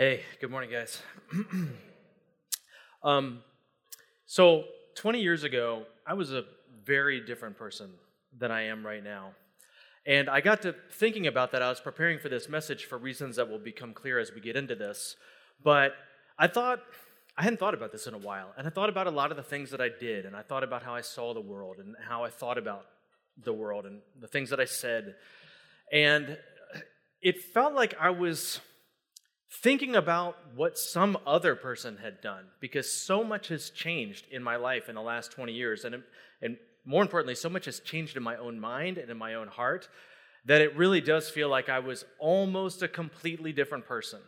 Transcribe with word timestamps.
Hey, 0.00 0.22
good 0.40 0.50
morning, 0.50 0.70
guys. 0.70 1.02
um, 3.02 3.42
so, 4.24 4.64
20 4.94 5.20
years 5.20 5.44
ago, 5.44 5.84
I 6.06 6.14
was 6.14 6.32
a 6.32 6.44
very 6.86 7.20
different 7.20 7.58
person 7.58 7.90
than 8.34 8.50
I 8.50 8.62
am 8.62 8.86
right 8.86 9.04
now. 9.04 9.32
And 10.06 10.30
I 10.30 10.40
got 10.40 10.62
to 10.62 10.74
thinking 10.90 11.26
about 11.26 11.52
that. 11.52 11.60
I 11.60 11.68
was 11.68 11.80
preparing 11.80 12.18
for 12.18 12.30
this 12.30 12.48
message 12.48 12.86
for 12.86 12.96
reasons 12.96 13.36
that 13.36 13.50
will 13.50 13.58
become 13.58 13.92
clear 13.92 14.18
as 14.18 14.32
we 14.32 14.40
get 14.40 14.56
into 14.56 14.74
this. 14.74 15.16
But 15.62 15.92
I 16.38 16.46
thought, 16.46 16.80
I 17.36 17.42
hadn't 17.42 17.58
thought 17.58 17.74
about 17.74 17.92
this 17.92 18.06
in 18.06 18.14
a 18.14 18.18
while. 18.18 18.54
And 18.56 18.66
I 18.66 18.70
thought 18.70 18.88
about 18.88 19.06
a 19.06 19.10
lot 19.10 19.30
of 19.30 19.36
the 19.36 19.42
things 19.42 19.70
that 19.72 19.82
I 19.82 19.90
did. 19.90 20.24
And 20.24 20.34
I 20.34 20.40
thought 20.40 20.64
about 20.64 20.82
how 20.82 20.94
I 20.94 21.02
saw 21.02 21.34
the 21.34 21.42
world 21.42 21.76
and 21.78 21.94
how 22.08 22.24
I 22.24 22.30
thought 22.30 22.56
about 22.56 22.86
the 23.36 23.52
world 23.52 23.84
and 23.84 24.00
the 24.18 24.28
things 24.28 24.48
that 24.48 24.60
I 24.60 24.64
said. 24.64 25.16
And 25.92 26.38
it 27.20 27.42
felt 27.52 27.74
like 27.74 27.94
I 28.00 28.08
was 28.08 28.60
thinking 29.50 29.96
about 29.96 30.36
what 30.54 30.78
some 30.78 31.18
other 31.26 31.56
person 31.56 31.96
had 31.96 32.20
done 32.20 32.44
because 32.60 32.90
so 32.90 33.24
much 33.24 33.48
has 33.48 33.70
changed 33.70 34.26
in 34.30 34.42
my 34.42 34.56
life 34.56 34.88
in 34.88 34.94
the 34.94 35.02
last 35.02 35.32
20 35.32 35.52
years 35.52 35.84
and, 35.84 36.02
and 36.40 36.56
more 36.84 37.02
importantly 37.02 37.34
so 37.34 37.48
much 37.48 37.64
has 37.64 37.80
changed 37.80 38.16
in 38.16 38.22
my 38.22 38.36
own 38.36 38.60
mind 38.60 38.96
and 38.96 39.10
in 39.10 39.18
my 39.18 39.34
own 39.34 39.48
heart 39.48 39.88
that 40.46 40.60
it 40.60 40.76
really 40.76 41.00
does 41.00 41.28
feel 41.28 41.48
like 41.48 41.68
i 41.68 41.80
was 41.80 42.04
almost 42.18 42.82
a 42.82 42.88
completely 42.88 43.52
different 43.52 43.86
person. 43.86 44.20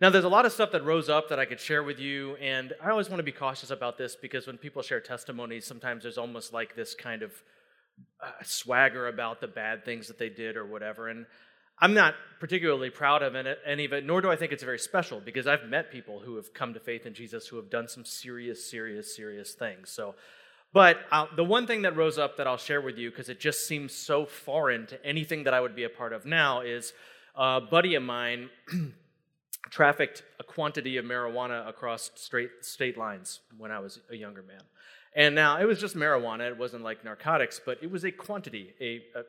Now 0.00 0.10
there's 0.10 0.24
a 0.24 0.28
lot 0.28 0.46
of 0.46 0.52
stuff 0.52 0.70
that 0.72 0.84
rose 0.84 1.08
up 1.08 1.30
that 1.30 1.38
i 1.38 1.46
could 1.46 1.60
share 1.60 1.82
with 1.82 1.98
you 1.98 2.36
and 2.36 2.74
i 2.84 2.90
always 2.90 3.08
want 3.08 3.20
to 3.20 3.24
be 3.24 3.32
cautious 3.32 3.70
about 3.70 3.96
this 3.96 4.16
because 4.16 4.46
when 4.46 4.58
people 4.58 4.82
share 4.82 5.00
testimonies 5.00 5.64
sometimes 5.64 6.02
there's 6.02 6.18
almost 6.18 6.52
like 6.52 6.76
this 6.76 6.94
kind 6.94 7.22
of 7.22 7.32
uh, 8.22 8.30
swagger 8.42 9.08
about 9.08 9.40
the 9.40 9.48
bad 9.48 9.84
things 9.84 10.08
that 10.08 10.18
they 10.18 10.28
did 10.28 10.56
or 10.56 10.66
whatever 10.66 11.08
and 11.08 11.24
I'm 11.82 11.94
not 11.94 12.14
particularly 12.38 12.90
proud 12.90 13.24
of 13.24 13.34
any 13.34 13.84
of 13.84 13.92
it, 13.92 14.06
nor 14.06 14.20
do 14.20 14.30
I 14.30 14.36
think 14.36 14.52
it's 14.52 14.62
very 14.62 14.78
special 14.78 15.18
because 15.18 15.48
I've 15.48 15.64
met 15.68 15.90
people 15.90 16.20
who 16.20 16.36
have 16.36 16.54
come 16.54 16.74
to 16.74 16.80
faith 16.80 17.06
in 17.06 17.12
Jesus 17.12 17.48
who 17.48 17.56
have 17.56 17.70
done 17.70 17.88
some 17.88 18.04
serious, 18.04 18.70
serious, 18.70 19.16
serious 19.16 19.54
things. 19.54 19.90
So, 19.90 20.14
but 20.72 20.98
uh, 21.10 21.26
the 21.34 21.42
one 21.42 21.66
thing 21.66 21.82
that 21.82 21.96
rose 21.96 22.18
up 22.18 22.36
that 22.36 22.46
I'll 22.46 22.56
share 22.56 22.80
with 22.80 22.98
you 22.98 23.10
because 23.10 23.28
it 23.28 23.40
just 23.40 23.66
seems 23.66 23.92
so 23.92 24.24
foreign 24.26 24.86
to 24.86 25.04
anything 25.04 25.42
that 25.42 25.54
I 25.54 25.60
would 25.60 25.74
be 25.74 25.82
a 25.82 25.88
part 25.88 26.12
of 26.12 26.24
now 26.24 26.60
is 26.60 26.92
a 27.34 27.60
buddy 27.60 27.96
of 27.96 28.04
mine 28.04 28.48
trafficked 29.70 30.22
a 30.38 30.44
quantity 30.44 30.98
of 30.98 31.04
marijuana 31.04 31.68
across 31.68 32.12
straight 32.14 32.50
state 32.60 32.96
lines 32.96 33.40
when 33.58 33.72
I 33.72 33.80
was 33.80 33.98
a 34.08 34.14
younger 34.14 34.42
man. 34.42 34.62
And 35.16 35.34
now 35.34 35.58
it 35.58 35.64
was 35.64 35.80
just 35.80 35.96
marijuana; 35.96 36.48
it 36.48 36.56
wasn't 36.56 36.84
like 36.84 37.04
narcotics, 37.04 37.60
but 37.64 37.78
it 37.82 37.90
was 37.90 38.04
a 38.04 38.12
quantity, 38.12 38.72
a, 38.80 39.02
a 39.18 39.24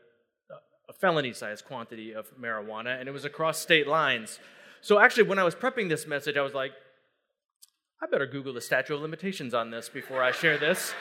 felony 0.99 1.33
sized 1.33 1.65
quantity 1.65 2.13
of 2.13 2.27
marijuana, 2.39 2.99
and 2.99 3.07
it 3.07 3.11
was 3.11 3.25
across 3.25 3.59
state 3.59 3.87
lines. 3.87 4.39
So, 4.81 4.99
actually, 4.99 5.23
when 5.23 5.39
I 5.39 5.43
was 5.43 5.55
prepping 5.55 5.89
this 5.89 6.05
message, 6.07 6.37
I 6.37 6.41
was 6.41 6.53
like, 6.53 6.71
I 8.01 8.05
better 8.05 8.25
Google 8.25 8.53
the 8.53 8.61
statute 8.61 8.95
of 8.95 9.01
limitations 9.01 9.53
on 9.53 9.71
this 9.71 9.87
before 9.87 10.21
I 10.21 10.31
share 10.31 10.57
this. 10.57 10.93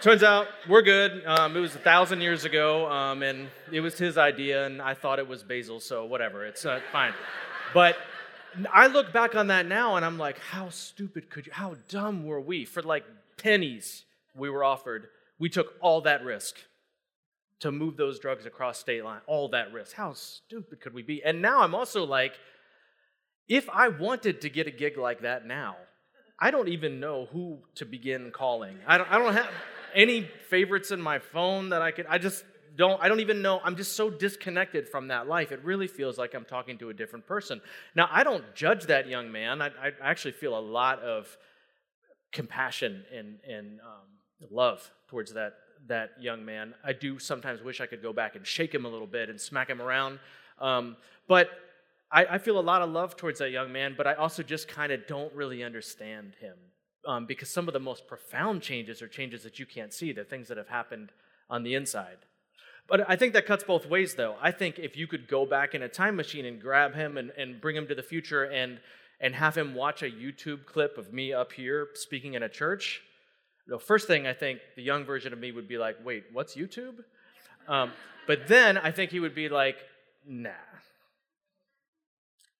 Turns 0.00 0.22
out 0.22 0.48
we're 0.68 0.82
good. 0.82 1.24
Um, 1.24 1.56
it 1.56 1.60
was 1.60 1.74
a 1.74 1.78
thousand 1.78 2.20
years 2.20 2.44
ago, 2.44 2.90
um, 2.90 3.22
and 3.22 3.48
it 3.72 3.80
was 3.80 3.98
his 3.98 4.18
idea, 4.18 4.66
and 4.66 4.80
I 4.82 4.94
thought 4.94 5.18
it 5.18 5.26
was 5.26 5.42
basil, 5.42 5.80
so 5.80 6.04
whatever, 6.04 6.44
it's 6.44 6.64
uh, 6.64 6.80
fine. 6.92 7.12
But 7.72 7.96
I 8.72 8.86
look 8.86 9.12
back 9.12 9.34
on 9.34 9.48
that 9.48 9.66
now, 9.66 9.96
and 9.96 10.04
I'm 10.04 10.18
like, 10.18 10.38
how 10.38 10.68
stupid 10.68 11.30
could 11.30 11.46
you, 11.46 11.52
how 11.52 11.76
dumb 11.88 12.24
were 12.24 12.40
we? 12.40 12.64
For 12.64 12.82
like 12.82 13.04
pennies 13.36 14.04
we 14.36 14.50
were 14.50 14.62
offered, 14.62 15.08
we 15.38 15.48
took 15.48 15.74
all 15.80 16.02
that 16.02 16.24
risk 16.24 16.56
to 17.60 17.72
move 17.72 17.96
those 17.96 18.18
drugs 18.18 18.46
across 18.46 18.78
state 18.78 19.04
line, 19.04 19.20
all 19.26 19.48
that 19.50 19.72
risk. 19.72 19.94
How 19.94 20.12
stupid 20.12 20.80
could 20.80 20.94
we 20.94 21.02
be? 21.02 21.22
And 21.22 21.40
now 21.40 21.62
I'm 21.62 21.74
also 21.74 22.04
like, 22.04 22.34
if 23.48 23.68
I 23.68 23.88
wanted 23.88 24.40
to 24.42 24.50
get 24.50 24.66
a 24.66 24.70
gig 24.70 24.96
like 24.96 25.22
that 25.22 25.46
now, 25.46 25.76
I 26.38 26.50
don't 26.50 26.68
even 26.68 27.00
know 27.00 27.26
who 27.32 27.60
to 27.76 27.84
begin 27.84 28.32
calling. 28.32 28.78
I 28.86 28.98
don't, 28.98 29.10
I 29.10 29.18
don't 29.18 29.34
have 29.34 29.50
any 29.94 30.28
favorites 30.48 30.90
in 30.90 31.00
my 31.00 31.18
phone 31.18 31.70
that 31.70 31.80
I 31.80 31.90
could, 31.90 32.06
I 32.08 32.18
just 32.18 32.44
don't, 32.76 33.00
I 33.00 33.08
don't 33.08 33.20
even 33.20 33.40
know. 33.40 33.60
I'm 33.62 33.76
just 33.76 33.94
so 33.94 34.10
disconnected 34.10 34.88
from 34.88 35.08
that 35.08 35.28
life. 35.28 35.52
It 35.52 35.62
really 35.62 35.86
feels 35.86 36.18
like 36.18 36.34
I'm 36.34 36.44
talking 36.44 36.76
to 36.78 36.90
a 36.90 36.94
different 36.94 37.26
person. 37.26 37.60
Now, 37.94 38.08
I 38.10 38.24
don't 38.24 38.42
judge 38.54 38.86
that 38.86 39.08
young 39.08 39.30
man. 39.30 39.62
I, 39.62 39.68
I 39.68 39.92
actually 40.02 40.32
feel 40.32 40.58
a 40.58 40.60
lot 40.60 41.00
of 41.00 41.36
compassion 42.32 43.04
and, 43.16 43.38
and 43.48 43.78
um, 43.80 44.48
love 44.50 44.90
towards 45.08 45.34
that 45.34 45.54
that 45.88 46.10
young 46.20 46.44
man. 46.44 46.74
I 46.84 46.92
do 46.92 47.18
sometimes 47.18 47.62
wish 47.62 47.80
I 47.80 47.86
could 47.86 48.02
go 48.02 48.12
back 48.12 48.36
and 48.36 48.46
shake 48.46 48.74
him 48.74 48.84
a 48.84 48.88
little 48.88 49.06
bit 49.06 49.28
and 49.28 49.40
smack 49.40 49.68
him 49.68 49.80
around. 49.82 50.18
Um, 50.58 50.96
but 51.28 51.50
I, 52.10 52.26
I, 52.26 52.38
feel 52.38 52.58
a 52.58 52.62
lot 52.62 52.80
of 52.80 52.90
love 52.90 53.16
towards 53.16 53.40
that 53.40 53.50
young 53.50 53.72
man, 53.72 53.94
but 53.96 54.06
I 54.06 54.14
also 54.14 54.42
just 54.42 54.68
kind 54.68 54.92
of 54.92 55.06
don't 55.06 55.34
really 55.34 55.64
understand 55.64 56.36
him 56.40 56.54
um, 57.06 57.26
because 57.26 57.50
some 57.50 57.66
of 57.68 57.74
the 57.74 57.80
most 57.80 58.06
profound 58.06 58.62
changes 58.62 59.02
are 59.02 59.08
changes 59.08 59.42
that 59.42 59.58
you 59.58 59.66
can't 59.66 59.92
see. 59.92 60.12
They're 60.12 60.24
things 60.24 60.48
that 60.48 60.56
have 60.56 60.68
happened 60.68 61.12
on 61.50 61.64
the 61.64 61.74
inside. 61.74 62.18
But 62.86 63.08
I 63.08 63.16
think 63.16 63.32
that 63.32 63.46
cuts 63.46 63.64
both 63.64 63.86
ways, 63.86 64.14
though. 64.14 64.36
I 64.40 64.50
think 64.50 64.78
if 64.78 64.96
you 64.96 65.06
could 65.06 65.26
go 65.26 65.46
back 65.46 65.74
in 65.74 65.82
a 65.82 65.88
time 65.88 66.16
machine 66.16 66.44
and 66.44 66.60
grab 66.60 66.94
him 66.94 67.16
and, 67.16 67.30
and 67.36 67.60
bring 67.60 67.76
him 67.76 67.86
to 67.88 67.94
the 67.94 68.02
future 68.02 68.44
and, 68.44 68.78
and 69.20 69.34
have 69.34 69.56
him 69.56 69.74
watch 69.74 70.02
a 70.02 70.10
YouTube 70.10 70.66
clip 70.66 70.98
of 70.98 71.12
me 71.12 71.32
up 71.32 71.52
here 71.52 71.88
speaking 71.94 72.34
in 72.34 72.42
a 72.42 72.48
church, 72.48 73.02
the 73.66 73.78
first 73.78 74.06
thing 74.06 74.26
I 74.26 74.32
think 74.32 74.60
the 74.76 74.82
young 74.82 75.04
version 75.04 75.32
of 75.32 75.38
me 75.38 75.52
would 75.52 75.68
be 75.68 75.78
like, 75.78 75.96
wait, 76.04 76.24
what's 76.32 76.54
YouTube? 76.54 76.96
Um, 77.68 77.92
but 78.26 78.46
then 78.46 78.78
I 78.78 78.90
think 78.90 79.10
he 79.10 79.20
would 79.20 79.34
be 79.34 79.48
like, 79.48 79.76
nah. 80.26 80.50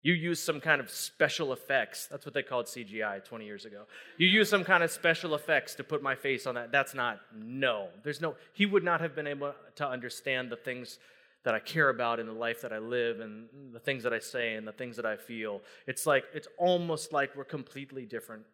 You 0.02 0.12
use 0.12 0.38
some 0.42 0.60
kind 0.60 0.82
of 0.82 0.90
special 0.90 1.54
effects. 1.54 2.06
That's 2.10 2.26
what 2.26 2.34
they 2.34 2.42
called 2.42 2.66
CGI 2.66 3.24
20 3.24 3.46
years 3.46 3.64
ago. 3.64 3.84
You 4.18 4.28
use 4.28 4.50
some 4.50 4.62
kind 4.62 4.82
of 4.82 4.90
special 4.90 5.34
effects 5.34 5.74
to 5.76 5.84
put 5.84 6.02
my 6.02 6.14
face 6.14 6.46
on 6.46 6.56
that. 6.56 6.70
That's 6.70 6.94
not, 6.94 7.20
no. 7.34 7.88
There's 8.02 8.20
no, 8.20 8.34
he 8.52 8.66
would 8.66 8.84
not 8.84 9.00
have 9.00 9.14
been 9.14 9.26
able 9.26 9.54
to 9.76 9.88
understand 9.88 10.50
the 10.50 10.56
things 10.56 10.98
that 11.44 11.54
I 11.54 11.58
care 11.58 11.88
about 11.88 12.20
in 12.20 12.26
the 12.26 12.34
life 12.34 12.60
that 12.62 12.72
I 12.72 12.78
live 12.78 13.20
and 13.20 13.48
the 13.72 13.78
things 13.78 14.02
that 14.02 14.12
I 14.12 14.18
say 14.18 14.54
and 14.54 14.66
the 14.66 14.72
things 14.72 14.96
that 14.96 15.06
I 15.06 15.16
feel. 15.16 15.62
It's 15.86 16.06
like, 16.06 16.24
it's 16.34 16.48
almost 16.58 17.12
like 17.12 17.34
we're 17.34 17.44
completely 17.44 18.04
different 18.04 18.44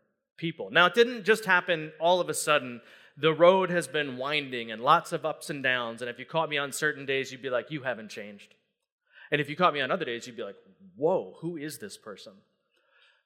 people. 0.40 0.70
Now, 0.70 0.86
it 0.86 0.94
didn't 0.94 1.24
just 1.24 1.44
happen 1.44 1.92
all 2.00 2.20
of 2.20 2.30
a 2.30 2.34
sudden. 2.34 2.80
The 3.16 3.32
road 3.32 3.70
has 3.70 3.86
been 3.86 4.16
winding 4.16 4.72
and 4.72 4.82
lots 4.82 5.12
of 5.12 5.26
ups 5.26 5.50
and 5.50 5.62
downs. 5.62 6.00
And 6.00 6.10
if 6.10 6.18
you 6.18 6.24
caught 6.24 6.48
me 6.48 6.56
on 6.56 6.72
certain 6.72 7.04
days, 7.04 7.30
you'd 7.30 7.42
be 7.42 7.50
like, 7.50 7.70
You 7.70 7.82
haven't 7.82 8.08
changed. 8.08 8.54
And 9.30 9.40
if 9.40 9.48
you 9.48 9.54
caught 9.54 9.74
me 9.74 9.82
on 9.82 9.90
other 9.90 10.06
days, 10.06 10.26
you'd 10.26 10.36
be 10.38 10.42
like, 10.42 10.56
Whoa, 10.96 11.36
who 11.40 11.58
is 11.58 11.78
this 11.78 11.98
person? 11.98 12.32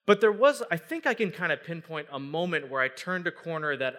But 0.05 0.21
there 0.21 0.31
was, 0.31 0.61
I 0.69 0.77
think 0.77 1.07
I 1.07 1.13
can 1.13 1.31
kind 1.31 1.51
of 1.51 1.63
pinpoint 1.63 2.07
a 2.11 2.19
moment 2.19 2.69
where 2.69 2.81
I 2.81 2.89
turned 2.89 3.25
a 3.25 3.31
corner 3.31 3.75
that 3.77 3.95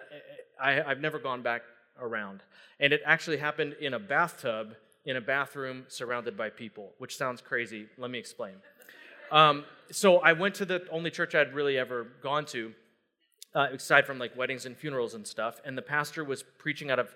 I, 0.61 0.73
have 0.73 1.01
never 1.01 1.19
gone 1.19 1.41
back 1.41 1.63
around. 1.99 2.43
And 2.79 2.93
it 2.93 3.01
actually 3.03 3.37
happened 3.37 3.75
in 3.81 3.93
a 3.93 3.99
bathtub, 3.99 4.75
in 5.05 5.17
a 5.17 5.21
bathroom 5.21 5.85
surrounded 5.89 6.37
by 6.37 6.49
people, 6.49 6.93
which 6.99 7.17
sounds 7.17 7.41
crazy. 7.41 7.87
Let 7.97 8.09
me 8.11 8.19
explain. 8.19 8.53
Um, 9.31 9.65
so 9.91 10.19
I 10.19 10.33
went 10.33 10.55
to 10.55 10.65
the 10.65 10.87
only 10.91 11.11
church 11.11 11.35
I'd 11.35 11.53
really 11.53 11.77
ever 11.77 12.07
gone 12.21 12.45
to 12.47 12.73
uh, 13.55 13.67
aside 13.73 14.05
from 14.05 14.19
like 14.19 14.35
weddings 14.35 14.65
and 14.65 14.77
funerals 14.77 15.13
and 15.13 15.25
stuff. 15.25 15.59
And 15.65 15.77
the 15.77 15.81
pastor 15.81 16.23
was 16.23 16.43
preaching 16.57 16.91
out 16.91 16.99
of 16.99 17.15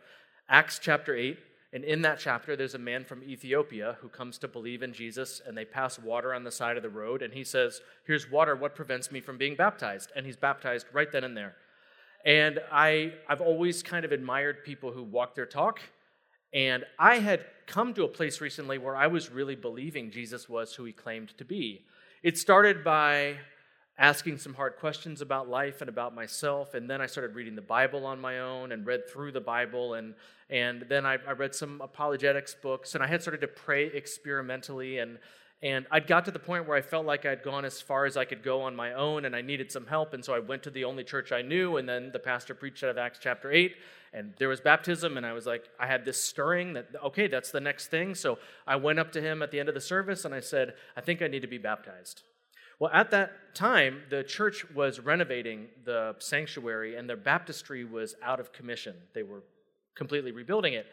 Acts 0.50 0.80
chapter 0.80 1.16
8. 1.16 1.38
And 1.74 1.86
in 1.86 2.02
that 2.02 2.19
chapter, 2.19 2.58
there's 2.58 2.75
a 2.75 2.80
man 2.80 3.06
from 3.06 3.24
Ethiopia 3.24 3.97
who 4.02 4.09
comes 4.09 4.38
to 4.40 4.47
believe 4.50 4.84
in 4.84 4.92
Jesus, 4.92 5.42
and 5.46 5.58
they 5.58 5.64
pass 5.64 5.97
water 5.97 6.34
on 6.34 6.44
the 6.44 6.52
side 6.52 6.75
of 6.75 6.84
the 6.84 6.90
road. 6.90 7.22
And 7.22 7.34
he 7.34 7.46
says, 7.46 7.80
Here's 8.06 8.30
water. 8.30 8.58
What 8.58 8.75
prevents 8.75 9.09
me 9.09 9.22
from 9.22 9.38
being 9.38 9.56
baptized? 9.56 10.12
And 10.14 10.25
he's 10.25 10.36
baptized 10.36 10.88
right 10.92 11.09
then 11.09 11.24
and 11.24 11.38
there. 11.38 11.56
And 12.25 12.59
I, 12.72 13.13
I've 13.30 13.42
always 13.42 13.81
kind 13.81 14.03
of 14.03 14.12
admired 14.12 14.66
people 14.66 14.92
who 14.92 15.03
walk 15.03 15.34
their 15.34 15.46
talk. 15.46 15.80
And 16.53 16.84
I 17.00 17.19
had 17.19 17.46
come 17.68 17.94
to 17.94 18.03
a 18.03 18.09
place 18.09 18.42
recently 18.42 18.78
where 18.78 18.96
I 18.96 19.08
was 19.08 19.31
really 19.31 19.56
believing 19.56 20.12
Jesus 20.12 20.50
was 20.50 20.74
who 20.74 20.84
he 20.84 20.92
claimed 20.92 21.38
to 21.38 21.46
be. 21.46 21.86
It 22.22 22.38
started 22.38 22.84
by 22.84 23.38
asking 24.01 24.36
some 24.39 24.56
hard 24.56 24.77
questions 24.77 25.21
about 25.21 25.48
life 25.48 25.80
and 25.80 25.88
about 25.88 26.15
myself. 26.15 26.74
And 26.74 26.89
then 26.89 27.01
I 27.01 27.06
started 27.06 27.36
reading 27.36 27.56
the 27.56 27.62
Bible 27.62 28.07
on 28.07 28.19
my 28.19 28.39
own 28.39 28.71
and 28.71 28.83
read 28.83 29.07
through 29.07 29.31
the 29.31 29.39
Bible. 29.39 29.94
And, 29.94 30.15
and 30.50 30.83
then 30.89 31.06
I, 31.06 31.19
I 31.27 31.33
read 31.33 31.53
some 31.53 31.80
apologetics 31.81 32.56
books. 32.56 32.95
And 32.95 33.03
I 33.03 33.07
had 33.07 33.21
started 33.21 33.42
to 33.42 33.48
pray 33.48 33.86
experimentally. 33.86 34.98
And, 34.98 35.19
and 35.62 35.86
I'd 35.92 36.07
got 36.07 36.25
to 36.25 36.31
the 36.31 36.39
point 36.39 36.68
where 36.68 36.75
I 36.75 36.81
felt 36.81 37.06
like 37.06 37.27
I'd 37.27 37.44
gone 37.44 37.63
as 37.63 37.80
far 37.80 38.07
as 38.07 38.18
I 38.18 38.25
could 38.25 38.42
go 38.42 38.63
on 38.63 38.75
my 38.75 38.94
own 38.94 39.24
and 39.25 39.36
I 39.36 39.42
needed 39.42 39.71
some 39.71 39.86
help. 39.86 40.15
And 40.15 40.25
so 40.25 40.33
I 40.33 40.39
went 40.39 40.63
to 40.63 40.71
the 40.71 40.83
only 40.83 41.03
church 41.03 41.31
I 41.31 41.44
knew. 41.44 41.77
And 41.77 41.88
then 41.88 42.12
the 42.12 42.18
pastor 42.18 42.56
preached 42.56 42.83
out 42.83 42.89
of 42.89 42.98
Acts 42.98 43.19
chapter 43.21 43.51
8. 43.51 43.75
And 44.13 44.33
there 44.39 44.50
was 44.50 44.62
baptism. 44.62 45.15
And 45.15 45.27
I 45.27 45.33
was 45.33 45.45
like, 45.45 45.69
I 45.80 45.86
had 45.86 46.06
this 46.06 46.19
stirring 46.19 46.74
that, 46.74 46.88
okay, 47.03 47.27
that's 47.27 47.51
the 47.51 47.62
next 47.62 47.92
thing. 47.92 48.15
So 48.15 48.39
I 48.65 48.77
went 48.77 48.98
up 48.98 49.12
to 49.12 49.21
him 49.21 49.44
at 49.44 49.51
the 49.51 49.59
end 49.59 49.69
of 49.69 49.75
the 49.75 49.81
service 49.81 50.25
and 50.25 50.33
I 50.33 50.39
said, 50.39 50.74
I 50.98 51.01
think 51.01 51.21
I 51.21 51.27
need 51.27 51.44
to 51.44 51.48
be 51.48 51.59
baptized. 51.59 52.24
Well, 52.81 52.89
at 52.92 53.12
that 53.12 53.54
time, 53.54 54.01
the 54.10 54.24
church 54.24 54.66
was 54.74 55.00
renovating 55.00 55.68
the 55.86 56.16
sanctuary 56.18 56.95
and 56.95 57.07
their 57.07 57.16
baptistry 57.16 57.86
was 57.86 58.16
out 58.24 58.39
of 58.39 58.51
commission. 58.51 58.95
They 59.13 59.22
were 59.22 59.44
completely 59.94 60.31
rebuilding 60.31 60.74
it. 60.74 60.88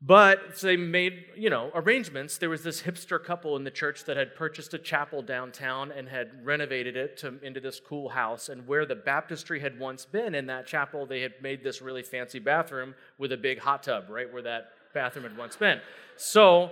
But 0.00 0.58
they 0.62 0.78
made, 0.78 1.26
you 1.36 1.50
know, 1.50 1.70
arrangements. 1.74 2.38
There 2.38 2.48
was 2.48 2.62
this 2.62 2.80
hipster 2.80 3.22
couple 3.22 3.54
in 3.56 3.64
the 3.64 3.70
church 3.70 4.04
that 4.04 4.16
had 4.16 4.34
purchased 4.34 4.72
a 4.72 4.78
chapel 4.78 5.20
downtown 5.20 5.92
and 5.92 6.08
had 6.08 6.42
renovated 6.42 6.96
it 6.96 7.18
to, 7.18 7.34
into 7.42 7.60
this 7.60 7.82
cool 7.86 8.08
house. 8.08 8.48
And 8.48 8.66
where 8.66 8.86
the 8.86 8.94
baptistry 8.94 9.60
had 9.60 9.78
once 9.78 10.06
been 10.06 10.34
in 10.34 10.46
that 10.46 10.66
chapel, 10.66 11.04
they 11.04 11.20
had 11.20 11.34
made 11.42 11.62
this 11.62 11.82
really 11.82 12.02
fancy 12.02 12.38
bathroom 12.38 12.94
with 13.18 13.30
a 13.30 13.36
big 13.36 13.58
hot 13.58 13.82
tub, 13.82 14.08
right 14.08 14.32
where 14.32 14.42
that 14.42 14.70
bathroom 14.94 15.24
had 15.24 15.36
once 15.36 15.54
been. 15.54 15.82
So 16.16 16.70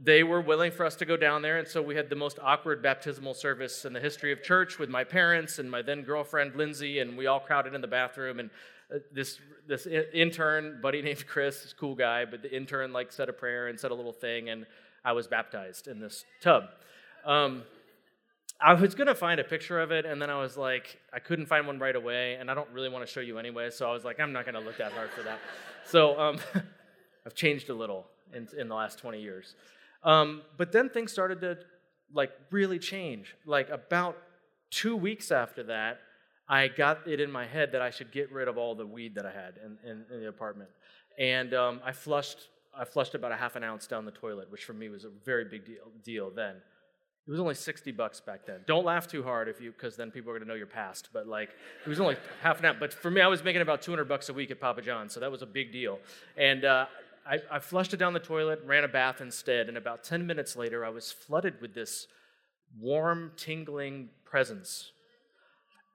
they 0.00 0.22
were 0.22 0.40
willing 0.40 0.72
for 0.72 0.84
us 0.84 0.96
to 0.96 1.04
go 1.04 1.16
down 1.16 1.42
there, 1.42 1.58
and 1.58 1.68
so 1.68 1.82
we 1.82 1.94
had 1.94 2.08
the 2.08 2.16
most 2.16 2.38
awkward 2.42 2.82
baptismal 2.82 3.34
service 3.34 3.84
in 3.84 3.92
the 3.92 4.00
history 4.00 4.32
of 4.32 4.42
church 4.42 4.78
with 4.78 4.88
my 4.88 5.04
parents 5.04 5.58
and 5.58 5.70
my 5.70 5.82
then 5.82 6.02
girlfriend 6.02 6.56
Lindsay, 6.56 7.00
and 7.00 7.16
we 7.16 7.26
all 7.26 7.40
crowded 7.40 7.74
in 7.74 7.80
the 7.80 7.86
bathroom. 7.86 8.40
And 8.40 8.50
uh, 8.92 8.98
this 9.12 9.38
this 9.68 9.86
intern, 9.86 10.80
buddy 10.82 11.02
named 11.02 11.26
Chris, 11.26 11.64
is 11.64 11.72
cool 11.72 11.94
guy, 11.94 12.24
but 12.24 12.42
the 12.42 12.54
intern 12.54 12.92
like 12.92 13.12
said 13.12 13.28
a 13.28 13.32
prayer 13.32 13.68
and 13.68 13.78
said 13.78 13.90
a 13.90 13.94
little 13.94 14.12
thing, 14.12 14.48
and 14.48 14.66
I 15.04 15.12
was 15.12 15.26
baptized 15.26 15.88
in 15.88 16.00
this 16.00 16.24
tub. 16.40 16.64
Um, 17.24 17.62
I 18.60 18.74
was 18.74 18.94
gonna 18.94 19.14
find 19.14 19.40
a 19.40 19.44
picture 19.44 19.80
of 19.80 19.92
it, 19.92 20.06
and 20.06 20.22
then 20.22 20.30
I 20.30 20.40
was 20.40 20.56
like, 20.56 20.98
I 21.12 21.18
couldn't 21.18 21.46
find 21.46 21.66
one 21.66 21.78
right 21.78 21.96
away, 21.96 22.34
and 22.34 22.50
I 22.50 22.54
don't 22.54 22.70
really 22.70 22.88
want 22.88 23.06
to 23.06 23.12
show 23.12 23.20
you 23.20 23.38
anyway, 23.38 23.70
so 23.70 23.88
I 23.88 23.92
was 23.92 24.04
like, 24.04 24.20
I'm 24.20 24.32
not 24.32 24.46
gonna 24.46 24.60
look 24.60 24.78
that 24.78 24.92
hard 24.92 25.10
for 25.10 25.22
that. 25.22 25.38
So 25.84 26.18
um, 26.18 26.38
I've 27.26 27.34
changed 27.34 27.70
a 27.70 27.74
little 27.74 28.06
in, 28.32 28.48
in 28.58 28.68
the 28.68 28.74
last 28.74 28.98
20 28.98 29.20
years. 29.20 29.54
Um, 30.04 30.42
but 30.56 30.72
then 30.72 30.88
things 30.88 31.12
started 31.12 31.40
to 31.42 31.58
like 32.12 32.32
really 32.50 32.78
change. 32.78 33.34
Like 33.46 33.70
about 33.70 34.16
two 34.70 34.96
weeks 34.96 35.30
after 35.30 35.62
that, 35.64 36.00
I 36.48 36.68
got 36.68 37.06
it 37.06 37.20
in 37.20 37.30
my 37.30 37.46
head 37.46 37.72
that 37.72 37.82
I 37.82 37.90
should 37.90 38.12
get 38.12 38.30
rid 38.32 38.48
of 38.48 38.58
all 38.58 38.74
the 38.74 38.86
weed 38.86 39.14
that 39.14 39.26
I 39.26 39.30
had 39.30 39.54
in, 39.64 39.78
in, 39.88 40.04
in 40.12 40.20
the 40.20 40.28
apartment, 40.28 40.70
and 41.18 41.54
um, 41.54 41.80
I 41.84 41.92
flushed. 41.92 42.48
I 42.74 42.86
flushed 42.86 43.14
about 43.14 43.32
a 43.32 43.36
half 43.36 43.54
an 43.54 43.62
ounce 43.62 43.86
down 43.86 44.06
the 44.06 44.10
toilet, 44.10 44.50
which 44.50 44.64
for 44.64 44.72
me 44.72 44.88
was 44.88 45.04
a 45.04 45.10
very 45.26 45.44
big 45.44 45.66
deal, 45.66 45.84
deal 46.02 46.30
then. 46.30 46.54
It 47.26 47.30
was 47.30 47.38
only 47.38 47.54
60 47.54 47.92
bucks 47.92 48.18
back 48.18 48.46
then. 48.46 48.60
Don't 48.66 48.84
laugh 48.84 49.06
too 49.06 49.22
hard 49.22 49.46
if 49.46 49.60
you, 49.60 49.70
because 49.72 49.94
then 49.94 50.10
people 50.10 50.30
are 50.30 50.34
going 50.34 50.42
to 50.42 50.48
know 50.48 50.56
your 50.56 50.66
past. 50.66 51.10
But 51.12 51.28
like, 51.28 51.50
it 51.84 51.88
was 51.88 52.00
only 52.00 52.16
half 52.42 52.58
an 52.58 52.64
ounce. 52.64 52.78
But 52.80 52.92
for 52.92 53.10
me, 53.10 53.20
I 53.20 53.28
was 53.28 53.44
making 53.44 53.60
about 53.60 53.82
200 53.82 54.06
bucks 54.06 54.30
a 54.30 54.32
week 54.32 54.50
at 54.50 54.58
Papa 54.58 54.80
John's, 54.80 55.12
so 55.12 55.20
that 55.20 55.30
was 55.30 55.42
a 55.42 55.46
big 55.46 55.70
deal. 55.70 56.00
And 56.36 56.64
uh, 56.64 56.86
I, 57.26 57.38
I 57.50 57.58
flushed 57.58 57.94
it 57.94 57.98
down 57.98 58.12
the 58.12 58.20
toilet, 58.20 58.62
ran 58.64 58.84
a 58.84 58.88
bath 58.88 59.20
instead, 59.20 59.68
and 59.68 59.76
about 59.76 60.04
10 60.04 60.26
minutes 60.26 60.56
later, 60.56 60.84
I 60.84 60.88
was 60.88 61.12
flooded 61.12 61.60
with 61.60 61.74
this 61.74 62.06
warm, 62.80 63.32
tingling 63.36 64.08
presence. 64.24 64.92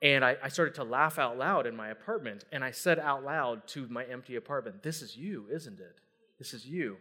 And 0.01 0.23
I, 0.23 0.37
I, 0.43 0.49
started 0.49 0.75
to 0.75 0.83
laugh 0.83 1.17
out 1.17 1.37
loud 1.37 1.65
in 1.65 1.75
my 1.75 1.89
apartment, 1.89 2.45
and 2.51 2.63
I 2.63 2.71
said 2.71 2.99
out 2.99 3.25
loud 3.25 3.67
to 3.69 3.87
my 3.89 4.05
empty 4.05 4.35
apartment, 4.35 4.83
This 4.83 5.01
is 5.01 5.17
you, 5.17 5.45
isn't 5.51 5.79
it? 5.79 5.97
This 6.37 6.53
is 6.53 6.67
you. 6.67 6.97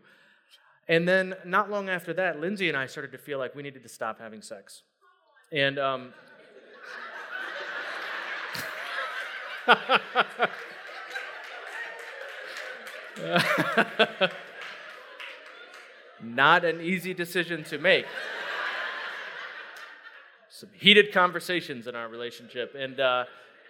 And 0.88 1.06
then, 1.06 1.34
not 1.44 1.70
long 1.70 1.90
after 1.90 2.14
that, 2.14 2.40
Lindsay 2.40 2.68
and 2.68 2.76
I 2.76 2.86
started 2.86 3.12
to 3.12 3.18
feel 3.18 3.38
like 3.38 3.54
we 3.54 3.62
needed 3.62 3.82
to 3.82 3.88
stop 3.88 4.18
having 4.18 4.40
sex. 4.40 4.82
And, 5.52 5.78
um, 5.78 6.14
Not 16.22 16.64
an 16.64 16.80
easy 16.80 17.14
decision 17.14 17.64
to 17.64 17.78
make. 17.78 18.06
Some 20.48 20.70
heated 20.72 21.12
conversations 21.12 21.86
in 21.86 21.94
our 21.94 22.08
relationship, 22.08 22.74
and 22.78 22.98
uh, 22.98 23.24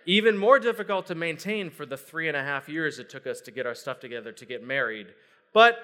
even 0.04 0.38
more 0.38 0.58
difficult 0.58 1.06
to 1.06 1.14
maintain 1.14 1.70
for 1.70 1.84
the 1.84 1.96
three 1.96 2.28
and 2.28 2.36
a 2.36 2.42
half 2.42 2.68
years 2.68 2.98
it 2.98 3.10
took 3.10 3.26
us 3.26 3.40
to 3.42 3.50
get 3.50 3.66
our 3.66 3.74
stuff 3.74 3.98
together 3.98 4.30
to 4.32 4.46
get 4.46 4.64
married. 4.64 5.08
But 5.52 5.78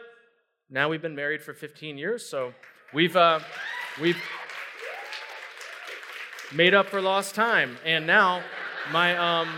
now 0.70 0.88
we've 0.88 1.02
been 1.02 1.16
married 1.16 1.42
for 1.42 1.52
15 1.52 1.98
years, 1.98 2.24
so 2.24 2.54
we've 2.92 3.16
uh, 3.16 3.40
we've 4.00 4.22
made 6.54 6.74
up 6.74 6.86
for 6.88 7.00
lost 7.00 7.34
time, 7.34 7.76
and 7.84 8.06
now 8.06 8.42
my 8.92 9.16
um, 9.16 9.48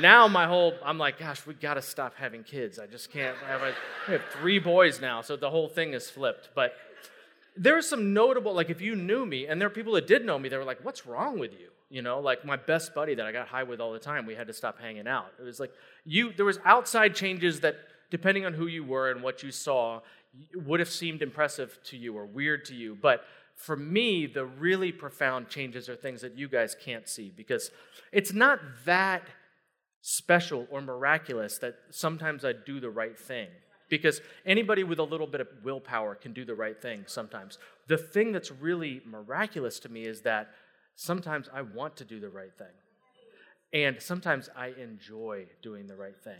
now 0.00 0.28
my 0.28 0.46
whole 0.46 0.74
i'm 0.84 0.98
like 0.98 1.18
gosh 1.18 1.46
we 1.46 1.54
got 1.54 1.74
to 1.74 1.82
stop 1.82 2.14
having 2.16 2.42
kids. 2.42 2.78
I 2.78 2.86
just 2.86 3.10
can't 3.10 3.36
have 3.38 3.62
a, 3.62 3.74
we 4.06 4.12
have 4.12 4.22
three 4.32 4.58
boys 4.58 5.00
now 5.00 5.20
so 5.22 5.36
the 5.36 5.50
whole 5.50 5.68
thing 5.68 5.92
is 5.92 6.10
flipped. 6.10 6.50
But 6.54 6.74
there's 7.56 7.88
some 7.88 8.12
notable 8.12 8.52
like 8.52 8.70
if 8.70 8.80
you 8.80 8.94
knew 8.94 9.24
me 9.24 9.46
and 9.46 9.60
there 9.60 9.66
are 9.66 9.70
people 9.70 9.94
that 9.94 10.06
did 10.06 10.24
know 10.24 10.38
me 10.38 10.48
they 10.48 10.56
were 10.56 10.64
like 10.64 10.84
what's 10.84 11.06
wrong 11.06 11.38
with 11.38 11.52
you? 11.52 11.68
You 11.88 12.02
know 12.02 12.20
like 12.20 12.44
my 12.44 12.56
best 12.56 12.94
buddy 12.94 13.14
that 13.14 13.26
i 13.26 13.32
got 13.32 13.48
high 13.48 13.62
with 13.62 13.80
all 13.80 13.92
the 13.92 13.98
time 13.98 14.26
we 14.26 14.34
had 14.34 14.46
to 14.48 14.52
stop 14.52 14.80
hanging 14.80 15.06
out. 15.06 15.32
It 15.38 15.42
was 15.42 15.60
like 15.60 15.72
you 16.04 16.32
there 16.32 16.44
was 16.44 16.58
outside 16.64 17.14
changes 17.14 17.60
that 17.60 17.76
depending 18.10 18.44
on 18.44 18.54
who 18.54 18.66
you 18.66 18.84
were 18.84 19.10
and 19.10 19.22
what 19.22 19.42
you 19.42 19.50
saw 19.50 20.00
would 20.54 20.80
have 20.80 20.90
seemed 20.90 21.22
impressive 21.22 21.78
to 21.84 21.96
you 21.96 22.16
or 22.16 22.26
weird 22.26 22.64
to 22.66 22.74
you. 22.74 22.96
But 23.00 23.24
for 23.54 23.76
me 23.76 24.26
the 24.26 24.44
really 24.44 24.92
profound 24.92 25.48
changes 25.48 25.88
are 25.88 25.96
things 25.96 26.20
that 26.20 26.36
you 26.36 26.48
guys 26.48 26.76
can't 26.78 27.08
see 27.08 27.32
because 27.34 27.70
it's 28.12 28.32
not 28.32 28.60
that 28.84 29.22
special 30.08 30.68
or 30.70 30.80
miraculous 30.80 31.58
that 31.58 31.74
sometimes 31.90 32.44
I 32.44 32.52
do 32.52 32.78
the 32.78 32.90
right 32.90 33.18
thing. 33.18 33.48
Because 33.88 34.20
anybody 34.44 34.84
with 34.84 35.00
a 35.00 35.02
little 35.02 35.26
bit 35.26 35.40
of 35.40 35.48
willpower 35.64 36.14
can 36.14 36.32
do 36.32 36.44
the 36.44 36.54
right 36.54 36.80
thing 36.80 37.02
sometimes. 37.08 37.58
The 37.88 37.98
thing 37.98 38.30
that's 38.30 38.52
really 38.52 39.02
miraculous 39.04 39.80
to 39.80 39.88
me 39.88 40.04
is 40.04 40.20
that 40.20 40.50
sometimes 40.94 41.48
I 41.52 41.62
want 41.62 41.96
to 41.96 42.04
do 42.04 42.20
the 42.20 42.28
right 42.28 42.52
thing. 42.56 42.68
And 43.72 44.00
sometimes 44.00 44.48
I 44.56 44.68
enjoy 44.80 45.46
doing 45.60 45.88
the 45.88 45.96
right 45.96 46.18
thing. 46.22 46.38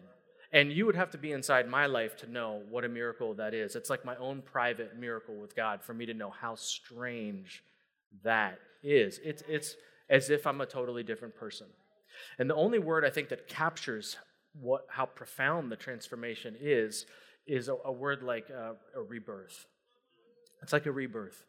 And 0.53 0.71
you 0.71 0.87
would 0.87 0.95
have 0.95 1.11
to 1.11 1.19
be 1.19 1.33
inside 1.33 1.69
my 1.69 1.87
life 1.87 2.17
to 2.19 2.31
know 2.31 2.63
what 2.71 2.85
a 2.85 2.89
miracle 2.89 3.35
that 3.35 3.53
is. 3.53 3.75
It's 3.75 3.91
like 3.91 4.05
my 4.05 4.15
own 4.17 4.43
private 4.43 4.97
miracle 4.97 5.35
with 5.35 5.57
God 5.57 5.83
for 5.83 5.93
me 5.93 6.07
to 6.07 6.15
know 6.15 6.31
how 6.31 6.55
strange 6.55 7.65
that 8.23 8.61
is. 8.85 9.19
It's, 9.25 9.43
it's 9.49 9.75
as 10.09 10.31
if 10.31 10.47
I'm 10.47 10.61
a 10.61 10.67
totally 10.67 11.03
different 11.03 11.35
person. 11.35 11.67
And 12.39 12.49
the 12.49 12.55
only 12.55 12.79
word 12.79 13.05
I 13.05 13.11
think 13.11 13.29
that 13.31 13.49
captures 13.49 14.17
what, 14.61 14.87
how 14.89 15.07
profound 15.07 15.71
the 15.71 15.77
transformation 15.77 16.57
is, 16.61 17.07
is 17.47 17.69
a, 17.69 17.77
a 17.85 17.93
word 17.93 18.23
like 18.23 18.51
uh, 18.51 18.73
a 18.95 19.03
rebirth. 19.03 19.67
It's 20.63 20.73
like 20.73 20.87
a 20.87 20.93
rebirth. 20.93 21.45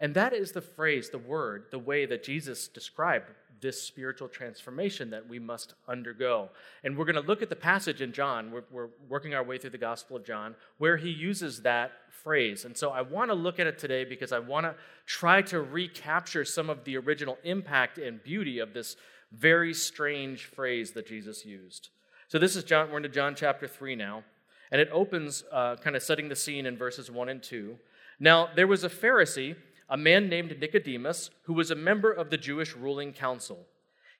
And 0.00 0.14
that 0.14 0.34
is 0.34 0.52
the 0.52 0.60
phrase, 0.60 1.10
the 1.10 1.18
word, 1.18 1.66
the 1.70 1.78
way 1.78 2.04
that 2.06 2.22
Jesus 2.22 2.68
described 2.68 3.30
this 3.60 3.82
spiritual 3.82 4.28
transformation 4.28 5.10
that 5.10 5.26
we 5.26 5.38
must 5.38 5.74
undergo. 5.88 6.50
And 6.84 6.96
we're 6.96 7.06
going 7.06 7.22
to 7.22 7.26
look 7.26 7.40
at 7.40 7.48
the 7.48 7.56
passage 7.56 8.02
in 8.02 8.12
John. 8.12 8.50
We're, 8.50 8.64
we're, 8.70 8.88
working 9.08 9.34
our 9.34 9.42
way 9.42 9.56
through 9.56 9.70
the 9.70 9.78
Gospel 9.78 10.16
of 10.16 10.26
John, 10.26 10.54
where 10.78 10.96
he 10.96 11.08
uses 11.08 11.62
that 11.62 11.92
phrase. 12.10 12.64
And 12.64 12.76
so 12.76 12.90
I 12.90 13.00
want 13.00 13.30
to 13.30 13.34
look 13.34 13.58
at 13.58 13.66
it 13.66 13.78
today 13.78 14.04
because 14.04 14.32
I 14.32 14.40
want 14.40 14.66
to 14.66 14.74
try 15.06 15.42
to 15.42 15.62
recapture 15.62 16.44
some 16.44 16.68
of 16.68 16.84
the 16.84 16.96
original 16.98 17.38
impact 17.44 17.98
and 17.98 18.22
beauty 18.22 18.58
of 18.58 18.74
this 18.74 18.96
very 19.32 19.74
strange 19.74 20.44
phrase 20.44 20.92
that 20.92 21.06
Jesus 21.06 21.44
used. 21.44 21.90
So 22.28 22.38
this 22.38 22.56
is 22.56 22.64
John, 22.64 22.90
we're 22.90 22.98
into 22.98 23.08
John 23.08 23.34
chapter 23.34 23.68
3 23.68 23.94
now, 23.94 24.24
and 24.70 24.80
it 24.80 24.88
opens 24.92 25.44
uh, 25.52 25.76
kind 25.76 25.94
of 25.94 26.02
setting 26.02 26.28
the 26.28 26.36
scene 26.36 26.66
in 26.66 26.76
verses 26.76 27.10
1 27.10 27.28
and 27.28 27.42
2. 27.42 27.76
Now, 28.18 28.48
there 28.54 28.66
was 28.66 28.82
a 28.82 28.88
Pharisee, 28.88 29.56
a 29.88 29.96
man 29.96 30.28
named 30.28 30.58
Nicodemus, 30.58 31.30
who 31.44 31.52
was 31.52 31.70
a 31.70 31.76
member 31.76 32.10
of 32.10 32.30
the 32.30 32.36
Jewish 32.36 32.74
ruling 32.74 33.12
council. 33.12 33.66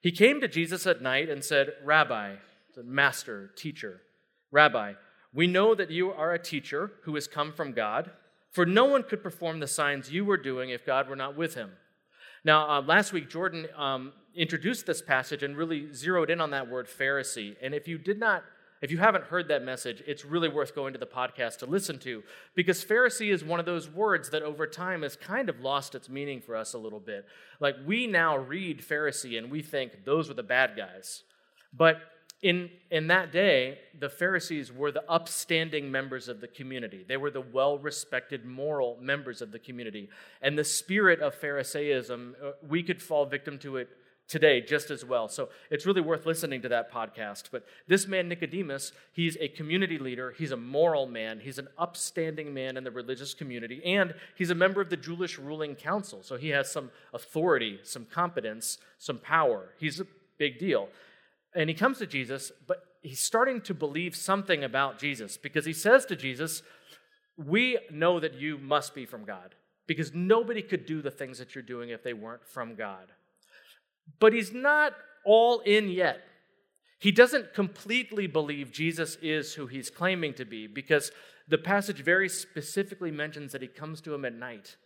He 0.01 0.11
came 0.11 0.39
to 0.39 0.47
Jesus 0.47 0.87
at 0.87 1.01
night 1.01 1.29
and 1.29 1.43
said, 1.43 1.73
Rabbi, 1.83 2.35
master, 2.81 3.51
teacher, 3.55 4.01
Rabbi, 4.51 4.93
we 5.33 5.47
know 5.47 5.75
that 5.75 5.91
you 5.91 6.11
are 6.11 6.33
a 6.33 6.39
teacher 6.39 6.91
who 7.03 7.15
has 7.15 7.27
come 7.27 7.51
from 7.51 7.73
God, 7.73 8.11
for 8.51 8.65
no 8.65 8.85
one 8.85 9.03
could 9.03 9.21
perform 9.21 9.59
the 9.59 9.67
signs 9.67 10.11
you 10.11 10.23
were 10.23 10.37
doing 10.37 10.69
if 10.69 10.85
God 10.85 11.09
were 11.09 11.15
not 11.15 11.35
with 11.35 11.55
him. 11.55 11.71
Now, 12.43 12.69
uh, 12.69 12.81
last 12.81 13.11
week, 13.11 13.29
Jordan 13.29 13.67
um, 13.75 14.13
introduced 14.37 14.85
this 14.85 15.01
passage 15.01 15.43
and 15.43 15.57
really 15.57 15.91
zeroed 15.93 16.29
in 16.29 16.39
on 16.39 16.51
that 16.51 16.69
word 16.69 16.87
Pharisee. 16.87 17.55
And 17.61 17.73
if 17.73 17.87
you 17.87 17.97
did 17.97 18.19
not, 18.19 18.43
if 18.81 18.91
you 18.91 18.99
haven't 18.99 19.25
heard 19.25 19.47
that 19.47 19.63
message, 19.63 20.03
it's 20.05 20.23
really 20.23 20.47
worth 20.47 20.75
going 20.75 20.93
to 20.93 20.99
the 20.99 21.07
podcast 21.07 21.57
to 21.57 21.65
listen 21.65 21.97
to 21.99 22.23
because 22.53 22.85
Pharisee 22.85 23.33
is 23.33 23.43
one 23.43 23.59
of 23.59 23.65
those 23.65 23.89
words 23.89 24.29
that 24.29 24.43
over 24.43 24.67
time 24.67 25.01
has 25.01 25.15
kind 25.15 25.49
of 25.49 25.61
lost 25.61 25.95
its 25.95 26.07
meaning 26.07 26.41
for 26.41 26.55
us 26.55 26.73
a 26.73 26.77
little 26.77 26.99
bit. 26.99 27.25
Like 27.59 27.75
we 27.85 28.05
now 28.05 28.37
read 28.37 28.79
Pharisee 28.79 29.37
and 29.37 29.49
we 29.49 29.63
think 29.63 30.05
those 30.05 30.27
were 30.27 30.35
the 30.35 30.43
bad 30.43 30.77
guys. 30.77 31.23
But 31.73 31.97
in, 32.43 32.69
in 32.91 33.07
that 33.07 33.31
day, 33.31 33.79
the 33.99 34.09
Pharisees 34.09 34.71
were 34.71 34.91
the 34.91 35.09
upstanding 35.09 35.91
members 35.91 36.27
of 36.27 36.39
the 36.39 36.47
community. 36.47 37.03
They 37.07 37.17
were 37.17 37.31
the 37.31 37.41
well 37.41 37.79
respected 37.79 38.45
moral 38.45 38.99
members 39.01 39.41
of 39.41 39.51
the 39.51 39.57
community. 39.57 40.09
And 40.43 40.55
the 40.55 40.63
spirit 40.63 41.19
of 41.19 41.33
Pharisaism, 41.33 42.35
uh, 42.43 42.51
we 42.67 42.83
could 42.83 43.01
fall 43.01 43.25
victim 43.25 43.57
to 43.59 43.77
it 43.77 43.89
today 44.27 44.61
just 44.61 44.91
as 44.91 45.05
well. 45.05 45.27
So 45.27 45.49
it's 45.69 45.85
really 45.85 46.01
worth 46.01 46.25
listening 46.25 46.61
to 46.61 46.69
that 46.69 46.91
podcast. 46.91 47.43
But 47.51 47.65
this 47.87 48.07
man, 48.07 48.27
Nicodemus, 48.27 48.91
he's 49.13 49.37
a 49.39 49.47
community 49.47 49.97
leader, 49.97 50.33
he's 50.37 50.51
a 50.51 50.57
moral 50.57 51.07
man, 51.07 51.39
he's 51.39 51.57
an 51.57 51.67
upstanding 51.77 52.53
man 52.53 52.77
in 52.77 52.83
the 52.83 52.91
religious 52.91 53.33
community, 53.33 53.81
and 53.85 54.13
he's 54.35 54.49
a 54.49 54.55
member 54.55 54.81
of 54.81 54.89
the 54.89 54.97
Jewish 54.97 55.39
ruling 55.39 55.75
council. 55.75 56.23
So 56.23 56.37
he 56.37 56.49
has 56.49 56.71
some 56.71 56.91
authority, 57.13 57.79
some 57.83 58.05
competence, 58.05 58.77
some 58.97 59.17
power. 59.17 59.69
He's 59.77 59.99
a 59.99 60.07
big 60.37 60.59
deal. 60.59 60.89
And 61.55 61.69
he 61.69 61.73
comes 61.73 61.97
to 61.99 62.07
Jesus, 62.07 62.51
but 62.67 62.83
he's 63.01 63.19
starting 63.19 63.61
to 63.61 63.73
believe 63.73 64.15
something 64.15 64.63
about 64.63 64.99
Jesus 64.99 65.37
because 65.37 65.65
he 65.65 65.73
says 65.73 66.05
to 66.07 66.15
Jesus, 66.15 66.61
we 67.37 67.77
know 67.91 68.19
that 68.19 68.33
you 68.33 68.57
must 68.57 68.93
be 68.93 69.05
from 69.05 69.23
God 69.23 69.55
because 69.85 70.13
nobody 70.13 70.61
could 70.61 70.85
do 70.85 71.01
the 71.01 71.11
things 71.11 71.37
that 71.39 71.55
you're 71.55 71.63
doing 71.63 71.89
if 71.89 72.03
they 72.03 72.13
weren't 72.13 72.45
from 72.45 72.75
God. 72.75 73.11
But 74.19 74.33
he's 74.33 74.53
not 74.53 74.93
all 75.25 75.59
in 75.59 75.89
yet. 75.89 76.21
He 76.99 77.11
doesn't 77.11 77.53
completely 77.53 78.25
believe 78.27 78.71
Jesus 78.71 79.17
is 79.21 79.53
who 79.53 79.67
he's 79.67 79.89
claiming 79.89 80.33
to 80.35 80.45
be 80.45 80.65
because 80.65 81.11
the 81.47 81.57
passage 81.57 82.03
very 82.03 82.27
specifically 82.27 83.11
mentions 83.11 83.51
that 83.51 83.61
he 83.61 83.67
comes 83.67 84.01
to 84.01 84.13
him 84.13 84.25
at 84.25 84.33
night. 84.33 84.77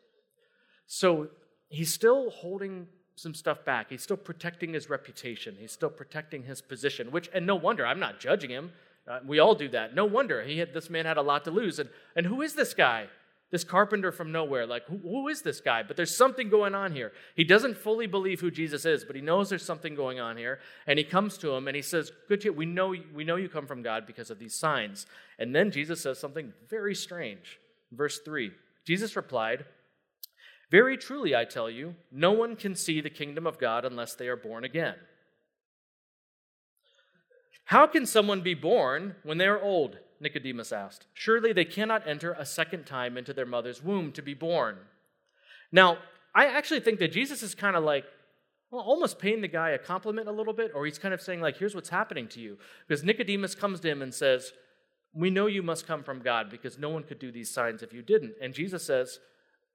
So 0.88 1.30
he's 1.70 1.94
still 1.94 2.30
holding 2.30 2.88
some 3.16 3.34
stuff 3.34 3.64
back. 3.64 3.90
He's 3.90 4.04
still 4.04 4.18
protecting 4.18 4.74
his 4.74 4.90
reputation. 4.90 5.56
He's 5.60 5.72
still 5.72 5.90
protecting 5.90 6.44
his 6.44 6.62
position, 6.62 7.12
which, 7.12 7.30
and 7.34 7.46
no 7.46 7.56
wonder, 7.56 7.86
I'm 7.86 8.00
not 8.00 8.20
judging 8.20 8.50
him. 8.50 8.72
Uh, 9.10 9.20
we 9.26 9.40
all 9.40 9.56
do 9.56 9.70
that. 9.70 9.96
No 9.96 10.06
wonder 10.06 10.44
he 10.44 10.60
had, 10.60 10.74
this 10.74 10.90
man 10.90 11.06
had 11.06 11.18
a 11.18 11.22
lot 11.22 11.46
to 11.46 11.52
lose. 11.52 11.80
And, 11.80 11.90
and 12.16 12.26
who 12.26 12.42
is 12.42 12.56
this 12.56 12.74
guy? 12.74 13.08
This 13.52 13.64
carpenter 13.66 14.14
from 14.14 14.32
nowhere. 14.32 14.66
Like, 14.66 14.86
who, 14.86 14.98
who 14.98 15.28
is 15.28 15.42
this 15.42 15.60
guy? 15.60 15.84
But 15.84 15.98
there's 15.98 16.16
something 16.16 16.50
going 16.50 16.74
on 16.74 16.94
here. 16.94 17.12
He 17.36 17.44
doesn't 17.44 17.78
fully 17.78 18.08
believe 18.08 18.40
who 18.40 18.50
Jesus 18.50 18.86
is, 18.86 19.04
but 19.04 19.16
he 19.16 19.22
knows 19.22 19.50
there's 19.50 19.66
something 19.66 19.94
going 19.94 20.22
on 20.22 20.38
here. 20.38 20.60
And 20.88 20.98
he 20.98 21.04
comes 21.04 21.38
to 21.40 21.52
him 21.54 21.68
and 21.68 21.76
he 21.76 21.82
says, 21.82 22.12
Good, 22.30 22.46
we 22.56 22.66
know, 22.66 22.96
we 23.14 23.26
know 23.26 23.36
you 23.36 23.50
come 23.50 23.68
from 23.68 23.84
God 23.84 24.08
because 24.08 24.32
of 24.32 24.40
these 24.40 24.58
signs. 24.58 25.06
And 25.38 25.54
then 25.54 25.70
Jesus 25.70 26.02
says 26.02 26.18
something 26.18 26.54
very 26.70 26.96
strange. 26.96 27.60
Verse 27.92 28.20
3 28.24 28.52
Jesus 28.86 29.16
replied, 29.16 29.66
Very 30.72 30.98
truly, 30.98 31.36
I 31.36 31.46
tell 31.46 31.70
you, 31.70 31.96
no 32.12 32.32
one 32.32 32.56
can 32.56 32.76
see 32.76 33.02
the 33.02 33.10
kingdom 33.10 33.46
of 33.46 33.60
God 33.60 33.84
unless 33.84 34.16
they 34.16 34.28
are 34.28 34.38
born 34.38 34.64
again. 34.64 34.96
How 37.66 37.88
can 37.88 38.06
someone 38.06 38.42
be 38.42 38.54
born 38.54 39.16
when 39.24 39.38
they 39.38 39.48
are 39.48 39.62
old? 39.62 39.98
Nicodemus 40.22 40.72
asked. 40.72 41.08
Surely 41.14 41.54
they 41.54 41.66
cannot 41.66 42.08
enter 42.08 42.34
a 42.34 42.46
second 42.46 42.86
time 42.86 43.18
into 43.18 43.34
their 43.34 43.46
mother's 43.46 43.84
womb 43.84 44.12
to 44.14 44.22
be 44.22 44.34
born. 44.34 44.78
Now, 45.72 45.98
I 46.34 46.46
actually 46.46 46.80
think 46.80 47.00
that 47.00 47.12
Jesus 47.12 47.44
is 47.44 47.56
kind 47.56 47.76
of 47.76 47.84
like, 47.84 48.06
well, 48.70 48.82
almost 48.82 49.20
paying 49.20 49.42
the 49.42 49.48
guy 49.50 49.72
a 49.72 49.78
compliment 49.78 50.30
a 50.30 50.32
little 50.32 50.54
bit, 50.54 50.72
or 50.74 50.86
he's 50.86 50.98
kind 50.98 51.14
of 51.14 51.22
saying, 51.22 51.42
like, 51.42 51.58
here's 51.58 51.76
what's 51.76 51.90
happening 51.90 52.28
to 52.30 52.40
you. 52.40 52.58
Because 52.88 53.04
Nicodemus 53.04 53.54
comes 53.54 53.82
to 53.82 53.90
him 53.90 54.02
and 54.02 54.14
says, 54.14 54.54
We 55.14 55.30
know 55.30 55.48
you 55.48 55.62
must 55.62 55.86
come 55.86 56.04
from 56.04 56.22
God 56.22 56.50
because 56.50 56.78
no 56.78 56.90
one 56.90 57.04
could 57.04 57.20
do 57.20 57.32
these 57.32 57.54
signs 57.54 57.84
if 57.84 57.92
you 57.92 58.02
didn't. 58.02 58.36
And 58.42 58.54
Jesus 58.54 58.84
says, 58.84 59.20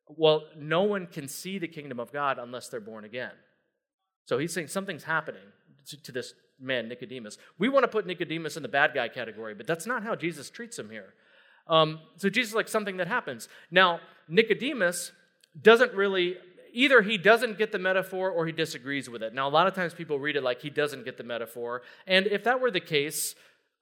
Well, 0.09 0.45
no 0.57 0.83
one 0.83 1.09
can 1.09 1.29
see 1.29 1.59
the 1.59 1.69
kingdom 1.69 2.01
of 2.01 2.11
God 2.11 2.39
unless 2.39 2.69
they're 2.69 2.81
born 2.81 3.05
again. 3.05 3.33
So 4.25 4.39
he's 4.39 4.55
saying 4.55 4.69
something's 4.69 5.05
happening 5.05 5.53
to, 5.89 6.03
to 6.03 6.13
this 6.13 6.33
man, 6.61 6.89
Nicodemus. 6.89 7.39
We 7.59 7.69
want 7.69 7.85
to 7.85 7.89
put 7.89 8.07
Nicodemus 8.07 8.57
in 8.57 8.63
the 8.63 8.69
bad 8.69 8.93
guy 8.95 9.09
category, 9.09 9.55
but 9.55 9.67
that's 9.67 9.87
not 9.87 10.03
how 10.03 10.15
Jesus 10.15 10.51
treats 10.51 10.79
him 10.79 10.91
here. 10.91 11.15
Um, 11.69 12.01
so 12.17 12.29
Jesus 12.29 12.55
like 12.55 12.69
something 12.69 12.97
that 12.99 13.09
happens. 13.09 13.49
Now, 13.71 14.01
Nicodemus 14.29 15.13
doesn't 15.61 15.93
really, 15.95 16.37
either 16.73 17.03
he 17.03 17.19
doesn't 17.19 17.59
get 17.59 17.73
the 17.73 17.79
metaphor 17.79 18.31
or 18.31 18.47
he 18.47 18.53
disagrees 18.53 19.11
with 19.11 19.23
it. 19.23 19.35
Now, 19.35 19.49
a 19.49 19.51
lot 19.51 19.67
of 19.67 19.75
times 19.75 19.95
people 19.95 20.19
read 20.19 20.37
it 20.37 20.43
like 20.43 20.63
he 20.63 20.71
doesn't 20.71 21.05
get 21.05 21.17
the 21.17 21.25
metaphor. 21.25 21.83
And 22.07 22.27
if 22.27 22.45
that 22.45 22.61
were 22.61 22.71
the 22.71 22.81
case, 22.81 23.35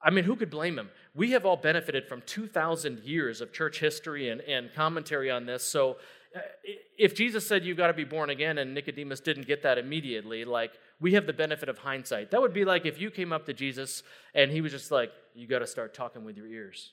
I 0.02 0.10
mean, 0.10 0.24
who 0.24 0.36
could 0.36 0.50
blame 0.50 0.78
him? 0.78 0.90
We 1.14 1.30
have 1.32 1.46
all 1.46 1.56
benefited 1.56 2.08
from 2.08 2.22
2,000 2.26 3.00
years 3.00 3.40
of 3.40 3.52
church 3.52 3.80
history 3.80 4.28
and, 4.28 4.40
and 4.42 4.72
commentary 4.74 5.30
on 5.30 5.46
this. 5.46 5.64
So 5.64 5.96
uh, 6.36 6.40
if 6.98 7.14
Jesus 7.14 7.46
said 7.46 7.64
you've 7.64 7.76
got 7.76 7.86
to 7.88 7.94
be 7.94 8.04
born 8.04 8.30
again 8.30 8.58
and 8.58 8.74
Nicodemus 8.74 9.20
didn't 9.20 9.46
get 9.46 9.62
that 9.62 9.78
immediately, 9.78 10.44
like 10.44 10.72
we 11.00 11.14
have 11.14 11.26
the 11.26 11.32
benefit 11.32 11.68
of 11.68 11.78
hindsight. 11.78 12.30
That 12.30 12.40
would 12.40 12.54
be 12.54 12.64
like 12.64 12.86
if 12.86 13.00
you 13.00 13.10
came 13.10 13.32
up 13.32 13.46
to 13.46 13.52
Jesus 13.52 14.02
and 14.34 14.50
he 14.50 14.60
was 14.60 14.72
just 14.72 14.90
like, 14.90 15.10
you 15.34 15.46
got 15.46 15.58
to 15.60 15.66
start 15.66 15.94
talking 15.94 16.24
with 16.24 16.36
your 16.36 16.46
ears. 16.46 16.92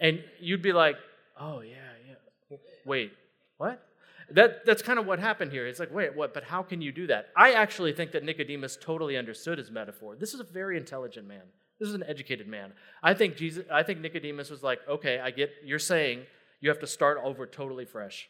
And 0.00 0.22
you'd 0.40 0.62
be 0.62 0.72
like, 0.72 0.96
oh, 1.40 1.60
yeah, 1.60 1.74
yeah. 2.06 2.56
Wait, 2.84 3.12
what? 3.56 3.84
That, 4.30 4.64
that's 4.64 4.82
kind 4.82 4.98
of 4.98 5.06
what 5.06 5.18
happened 5.18 5.52
here. 5.52 5.66
It's 5.66 5.80
like, 5.80 5.92
wait, 5.92 6.14
what? 6.14 6.34
But 6.34 6.44
how 6.44 6.62
can 6.62 6.80
you 6.80 6.92
do 6.92 7.06
that? 7.08 7.28
I 7.36 7.52
actually 7.52 7.92
think 7.92 8.12
that 8.12 8.24
Nicodemus 8.24 8.78
totally 8.80 9.16
understood 9.16 9.58
his 9.58 9.70
metaphor. 9.70 10.16
This 10.16 10.34
is 10.34 10.40
a 10.40 10.44
very 10.44 10.76
intelligent 10.76 11.26
man. 11.26 11.42
This 11.80 11.88
is 11.88 11.94
an 11.94 12.04
educated 12.06 12.46
man. 12.46 12.72
I 13.02 13.14
think 13.14 13.36
Jesus. 13.36 13.64
I 13.72 13.82
think 13.82 14.00
Nicodemus 14.00 14.50
was 14.50 14.62
like, 14.62 14.80
okay, 14.88 15.20
I 15.20 15.30
get 15.30 15.50
you're 15.64 15.78
saying 15.78 16.22
you 16.60 16.70
have 16.70 16.80
to 16.80 16.86
start 16.86 17.18
over 17.22 17.46
totally 17.46 17.84
fresh. 17.84 18.28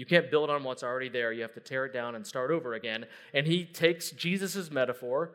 You 0.00 0.06
can't 0.06 0.30
build 0.30 0.48
on 0.48 0.64
what's 0.64 0.82
already 0.82 1.10
there. 1.10 1.30
You 1.30 1.42
have 1.42 1.52
to 1.52 1.60
tear 1.60 1.84
it 1.84 1.92
down 1.92 2.14
and 2.14 2.26
start 2.26 2.50
over 2.50 2.72
again. 2.72 3.04
And 3.34 3.46
he 3.46 3.66
takes 3.66 4.12
Jesus' 4.12 4.70
metaphor 4.70 5.32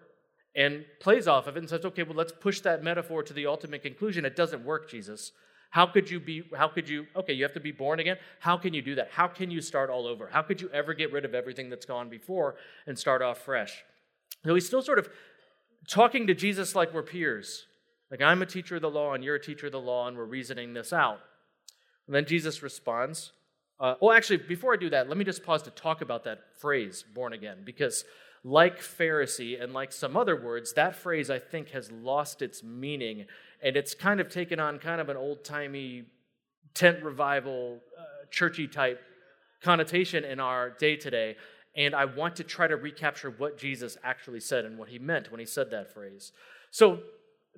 and 0.56 0.86
plays 1.00 1.28
off 1.28 1.46
of 1.46 1.56
it 1.56 1.60
and 1.60 1.70
says, 1.70 1.86
okay, 1.86 2.02
well, 2.02 2.16
let's 2.16 2.32
push 2.32 2.62
that 2.62 2.84
metaphor 2.84 3.22
to 3.22 3.32
the 3.32 3.46
ultimate 3.46 3.84
conclusion. 3.84 4.26
It 4.26 4.36
doesn't 4.36 4.66
work, 4.66 4.90
Jesus. 4.90 5.34
How 5.70 5.86
could 5.86 6.10
you 6.10 6.20
be, 6.20 6.46
how 6.58 6.68
could 6.68 6.90
you, 6.90 7.06
okay, 7.16 7.34
you 7.34 7.44
have 7.44 7.54
to 7.54 7.60
be 7.60 7.72
born 7.72 8.00
again? 8.00 8.18
How 8.40 8.58
can 8.58 8.74
you 8.74 8.82
do 8.82 8.96
that? 8.96 9.12
How 9.12 9.28
can 9.28 9.52
you 9.52 9.62
start 9.62 9.92
all 9.92 10.08
over? 10.08 10.30
How 10.30 10.42
could 10.42 10.60
you 10.60 10.68
ever 10.70 10.96
get 10.96 11.14
rid 11.14 11.26
of 11.26 11.36
everything 11.36 11.70
that's 11.70 11.86
gone 11.86 12.10
before 12.10 12.56
and 12.88 12.98
start 12.98 13.22
off 13.22 13.38
fresh? 13.38 13.84
So 14.44 14.56
he's 14.56 14.66
still 14.66 14.82
sort 14.82 14.98
of 14.98 15.08
talking 15.88 16.26
to 16.26 16.34
Jesus 16.34 16.74
like 16.74 16.92
we're 16.92 17.04
peers. 17.04 17.68
Like 18.10 18.24
I'm 18.24 18.42
a 18.42 18.48
teacher 18.48 18.78
of 18.78 18.82
the 18.82 18.90
law 18.90 19.14
and 19.14 19.24
you're 19.24 19.36
a 19.36 19.40
teacher 19.40 19.68
of 19.68 19.74
the 19.74 19.80
law 19.80 20.08
and 20.08 20.18
we're 20.18 20.26
reasoning 20.26 20.74
this 20.74 20.92
out. 20.92 21.20
And 22.08 22.16
then 22.16 22.26
Jesus 22.26 22.64
responds. 22.64 23.32
Uh, 23.80 23.96
well, 24.02 24.16
actually, 24.16 24.38
before 24.38 24.74
I 24.74 24.78
do 24.78 24.90
that, 24.90 25.10
let 25.10 25.18
me 25.18 25.26
just 25.26 25.44
pause 25.44 25.62
to 25.64 25.72
talk 25.72 26.02
about 26.02 26.24
that 26.24 26.40
phrase, 26.58 27.04
born 27.14 27.34
again, 27.34 27.58
because 27.66 28.06
like 28.44 28.80
Pharisee 28.80 29.62
and 29.62 29.74
like 29.74 29.92
some 29.92 30.16
other 30.16 30.40
words, 30.40 30.74
that 30.74 30.96
phrase 30.96 31.30
I 31.30 31.40
think 31.40 31.70
has 31.72 31.92
lost 31.92 32.42
its 32.42 32.64
meaning 32.64 33.26
and 33.62 33.76
it's 33.76 33.96
kind 33.96 34.20
of 34.20 34.30
taken 34.30 34.60
on 34.60 34.78
kind 34.78 35.02
of 35.02 35.10
an 35.10 35.18
old 35.18 35.44
timey 35.44 36.04
tent 36.76 37.04
revival, 37.04 37.80
uh, 37.98 38.04
churchy 38.30 38.68
type 38.68 39.02
connotation 39.62 40.24
in 40.24 40.40
our 40.40 40.70
day 40.70 40.96
today. 40.96 41.36
And 41.76 41.96
I 41.96 42.06
want 42.06 42.36
to 42.38 42.44
try 42.44 42.68
to 42.68 42.76
recapture 42.76 43.32
what 43.32 43.58
Jesus 43.58 43.98
actually 44.04 44.40
said 44.40 44.66
and 44.66 44.78
what 44.78 44.90
he 44.90 45.00
meant 45.00 45.32
when 45.32 45.40
he 45.40 45.46
said 45.48 45.72
that 45.72 45.92
phrase. 45.92 46.32
So, 46.72 47.00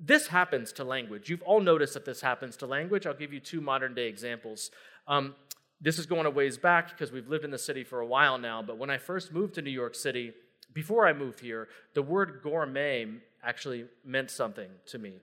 this 0.00 0.28
happens 0.28 0.70
to 0.74 0.84
language. 0.84 1.28
You've 1.28 1.42
all 1.42 1.60
noticed 1.60 1.94
that 1.94 2.04
this 2.04 2.20
happens 2.20 2.56
to 2.58 2.66
language. 2.66 3.04
I'll 3.04 3.14
give 3.14 3.32
you 3.32 3.40
two 3.40 3.60
modern 3.60 3.94
day 3.94 4.06
examples. 4.06 4.70
Um, 5.08 5.34
this 5.80 5.98
is 5.98 6.06
going 6.06 6.26
a 6.26 6.30
ways 6.30 6.58
back 6.58 6.90
because 6.90 7.12
we've 7.12 7.28
lived 7.28 7.44
in 7.44 7.50
the 7.50 7.58
city 7.58 7.84
for 7.84 8.00
a 8.00 8.06
while 8.06 8.38
now, 8.38 8.62
but 8.62 8.78
when 8.78 8.90
I 8.90 8.98
first 8.98 9.32
moved 9.32 9.54
to 9.54 9.62
New 9.62 9.70
York 9.70 9.94
City, 9.94 10.32
before 10.72 11.06
I 11.06 11.12
moved 11.12 11.40
here, 11.40 11.68
the 11.94 12.02
word 12.02 12.40
gourmet 12.42 13.06
actually 13.42 13.86
meant 14.04 14.30
something 14.30 14.68
to 14.86 14.98
me. 14.98 15.14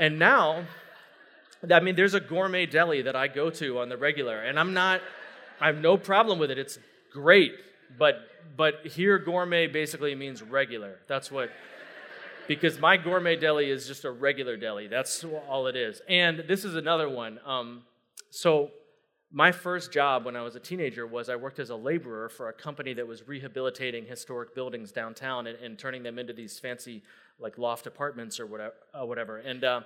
and 0.00 0.18
now, 0.18 0.64
I 1.70 1.80
mean, 1.80 1.94
there's 1.94 2.14
a 2.14 2.20
gourmet 2.20 2.66
deli 2.66 3.02
that 3.02 3.14
I 3.14 3.28
go 3.28 3.50
to 3.50 3.78
on 3.80 3.88
the 3.88 3.96
regular, 3.96 4.40
and 4.40 4.58
I'm 4.58 4.74
not, 4.74 5.00
I 5.60 5.66
have 5.66 5.78
no 5.78 5.96
problem 5.96 6.38
with 6.38 6.50
it. 6.50 6.58
It's 6.58 6.78
great, 7.12 7.52
but 7.98 8.16
but 8.56 8.86
here 8.86 9.18
gourmet 9.18 9.66
basically 9.66 10.14
means 10.14 10.42
regular. 10.42 10.98
That's 11.08 11.30
what 11.30 11.50
because 12.46 12.78
my 12.78 12.96
gourmet 12.96 13.36
deli 13.36 13.70
is 13.70 13.86
just 13.86 14.04
a 14.04 14.10
regular 14.10 14.56
deli. 14.56 14.88
That's 14.88 15.24
all 15.48 15.66
it 15.66 15.76
is. 15.76 16.02
And 16.08 16.44
this 16.46 16.64
is 16.64 16.74
another 16.74 17.08
one. 17.08 17.40
Um, 17.46 17.82
so, 18.30 18.70
my 19.34 19.50
first 19.50 19.90
job 19.90 20.24
when 20.24 20.36
I 20.36 20.42
was 20.42 20.54
a 20.54 20.60
teenager 20.60 21.08
was 21.08 21.28
I 21.28 21.34
worked 21.34 21.58
as 21.58 21.70
a 21.70 21.74
laborer 21.74 22.28
for 22.28 22.48
a 22.48 22.52
company 22.52 22.94
that 22.94 23.08
was 23.08 23.26
rehabilitating 23.26 24.06
historic 24.06 24.54
buildings 24.54 24.92
downtown 24.92 25.48
and, 25.48 25.58
and 25.58 25.76
turning 25.76 26.04
them 26.04 26.20
into 26.20 26.32
these 26.32 26.60
fancy, 26.60 27.02
like 27.40 27.58
loft 27.58 27.88
apartments 27.88 28.38
or 28.38 28.46
whatever. 28.46 28.74
Uh, 28.94 29.04
whatever. 29.04 29.38
And 29.38 29.64
uh, 29.64 29.80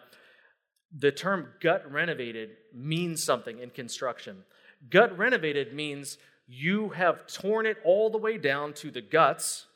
the 0.94 1.10
term 1.10 1.48
gut 1.62 1.90
renovated 1.90 2.50
means 2.74 3.24
something 3.24 3.58
in 3.58 3.70
construction. 3.70 4.44
Gut 4.90 5.16
renovated 5.16 5.72
means 5.72 6.18
you 6.46 6.90
have 6.90 7.26
torn 7.26 7.64
it 7.64 7.78
all 7.86 8.10
the 8.10 8.18
way 8.18 8.36
down 8.36 8.74
to 8.74 8.90
the 8.90 9.00
guts, 9.00 9.66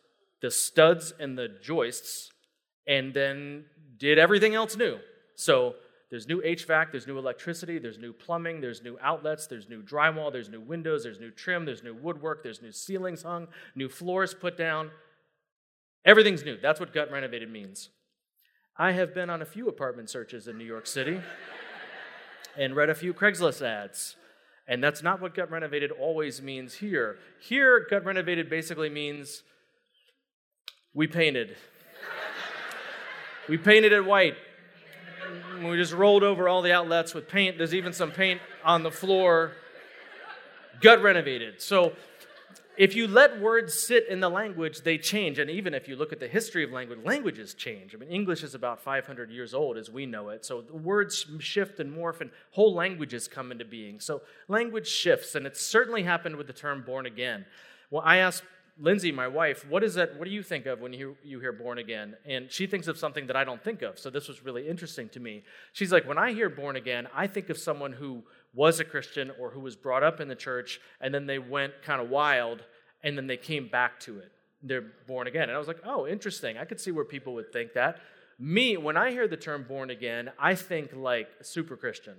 the 0.43 0.51
studs, 0.51 1.15
and 1.19 1.39
the 1.39 1.49
joists 1.63 2.31
and 2.87 3.15
then 3.15 3.65
did 3.97 4.19
everything 4.19 4.55
else 4.55 4.77
new. 4.77 4.99
So 5.35 5.77
there's 6.13 6.29
new 6.29 6.43
HVAC, 6.43 6.91
there's 6.91 7.07
new 7.07 7.17
electricity, 7.17 7.79
there's 7.79 7.99
new 7.99 8.13
plumbing, 8.13 8.61
there's 8.61 8.83
new 8.83 8.99
outlets, 9.01 9.47
there's 9.47 9.71
new 9.71 9.83
drywall, 9.83 10.31
there's 10.31 10.51
new 10.51 10.61
windows, 10.61 11.05
there's 11.05 11.19
new 11.19 11.31
trim, 11.31 11.65
there's 11.65 11.83
new 11.83 11.95
woodwork, 11.95 12.43
there's 12.43 12.61
new 12.61 12.71
ceilings 12.71 13.23
hung, 13.23 13.49
new 13.75 13.89
floors 13.89 14.35
put 14.35 14.59
down. 14.59 14.91
Everything's 16.05 16.45
new. 16.45 16.59
That's 16.61 16.79
what 16.79 16.93
gut 16.93 17.11
renovated 17.11 17.51
means. 17.51 17.89
I 18.77 18.93
have 18.93 19.15
been 19.15 19.31
on 19.31 19.41
a 19.41 19.47
few 19.47 19.69
apartment 19.69 20.11
searches 20.11 20.47
in 20.49 20.59
New 20.59 20.67
York 20.67 20.87
City 20.87 21.19
and 22.59 22.77
read 22.77 22.91
a 22.91 22.95
few 22.95 23.15
Craigslist 23.15 23.63
ads. 23.63 24.17
And 24.69 24.85
that's 24.85 25.03
not 25.03 25.19
what 25.19 25.35
gut 25.35 25.51
renovated 25.51 25.91
always 25.93 26.43
means 26.43 26.75
here. 26.75 27.17
Here, 27.41 27.87
gut 27.89 28.05
renovated 28.05 28.51
basically 28.51 28.91
means 28.91 29.45
we 30.93 31.07
painted 31.07 31.57
we 33.49 33.57
painted 33.57 33.95
it 33.95 34.05
white. 34.05 34.37
We 35.69 35.77
just 35.77 35.93
rolled 35.93 36.23
over 36.23 36.49
all 36.49 36.63
the 36.63 36.73
outlets 36.73 37.15
with 37.15 37.29
paint. 37.29 37.59
There's 37.59 37.75
even 37.75 37.93
some 37.93 38.11
paint 38.11 38.41
on 38.65 38.83
the 38.83 38.91
floor. 38.91 39.53
Gut 40.81 41.03
renovated. 41.03 41.63
So 41.63 41.93
if 42.77 42.97
you 42.97 43.07
let 43.07 43.41
words 43.41 43.75
sit 43.75 44.09
in 44.09 44.21
the 44.21 44.31
language, 44.31 44.81
they 44.81 44.97
change. 44.97 45.39
And 45.39 45.51
even 45.51 45.75
if 45.75 45.89
you 45.89 45.97
look 45.97 46.13
at 46.13 46.21
the 46.21 46.29
history 46.29 46.65
of 46.65 46.71
language, 46.71 47.01
languages 47.05 47.55
change. 47.55 47.95
I 47.95 47.99
mean, 47.99 48.09
English 48.09 48.43
is 48.43 48.55
about 48.55 48.81
500 48.81 49.31
years 49.31 49.53
old 49.53 49.77
as 49.77 49.91
we 49.91 50.07
know 50.07 50.31
it. 50.31 50.45
So 50.45 50.63
the 50.63 50.77
words 50.77 51.27
shift 51.41 51.81
and 51.81 51.95
morph, 51.95 52.21
and 52.21 52.31
whole 52.53 52.75
languages 52.75 53.29
come 53.29 53.53
into 53.53 53.65
being. 53.65 54.01
So 54.01 54.23
language 54.49 54.89
shifts, 54.89 55.35
and 55.35 55.47
it's 55.47 55.61
certainly 55.61 56.03
happened 56.03 56.37
with 56.37 56.47
the 56.47 56.53
term 56.53 56.83
born 56.83 57.05
again. 57.07 57.45
Well, 57.91 58.03
I 58.05 58.17
asked 58.17 58.45
Lindsay, 58.79 59.13
my 59.13 59.29
wife, 59.29 59.67
what 59.69 59.85
is 59.85 59.95
that? 59.95 60.19
What 60.19 60.25
do 60.25 60.31
you 60.31 60.43
think 60.43 60.67
of 60.67 60.81
when 60.81 60.93
you, 60.93 61.17
you 61.23 61.41
hear 61.41 61.53
born 61.53 61.79
again? 61.79 62.17
And 62.25 62.51
she 62.51 62.67
thinks 62.67 62.89
of 62.89 62.97
something 62.97 63.27
that 63.27 63.37
I 63.37 63.45
don't 63.45 63.63
think 63.63 63.83
of. 63.83 63.99
So 63.99 64.09
this 64.09 64.29
was 64.29 64.45
really 64.45 64.67
interesting 64.67 65.09
to 65.11 65.21
me. 65.21 65.45
She's 65.73 65.93
like, 65.93 66.07
when 66.09 66.19
I 66.19 66.33
hear 66.33 66.49
born 66.49 66.77
again, 66.77 67.07
I 67.15 67.27
think 67.27 67.51
of 67.51 67.59
someone 67.59 67.93
who 67.93 68.23
was 68.55 68.81
a 68.81 68.85
Christian 68.85 69.31
or 69.39 69.51
who 69.51 69.61
was 69.61 69.77
brought 69.77 70.03
up 70.03 70.21
in 70.21 70.29
the 70.29 70.35
church 70.35 70.81
and 71.01 71.15
then 71.15 71.27
they 71.27 71.39
went 71.39 71.75
kind 71.83 72.01
of 72.01 72.09
wild 72.09 72.65
and 73.03 73.17
then 73.17 73.27
they 73.27 73.37
came 73.37 73.69
back 73.69 74.01
to 74.01 74.19
it. 74.19 74.33
They're 74.63 74.93
born 75.07 75.27
again. 75.27 75.45
And 75.45 75.53
I 75.53 75.59
was 75.59 75.69
like, 75.69 75.81
oh, 75.85 76.07
interesting. 76.07 76.57
I 76.57 76.65
could 76.65 76.81
see 76.81 76.93
where 76.93 77.05
people 77.05 77.35
would 77.35 77.53
think 77.53 77.75
that. 77.75 77.99
Me, 78.39 78.77
when 78.77 78.97
I 78.97 79.11
hear 79.11 79.29
the 79.29 79.37
term 79.37 79.65
born 79.69 79.91
again, 79.91 80.31
I 80.39 80.55
think 80.55 80.93
like 80.95 81.29
super 81.43 81.77
Christian. 81.77 82.15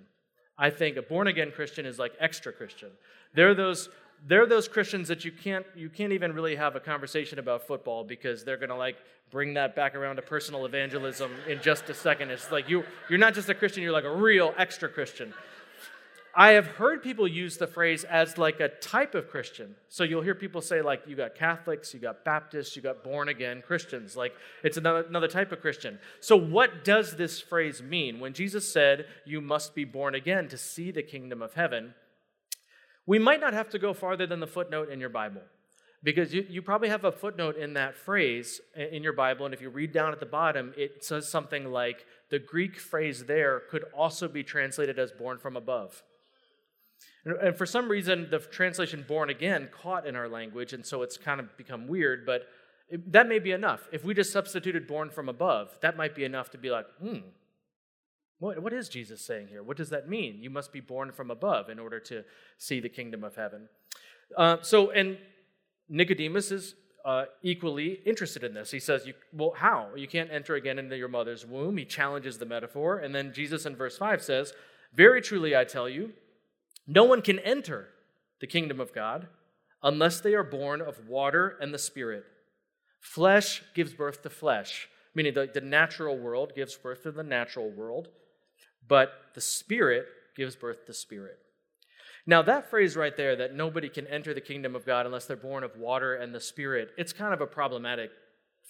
I 0.57 0.69
think 0.69 0.97
a 0.97 1.01
born 1.01 1.27
again 1.27 1.51
Christian 1.51 1.85
is 1.85 1.97
like 1.97 2.13
extra 2.19 2.53
Christian. 2.53 2.89
They're 3.33 3.55
those 3.55 3.89
they're 4.25 4.45
those 4.45 4.67
Christians 4.67 5.07
that 5.09 5.25
you 5.25 5.31
can't 5.31 5.65
you 5.75 5.89
can't 5.89 6.13
even 6.13 6.33
really 6.33 6.55
have 6.55 6.75
a 6.75 6.79
conversation 6.79 7.39
about 7.39 7.67
football 7.67 8.03
because 8.03 8.43
they're 8.43 8.57
gonna 8.57 8.77
like 8.77 8.97
bring 9.31 9.53
that 9.55 9.75
back 9.75 9.95
around 9.95 10.17
to 10.17 10.21
personal 10.21 10.65
evangelism 10.65 11.31
in 11.47 11.61
just 11.61 11.89
a 11.89 11.93
second. 11.93 12.31
It's 12.31 12.51
like 12.51 12.69
you 12.69 12.83
you're 13.09 13.19
not 13.19 13.33
just 13.33 13.49
a 13.49 13.55
Christian, 13.55 13.83
you're 13.83 13.91
like 13.91 14.05
a 14.05 14.15
real 14.15 14.53
extra 14.57 14.89
Christian. 14.89 15.33
I 16.35 16.53
have 16.53 16.65
heard 16.65 17.03
people 17.03 17.27
use 17.27 17.57
the 17.57 17.67
phrase 17.67 18.03
as 18.05 18.39
like 18.39 18.59
a 18.59 18.69
type 18.69 19.13
of 19.13 19.29
Christian. 19.29 19.75
So 19.87 20.03
you'll 20.03 20.23
hear 20.23 20.33
people 20.33 20.61
say, 20.61 20.81
like, 20.81 21.03
you 21.05 21.15
got 21.15 21.35
Catholics, 21.35 21.93
you 21.93 21.99
got 21.99 22.25
Baptists, 22.25 22.75
you 22.75 22.81
got 22.81 23.03
born 23.03 23.29
again 23.29 23.61
Christians. 23.61 24.17
Like, 24.17 24.33
it's 24.63 24.77
another, 24.77 25.03
another 25.03 25.27
type 25.27 25.51
of 25.51 25.61
Christian. 25.61 25.99
So, 26.21 26.35
what 26.35 26.83
does 26.83 27.15
this 27.17 27.39
phrase 27.39 27.83
mean? 27.83 28.19
When 28.19 28.33
Jesus 28.33 28.71
said, 28.71 29.05
you 29.25 29.41
must 29.41 29.75
be 29.75 29.85
born 29.85 30.15
again 30.15 30.47
to 30.47 30.57
see 30.57 30.89
the 30.89 31.03
kingdom 31.03 31.43
of 31.43 31.53
heaven, 31.53 31.93
we 33.05 33.19
might 33.19 33.41
not 33.41 33.53
have 33.53 33.69
to 33.69 33.79
go 33.79 33.93
farther 33.93 34.25
than 34.25 34.39
the 34.39 34.47
footnote 34.47 34.89
in 34.89 34.99
your 34.99 35.09
Bible. 35.09 35.41
Because 36.03 36.33
you, 36.33 36.45
you 36.49 36.61
probably 36.61 36.89
have 36.89 37.05
a 37.05 37.11
footnote 37.13 37.55
in 37.55 37.73
that 37.75 37.95
phrase 37.95 38.59
in 38.75 39.03
your 39.03 39.13
Bible, 39.13 39.45
and 39.45 39.53
if 39.53 39.61
you 39.61 39.69
read 39.69 39.93
down 39.93 40.11
at 40.11 40.19
the 40.19 40.25
bottom, 40.25 40.73
it 40.75 41.03
says 41.03 41.29
something 41.29 41.71
like 41.71 42.05
the 42.29 42.39
Greek 42.39 42.77
phrase 42.77 43.23
there 43.25 43.61
could 43.71 43.85
also 43.95 44.27
be 44.27 44.43
translated 44.43 44.99
as 44.99 45.13
born 45.13 45.37
from 45.37 45.55
above. 45.55 46.03
And 47.25 47.55
for 47.55 47.65
some 47.65 47.87
reason, 47.87 48.27
the 48.29 48.39
translation 48.39 49.05
born 49.07 49.29
again 49.29 49.69
caught 49.71 50.05
in 50.05 50.17
our 50.17 50.27
language, 50.27 50.73
and 50.73 50.85
so 50.85 51.03
it's 51.03 51.15
kind 51.15 51.39
of 51.39 51.55
become 51.55 51.87
weird, 51.87 52.25
but 52.25 52.41
that 53.07 53.29
may 53.29 53.39
be 53.39 53.51
enough. 53.51 53.87
If 53.93 54.03
we 54.03 54.13
just 54.13 54.33
substituted 54.33 54.87
born 54.87 55.09
from 55.09 55.29
above, 55.29 55.69
that 55.81 55.95
might 55.95 56.15
be 56.15 56.25
enough 56.25 56.49
to 56.51 56.57
be 56.57 56.69
like, 56.69 56.85
hmm, 56.99 57.19
what, 58.43 58.61
what 58.61 58.73
is 58.73 58.89
Jesus 58.89 59.25
saying 59.25 59.47
here? 59.47 59.63
What 59.63 59.77
does 59.77 59.89
that 59.89 60.09
mean? 60.09 60.39
You 60.41 60.49
must 60.49 60.73
be 60.73 60.81
born 60.81 61.11
from 61.13 61.31
above 61.31 61.69
in 61.69 61.79
order 61.79 61.99
to 62.01 62.23
see 62.57 62.81
the 62.81 62.89
kingdom 62.89 63.23
of 63.23 63.35
heaven. 63.35 63.69
Uh, 64.37 64.57
so, 64.61 64.91
and 64.91 65.17
Nicodemus 65.87 66.51
is 66.51 66.75
uh, 67.05 67.25
equally 67.41 67.99
interested 68.05 68.43
in 68.43 68.53
this. 68.53 68.69
He 68.69 68.79
says, 68.79 69.05
you, 69.05 69.13
Well, 69.31 69.53
how? 69.55 69.89
You 69.95 70.07
can't 70.07 70.29
enter 70.29 70.55
again 70.55 70.77
into 70.77 70.97
your 70.97 71.07
mother's 71.07 71.45
womb. 71.45 71.77
He 71.77 71.85
challenges 71.85 72.37
the 72.37 72.45
metaphor. 72.45 72.99
And 72.99 73.15
then 73.15 73.33
Jesus 73.33 73.65
in 73.65 73.77
verse 73.77 73.97
5 73.97 74.21
says, 74.21 74.53
Very 74.93 75.21
truly 75.21 75.55
I 75.55 75.63
tell 75.63 75.87
you, 75.87 76.11
no 76.85 77.05
one 77.05 77.21
can 77.21 77.39
enter 77.39 77.87
the 78.41 78.47
kingdom 78.47 78.81
of 78.81 78.93
God 78.93 79.27
unless 79.81 80.19
they 80.19 80.33
are 80.33 80.43
born 80.43 80.81
of 80.81 81.07
water 81.07 81.57
and 81.61 81.73
the 81.73 81.79
Spirit. 81.79 82.25
Flesh 82.99 83.63
gives 83.73 83.93
birth 83.93 84.21
to 84.23 84.29
flesh, 84.29 84.89
meaning 85.15 85.33
the, 85.33 85.49
the 85.53 85.61
natural 85.61 86.17
world 86.17 86.53
gives 86.55 86.75
birth 86.75 87.03
to 87.03 87.11
the 87.11 87.23
natural 87.23 87.69
world, 87.69 88.09
but 88.87 89.11
the 89.35 89.41
Spirit 89.41 90.05
gives 90.35 90.55
birth 90.55 90.85
to 90.85 90.93
spirit. 90.93 91.37
Now, 92.25 92.41
that 92.43 92.69
phrase 92.69 92.95
right 92.95 93.15
there, 93.15 93.35
that 93.35 93.53
nobody 93.53 93.89
can 93.89 94.07
enter 94.07 94.33
the 94.33 94.41
kingdom 94.41 94.75
of 94.75 94.85
God 94.85 95.05
unless 95.05 95.25
they're 95.25 95.35
born 95.35 95.63
of 95.63 95.75
water 95.75 96.15
and 96.15 96.33
the 96.33 96.39
Spirit, 96.39 96.91
it's 96.97 97.11
kind 97.11 97.33
of 97.33 97.41
a 97.41 97.47
problematic 97.47 98.11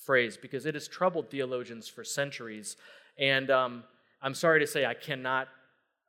phrase 0.05 0.38
because 0.38 0.65
it 0.65 0.74
has 0.74 0.88
troubled 0.88 1.29
theologians 1.29 1.88
for 1.88 2.04
centuries. 2.04 2.78
And 3.17 3.52
um, 3.52 3.84
I'm 4.21 4.34
sorry 4.34 4.60
to 4.60 4.67
say, 4.67 4.86
I 4.86 4.95
cannot, 4.95 5.49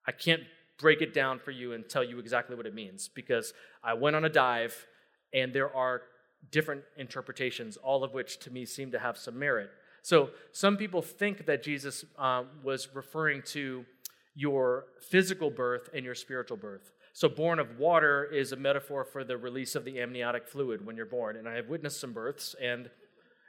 I 0.07 0.13
can't 0.13 0.43
break 0.79 1.03
it 1.03 1.13
down 1.13 1.39
for 1.39 1.51
you 1.51 1.73
and 1.73 1.89
tell 1.89 2.03
you 2.03 2.19
exactly 2.19 2.57
what 2.57 2.67
it 2.67 2.75
means 2.75 3.09
because 3.09 3.53
I 3.83 3.95
went 3.95 4.17
on 4.17 4.25
a 4.25 4.29
dive 4.29 4.87
and 5.33 5.53
there 5.53 5.75
are 5.75 6.03
different 6.51 6.83
interpretations, 6.97 7.77
all 7.77 8.05
of 8.05 8.13
which 8.13 8.39
to 8.41 8.51
me 8.51 8.65
seem 8.65 8.91
to 8.93 8.99
have 8.99 9.17
some 9.19 9.39
merit. 9.39 9.71
So 10.03 10.31
some 10.53 10.77
people 10.77 11.03
think 11.03 11.47
that 11.47 11.63
Jesus 11.63 12.05
uh, 12.19 12.45
was 12.63 12.89
referring 12.95 13.43
to 13.47 13.85
your 14.35 14.87
physical 15.11 15.51
birth 15.51 15.89
and 15.95 16.05
your 16.05 16.15
spiritual 16.15 16.57
birth. 16.57 16.93
So, 17.13 17.29
born 17.29 17.59
of 17.61 17.79
water 17.79 18.25
is 18.25 18.53
a 18.53 18.57
metaphor 18.57 19.05
for 19.05 19.23
the 19.23 19.37
release 19.37 19.75
of 19.75 19.85
the 19.85 20.01
amniotic 20.01 20.49
fluid 20.49 20.85
when 20.85 20.97
you're 20.97 21.07
born. 21.07 21.37
And 21.37 21.49
I 21.49 21.55
have 21.55 21.69
witnessed 21.69 22.01
some 22.01 22.13
births, 22.13 22.57
and 22.61 22.91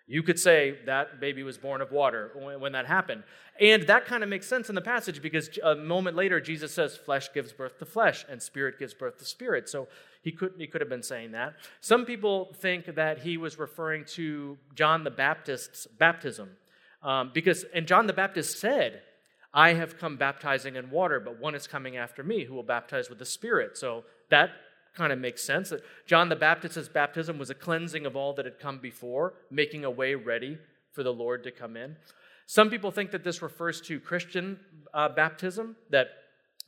you 0.07 0.21
could 0.21 0.39
say 0.39 0.77
that 0.85 1.19
baby 1.19 1.41
was 1.41 1.57
born 1.57 1.81
of 1.81 1.91
water 1.91 2.31
when 2.59 2.73
that 2.73 2.85
happened. 2.85 3.23
And 3.59 3.87
that 3.87 4.05
kind 4.05 4.21
of 4.21 4.29
makes 4.29 4.45
sense 4.45 4.69
in 4.69 4.75
the 4.75 4.81
passage 4.81 5.19
because 5.19 5.49
a 5.63 5.73
moment 5.75 6.15
later, 6.15 6.39
Jesus 6.39 6.71
says, 6.71 6.95
flesh 6.95 7.33
gives 7.33 7.51
birth 7.53 7.79
to 7.79 7.85
flesh 7.85 8.23
and 8.29 8.39
spirit 8.39 8.77
gives 8.77 8.93
birth 8.93 9.17
to 9.17 9.25
spirit. 9.25 9.67
So 9.67 9.87
he 10.21 10.31
could, 10.31 10.53
he 10.59 10.67
could 10.67 10.81
have 10.81 10.89
been 10.89 11.01
saying 11.01 11.31
that. 11.31 11.55
Some 11.81 12.05
people 12.05 12.53
think 12.59 12.93
that 12.95 13.19
he 13.19 13.37
was 13.37 13.57
referring 13.57 14.05
to 14.13 14.59
John 14.75 15.03
the 15.03 15.09
Baptist's 15.09 15.87
baptism. 15.87 16.51
Um, 17.01 17.31
because, 17.33 17.65
and 17.73 17.87
John 17.87 18.05
the 18.05 18.13
Baptist 18.13 18.59
said, 18.59 19.01
I 19.55 19.73
have 19.73 19.97
come 19.97 20.17
baptizing 20.17 20.75
in 20.75 20.91
water, 20.91 21.21
but 21.21 21.39
one 21.39 21.55
is 21.55 21.65
coming 21.65 21.95
after 21.95 22.23
me 22.23 22.43
who 22.43 22.53
will 22.53 22.61
baptize 22.63 23.09
with 23.09 23.19
the 23.19 23.25
Spirit. 23.25 23.77
So 23.77 24.03
that 24.29 24.49
kind 24.95 25.13
of 25.13 25.19
makes 25.19 25.43
sense 25.43 25.69
that 25.69 25.81
John 26.05 26.27
the 26.27 26.35
Baptist's 26.35 26.89
baptism 26.89 27.37
was 27.37 27.49
a 27.49 27.55
cleansing 27.55 28.05
of 28.05 28.17
all 28.17 28.33
that 28.33 28.43
had 28.43 28.59
come 28.59 28.79
before, 28.79 29.33
making 29.49 29.85
a 29.85 29.89
way 29.89 30.13
ready 30.13 30.57
for 30.91 31.03
the 31.03 31.13
Lord 31.13 31.43
to 31.45 31.51
come 31.51 31.77
in. 31.77 31.95
Some 32.47 32.69
people 32.69 32.91
think 32.91 33.11
that 33.11 33.23
this 33.23 33.41
refers 33.41 33.79
to 33.81 33.99
Christian 33.99 34.59
uh, 34.93 35.09
baptism, 35.09 35.77
that 35.89 36.07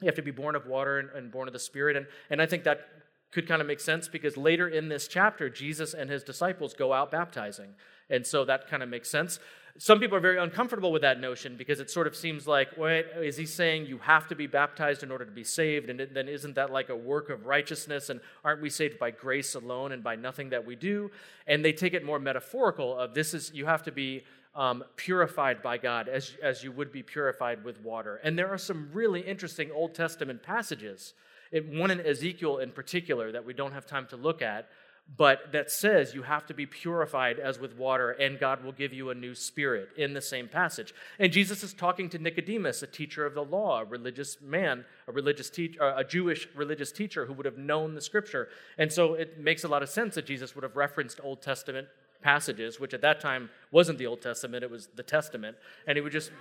you 0.02 0.06
have 0.06 0.15
to 0.15 0.21
be 0.21 0.32
born 0.32 0.56
of 0.56 0.65
water 0.65 1.00
and, 1.00 1.10
and 1.12 1.32
born 1.32 1.47
of 1.47 1.54
the 1.54 1.60
Spirit. 1.60 1.97
And, 1.97 2.08
and 2.30 2.41
I 2.41 2.45
think 2.45 2.63
that 2.63 2.88
could 3.32 3.47
kind 3.47 3.62
of 3.62 3.67
make 3.67 3.82
sense 3.82 4.08
because 4.08 4.38
later 4.38 4.67
in 4.67 4.88
this 4.88 5.08
chapter, 5.08 5.50
Jesus 5.50 5.93
and 5.93 6.10
his 6.10 6.23
disciples 6.23 6.73
go 6.73 6.93
out 6.93 7.12
baptizing. 7.12 7.73
And 8.10 8.26
so 8.26 8.45
that 8.45 8.67
kind 8.69 8.82
of 8.82 8.89
makes 8.89 9.10
sense. 9.10 9.39
Some 9.80 10.00
people 10.00 10.18
are 10.18 10.22
very 10.22 10.40
uncomfortable 10.40 10.92
with 10.92 11.04
that 11.04 11.20
notion 11.20 11.56
because 11.56 11.80
it 11.80 11.92
sort 11.92 12.08
of 12.08 12.16
seems 12.16 12.48
like, 12.48 12.76
wait, 12.78 13.06
is 13.18 13.38
he 13.38 13.46
saying 13.46 13.86
you 13.86 14.00
have 14.00 14.28
to 14.30 14.36
be 14.36 14.48
baptized 14.48 15.04
in 15.04 15.12
order 15.12 15.24
to 15.24 15.32
be 15.32 15.44
saved? 15.44 15.90
And 15.90 16.00
then 16.00 16.28
isn't 16.28 16.56
that 16.56 16.72
like 16.72 16.90
a 16.90 16.96
work 16.96 17.30
of 17.30 17.46
righteousness? 17.46 18.10
And 18.10 18.20
aren't 18.44 18.62
we 18.62 18.72
saved 18.72 18.98
by 18.98 19.12
grace 19.12 19.54
alone 19.54 19.92
and 19.92 20.04
by 20.04 20.16
nothing 20.16 20.50
that 20.50 20.66
we 20.66 20.76
do? 20.76 21.12
And 21.46 21.63
they 21.63 21.74
take 21.74 21.94
it 21.94 22.04
more 22.04 22.18
metaphorical 22.18 22.98
of 22.98 23.13
this 23.13 23.36
is, 23.36 23.52
you 23.54 23.68
have 23.68 23.84
to 23.84 23.92
be 23.92 24.24
um, 24.56 24.84
purified 24.96 25.62
by 25.62 25.78
God 25.78 26.10
as, 26.10 26.36
as 26.42 26.63
you 26.63 26.72
would 26.72 26.92
be 26.92 27.04
purified 27.04 27.63
with 27.63 27.80
water. 27.82 28.20
And 28.24 28.38
there 28.38 28.50
are 28.50 28.58
some 28.58 28.90
really 28.92 29.22
interesting 29.22 29.70
Old 29.72 29.94
Testament 29.94 30.42
passages, 30.42 31.13
it, 31.52 31.68
one 31.68 31.92
in 31.92 32.02
Ezekiel 32.02 32.58
in 32.58 32.72
particular 32.72 33.32
that 33.32 33.46
we 33.46 33.54
don't 33.54 33.74
have 33.74 33.86
time 33.86 34.08
to 34.08 34.18
look 34.18 34.42
at, 34.42 34.70
but 35.15 35.54
that 35.54 35.72
says 35.72 36.13
you 36.13 36.24
have 36.24 36.46
to 36.48 36.54
be 36.54 36.65
purified 36.65 37.39
as 37.39 37.60
with 37.60 37.78
water, 37.78 38.12
and 38.12 38.38
God 38.39 38.63
will 38.63 38.74
give 38.74 38.93
you 38.93 39.10
a 39.10 39.15
new 39.15 39.34
spirit 39.34 39.89
in 39.96 40.13
the 40.13 40.22
same 40.22 40.50
passage. 40.50 40.93
And 41.17 41.32
Jesus 41.32 41.63
is 41.63 41.74
talking 41.74 42.10
to 42.10 42.20
Nicodemus, 42.20 42.84
a 42.84 42.88
teacher 42.88 43.26
of 43.26 43.34
the 43.34 43.43
law, 43.43 43.82
a 43.82 43.86
religious 43.86 44.41
man, 44.41 44.84
a 45.08 45.12
religious 45.13 45.50
teacher, 45.50 45.82
uh, 45.82 46.00
a 46.00 46.04
Jewish 46.04 46.48
religious 46.56 46.91
teacher 46.91 47.26
who 47.26 47.34
would 47.34 47.46
have 47.46 47.58
known 47.58 47.96
the 47.96 48.02
scripture. 48.02 48.50
And 48.78 48.91
so 48.91 49.13
it 49.13 49.39
makes 49.39 49.63
a 49.63 49.70
lot 49.70 49.82
of 49.82 49.89
sense 49.89 50.15
that 50.15 50.26
Jesus 50.26 50.56
would 50.56 50.63
have 50.63 50.76
referenced 50.76 51.22
Old 51.24 51.41
Testament 51.41 51.88
passages, 52.22 52.80
which 52.80 52.93
at 52.93 53.02
that 53.02 53.22
time 53.22 53.50
wasn't 53.72 53.98
the 54.00 54.08
Old 54.08 54.22
Testament, 54.22 54.63
it 54.63 54.72
was 54.72 54.89
the 54.96 55.04
Testament, 55.04 55.56
and 55.88 55.96
he 55.98 56.02
would 56.02 56.12
just 56.12 56.32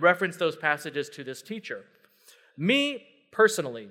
reference 0.00 0.36
those 0.36 0.56
passages 0.56 1.10
to 1.10 1.24
this 1.24 1.42
teacher. 1.42 1.84
Me 2.56 3.04
personally, 3.32 3.88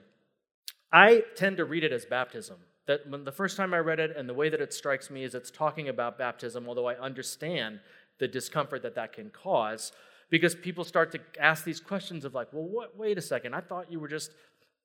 I 0.91 1.23
tend 1.35 1.57
to 1.57 1.65
read 1.65 1.83
it 1.83 1.91
as 1.91 2.05
baptism 2.05 2.57
that 2.85 3.09
when 3.09 3.23
the 3.23 3.31
first 3.31 3.55
time 3.57 3.73
I 3.73 3.79
read 3.79 3.99
it 3.99 4.15
and 4.15 4.27
the 4.27 4.33
way 4.33 4.49
that 4.49 4.61
it 4.61 4.73
strikes 4.73 5.09
me 5.09 5.23
is 5.23 5.35
it's 5.35 5.51
talking 5.51 5.89
about 5.89 6.17
baptism, 6.17 6.67
although 6.67 6.87
I 6.87 6.95
understand 6.95 7.79
the 8.19 8.27
discomfort 8.27 8.81
that 8.83 8.95
that 8.95 9.13
can 9.13 9.29
cause, 9.29 9.91
because 10.29 10.55
people 10.55 10.83
start 10.83 11.11
to 11.11 11.19
ask 11.39 11.63
these 11.63 11.79
questions 11.79 12.25
of 12.25 12.33
like, 12.33 12.51
well, 12.51 12.63
what, 12.63 12.97
wait 12.97 13.17
a 13.17 13.21
second, 13.21 13.53
I 13.53 13.61
thought 13.61 13.91
you 13.91 13.99
were 13.99 14.07
just, 14.07 14.31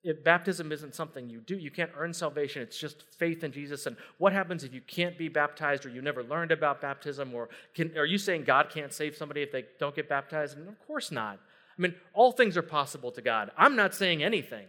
if 0.03 0.23
baptism 0.23 0.71
isn't 0.71 0.95
something 0.95 1.29
you 1.29 1.39
do, 1.41 1.57
you 1.57 1.71
can't 1.71 1.91
earn 1.97 2.13
salvation, 2.13 2.61
it's 2.61 2.79
just 2.79 3.03
faith 3.17 3.43
in 3.43 3.51
Jesus. 3.51 3.85
And 3.85 3.97
what 4.17 4.31
happens 4.31 4.63
if 4.63 4.73
you 4.73 4.81
can't 4.81 5.17
be 5.17 5.27
baptized 5.27 5.85
or 5.85 5.89
you 5.89 6.01
never 6.01 6.23
learned 6.23 6.51
about 6.51 6.81
baptism? 6.81 7.33
Or 7.33 7.49
can, 7.75 7.97
are 7.97 8.05
you 8.05 8.17
saying 8.17 8.45
God 8.45 8.69
can't 8.69 8.93
save 8.93 9.17
somebody 9.17 9.41
if 9.41 9.51
they 9.51 9.65
don't 9.79 9.95
get 9.95 10.07
baptized? 10.07 10.57
And 10.57 10.69
of 10.69 10.79
course 10.87 11.11
not. 11.11 11.39
I 11.77 11.81
mean, 11.81 11.95
all 12.13 12.31
things 12.31 12.55
are 12.55 12.61
possible 12.61 13.11
to 13.11 13.21
God. 13.21 13.51
I'm 13.57 13.75
not 13.75 13.93
saying 13.93 14.23
anything. 14.23 14.67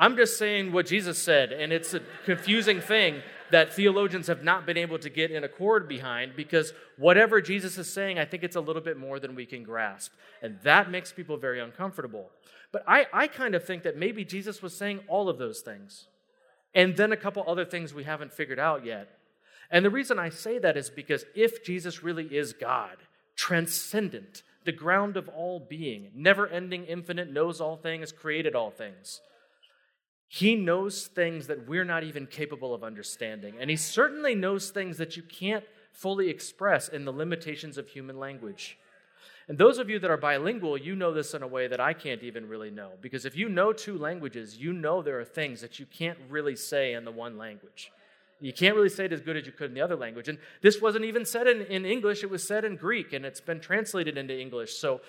I'm 0.00 0.16
just 0.16 0.38
saying 0.38 0.72
what 0.72 0.86
Jesus 0.86 1.22
said, 1.22 1.52
and 1.52 1.74
it's 1.74 1.92
a 1.92 2.00
confusing 2.24 2.80
thing 2.80 3.20
that 3.50 3.74
theologians 3.74 4.28
have 4.28 4.42
not 4.42 4.64
been 4.64 4.78
able 4.78 4.98
to 4.98 5.10
get 5.10 5.30
in 5.30 5.44
accord 5.44 5.86
behind 5.88 6.34
because 6.34 6.72
whatever 6.96 7.42
Jesus 7.42 7.76
is 7.76 7.92
saying, 7.92 8.18
I 8.18 8.24
think 8.24 8.42
it's 8.42 8.56
a 8.56 8.62
little 8.62 8.80
bit 8.80 8.96
more 8.96 9.20
than 9.20 9.34
we 9.34 9.44
can 9.44 9.62
grasp. 9.62 10.12
And 10.40 10.58
that 10.62 10.90
makes 10.90 11.12
people 11.12 11.36
very 11.36 11.60
uncomfortable. 11.60 12.30
But 12.72 12.82
I, 12.88 13.08
I 13.12 13.26
kind 13.26 13.54
of 13.54 13.62
think 13.62 13.82
that 13.82 13.98
maybe 13.98 14.24
Jesus 14.24 14.62
was 14.62 14.74
saying 14.74 15.00
all 15.06 15.28
of 15.28 15.36
those 15.36 15.60
things. 15.60 16.06
And 16.74 16.96
then 16.96 17.12
a 17.12 17.16
couple 17.16 17.44
other 17.46 17.66
things 17.66 17.92
we 17.92 18.04
haven't 18.04 18.32
figured 18.32 18.58
out 18.58 18.86
yet. 18.86 19.18
And 19.70 19.84
the 19.84 19.90
reason 19.90 20.18
I 20.18 20.30
say 20.30 20.58
that 20.60 20.78
is 20.78 20.88
because 20.88 21.26
if 21.34 21.62
Jesus 21.62 22.02
really 22.02 22.34
is 22.34 22.54
God, 22.54 22.96
transcendent, 23.36 24.44
the 24.64 24.72
ground 24.72 25.18
of 25.18 25.28
all 25.28 25.60
being, 25.60 26.10
never 26.14 26.46
ending, 26.46 26.84
infinite, 26.84 27.30
knows 27.30 27.60
all 27.60 27.76
things, 27.76 28.12
created 28.12 28.54
all 28.54 28.70
things, 28.70 29.20
he 30.32 30.54
knows 30.54 31.08
things 31.08 31.48
that 31.48 31.66
we're 31.66 31.84
not 31.84 32.04
even 32.04 32.24
capable 32.24 32.72
of 32.72 32.84
understanding. 32.84 33.56
And 33.58 33.68
he 33.68 33.74
certainly 33.74 34.36
knows 34.36 34.70
things 34.70 34.96
that 34.98 35.16
you 35.16 35.24
can't 35.24 35.64
fully 35.92 36.28
express 36.28 36.88
in 36.88 37.04
the 37.04 37.10
limitations 37.10 37.76
of 37.76 37.88
human 37.88 38.16
language. 38.16 38.78
And 39.48 39.58
those 39.58 39.78
of 39.78 39.90
you 39.90 39.98
that 39.98 40.08
are 40.08 40.16
bilingual, 40.16 40.78
you 40.78 40.94
know 40.94 41.12
this 41.12 41.34
in 41.34 41.42
a 41.42 41.48
way 41.48 41.66
that 41.66 41.80
I 41.80 41.94
can't 41.94 42.22
even 42.22 42.48
really 42.48 42.70
know. 42.70 42.90
Because 43.00 43.24
if 43.24 43.36
you 43.36 43.48
know 43.48 43.72
two 43.72 43.98
languages, 43.98 44.56
you 44.56 44.72
know 44.72 45.02
there 45.02 45.18
are 45.18 45.24
things 45.24 45.60
that 45.62 45.80
you 45.80 45.86
can't 45.86 46.18
really 46.28 46.54
say 46.54 46.92
in 46.92 47.04
the 47.04 47.10
one 47.10 47.36
language. 47.36 47.90
You 48.38 48.52
can't 48.52 48.76
really 48.76 48.88
say 48.88 49.06
it 49.06 49.12
as 49.12 49.20
good 49.20 49.36
as 49.36 49.46
you 49.46 49.52
could 49.52 49.70
in 49.70 49.74
the 49.74 49.80
other 49.80 49.96
language. 49.96 50.28
And 50.28 50.38
this 50.62 50.80
wasn't 50.80 51.06
even 51.06 51.24
said 51.24 51.48
in, 51.48 51.62
in 51.62 51.84
English, 51.84 52.22
it 52.22 52.30
was 52.30 52.46
said 52.46 52.64
in 52.64 52.76
Greek, 52.76 53.12
and 53.12 53.26
it's 53.26 53.40
been 53.40 53.58
translated 53.58 54.16
into 54.16 54.38
English. 54.38 54.74
So 54.74 55.00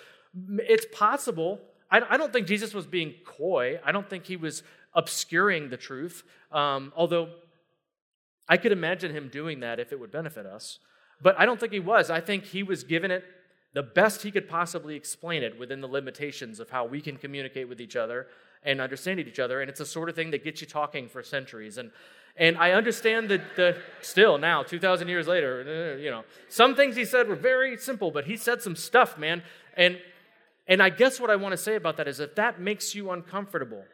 it's 0.58 0.86
possible. 0.92 1.60
I, 1.92 2.00
I 2.10 2.16
don't 2.16 2.32
think 2.32 2.48
Jesus 2.48 2.74
was 2.74 2.88
being 2.88 3.14
coy. 3.24 3.78
I 3.84 3.92
don't 3.92 4.10
think 4.10 4.24
he 4.24 4.36
was 4.36 4.64
obscuring 4.94 5.70
the 5.70 5.76
truth, 5.76 6.22
um, 6.50 6.92
although 6.96 7.28
I 8.48 8.56
could 8.56 8.72
imagine 8.72 9.14
him 9.14 9.28
doing 9.28 9.60
that 9.60 9.80
if 9.80 9.92
it 9.92 10.00
would 10.00 10.10
benefit 10.10 10.46
us. 10.46 10.78
But 11.20 11.38
I 11.38 11.46
don't 11.46 11.60
think 11.60 11.72
he 11.72 11.80
was. 11.80 12.10
I 12.10 12.20
think 12.20 12.44
he 12.44 12.62
was 12.62 12.84
given 12.84 13.10
it 13.10 13.24
the 13.74 13.82
best 13.82 14.22
he 14.22 14.30
could 14.30 14.48
possibly 14.48 14.96
explain 14.96 15.42
it 15.42 15.58
within 15.58 15.80
the 15.80 15.88
limitations 15.88 16.60
of 16.60 16.68
how 16.68 16.84
we 16.84 17.00
can 17.00 17.16
communicate 17.16 17.68
with 17.68 17.80
each 17.80 17.96
other 17.96 18.26
and 18.62 18.80
understand 18.80 19.18
each 19.20 19.38
other. 19.38 19.60
And 19.60 19.70
it's 19.70 19.78
the 19.78 19.86
sort 19.86 20.08
of 20.08 20.14
thing 20.14 20.30
that 20.32 20.44
gets 20.44 20.60
you 20.60 20.66
talking 20.66 21.08
for 21.08 21.22
centuries. 21.22 21.78
And 21.78 21.90
and 22.36 22.56
I 22.56 22.72
understand 22.72 23.28
that 23.28 23.56
the 23.56 23.76
still 24.00 24.38
now, 24.38 24.62
2,000 24.62 25.06
years 25.06 25.26
later, 25.26 25.96
uh, 25.96 26.00
you 26.00 26.10
know, 26.10 26.24
some 26.48 26.74
things 26.74 26.96
he 26.96 27.04
said 27.04 27.28
were 27.28 27.36
very 27.36 27.76
simple, 27.76 28.10
but 28.10 28.24
he 28.24 28.38
said 28.38 28.62
some 28.62 28.74
stuff, 28.74 29.18
man. 29.18 29.42
And 29.76 29.98
and 30.66 30.82
I 30.82 30.90
guess 30.90 31.20
what 31.20 31.28
I 31.28 31.36
want 31.36 31.52
to 31.52 31.56
say 31.56 31.74
about 31.74 31.96
that 31.96 32.08
is 32.08 32.20
if 32.20 32.34
that 32.36 32.60
makes 32.60 32.94
you 32.94 33.10
uncomfortable, 33.10 33.84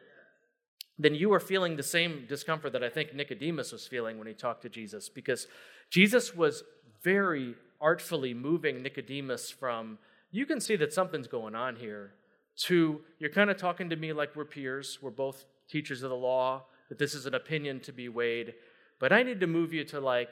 then 0.99 1.15
you 1.15 1.31
are 1.33 1.39
feeling 1.39 1.77
the 1.77 1.83
same 1.83 2.25
discomfort 2.27 2.73
that 2.73 2.83
I 2.83 2.89
think 2.89 3.15
Nicodemus 3.15 3.71
was 3.71 3.87
feeling 3.87 4.17
when 4.17 4.27
he 4.27 4.33
talked 4.33 4.61
to 4.63 4.69
Jesus, 4.69 5.07
because 5.07 5.47
Jesus 5.89 6.35
was 6.35 6.63
very 7.01 7.55
artfully 7.79 8.33
moving 8.33 8.83
Nicodemus 8.83 9.49
from, 9.49 9.97
you 10.29 10.45
can 10.45 10.59
see 10.59 10.75
that 10.75 10.91
something's 10.91 11.27
going 11.27 11.55
on 11.55 11.77
here, 11.77 12.11
to, 12.57 12.99
you're 13.19 13.29
kind 13.29 13.49
of 13.49 13.55
talking 13.55 13.89
to 13.89 13.95
me 13.95 14.11
like 14.11 14.35
we're 14.35 14.43
peers, 14.43 14.99
we're 15.01 15.09
both 15.09 15.45
teachers 15.69 16.03
of 16.03 16.09
the 16.09 16.15
law, 16.15 16.63
that 16.89 16.97
this 16.97 17.13
is 17.13 17.25
an 17.25 17.33
opinion 17.33 17.79
to 17.79 17.93
be 17.93 18.09
weighed, 18.09 18.53
but 18.99 19.13
I 19.13 19.23
need 19.23 19.39
to 19.39 19.47
move 19.47 19.71
you 19.73 19.85
to 19.85 20.01
like, 20.01 20.29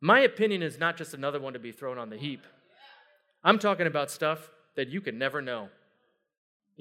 my 0.00 0.20
opinion 0.20 0.62
is 0.62 0.78
not 0.78 0.96
just 0.96 1.14
another 1.14 1.40
one 1.40 1.54
to 1.54 1.58
be 1.58 1.72
thrown 1.72 1.98
on 1.98 2.10
the 2.10 2.16
heap. 2.16 2.46
I'm 3.42 3.58
talking 3.58 3.88
about 3.88 4.10
stuff 4.10 4.50
that 4.76 4.88
you 4.88 5.00
can 5.00 5.18
never 5.18 5.42
know. 5.42 5.68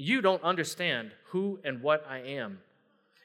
You 0.02 0.22
don't 0.22 0.42
understand 0.44 1.12
who 1.26 1.60
and 1.64 1.84
what 1.84 2.04
I 2.10 2.22
am. 2.22 2.58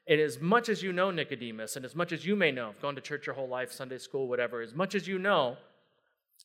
And 0.06 0.20
as 0.20 0.42
much 0.42 0.68
as 0.68 0.82
you 0.82 0.92
know 0.92 1.10
Nicodemus, 1.10 1.74
and 1.74 1.86
as 1.86 1.96
much 1.96 2.12
as 2.12 2.26
you 2.26 2.36
may 2.36 2.52
know, 2.52 2.74
gone 2.82 2.94
to 2.96 3.00
church 3.00 3.26
your 3.26 3.34
whole 3.34 3.48
life, 3.48 3.72
Sunday 3.72 3.96
school, 3.96 4.28
whatever, 4.28 4.60
as 4.60 4.74
much 4.74 4.94
as 4.94 5.08
you 5.08 5.18
know, 5.18 5.56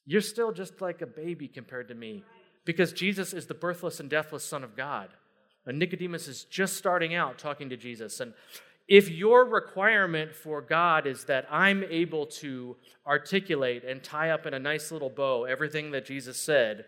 you're 0.06 0.22
still 0.22 0.54
just 0.54 0.80
like 0.80 1.02
a 1.02 1.06
baby 1.06 1.50
compared 1.50 1.90
to 1.90 1.96
me. 1.96 2.24
Because 2.64 2.94
Jesus 2.94 3.34
is 3.34 3.48
the 3.48 3.54
birthless 3.54 4.00
and 4.00 4.10
deathless 4.10 4.46
Son 4.46 4.64
of 4.64 4.78
God. 4.78 5.10
And 5.66 5.78
Nicodemus 5.78 6.30
is 6.30 6.46
just 6.46 6.78
starting 6.78 7.14
out 7.14 7.38
talking 7.38 7.70
to 7.70 7.76
Jesus. 7.76 8.22
And 8.22 8.34
if 8.88 9.12
your 9.12 9.44
requirement 9.44 10.34
for 10.34 10.62
God 10.62 11.08
is 11.08 11.26
that 11.26 11.46
I'm 11.52 11.84
able 11.84 12.26
to 12.28 12.78
articulate 13.06 13.84
and 13.84 14.02
tie 14.02 14.30
up 14.30 14.46
in 14.46 14.54
a 14.54 14.60
nice 14.60 14.94
little 14.94 15.10
bow 15.10 15.44
everything 15.44 15.92
that 15.92 16.06
Jesus 16.06 16.38
said, 16.38 16.86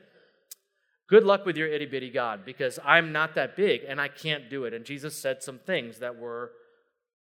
Good 1.10 1.24
luck 1.24 1.46
with 1.46 1.58
your 1.58 1.68
itty 1.68 1.86
bitty 1.86 2.10
God 2.10 2.46
because 2.46 2.80
I'm 2.84 3.12
not 3.12 3.36
that 3.36 3.56
big 3.56 3.82
and 3.88 4.00
I 4.00 4.08
can't 4.08 4.50
do 4.50 4.66
it. 4.66 4.74
And 4.74 4.86
Jesus 4.86 5.16
said 5.16 5.44
some 5.44 5.60
things 5.60 6.00
that 6.00 6.18
were 6.18 6.52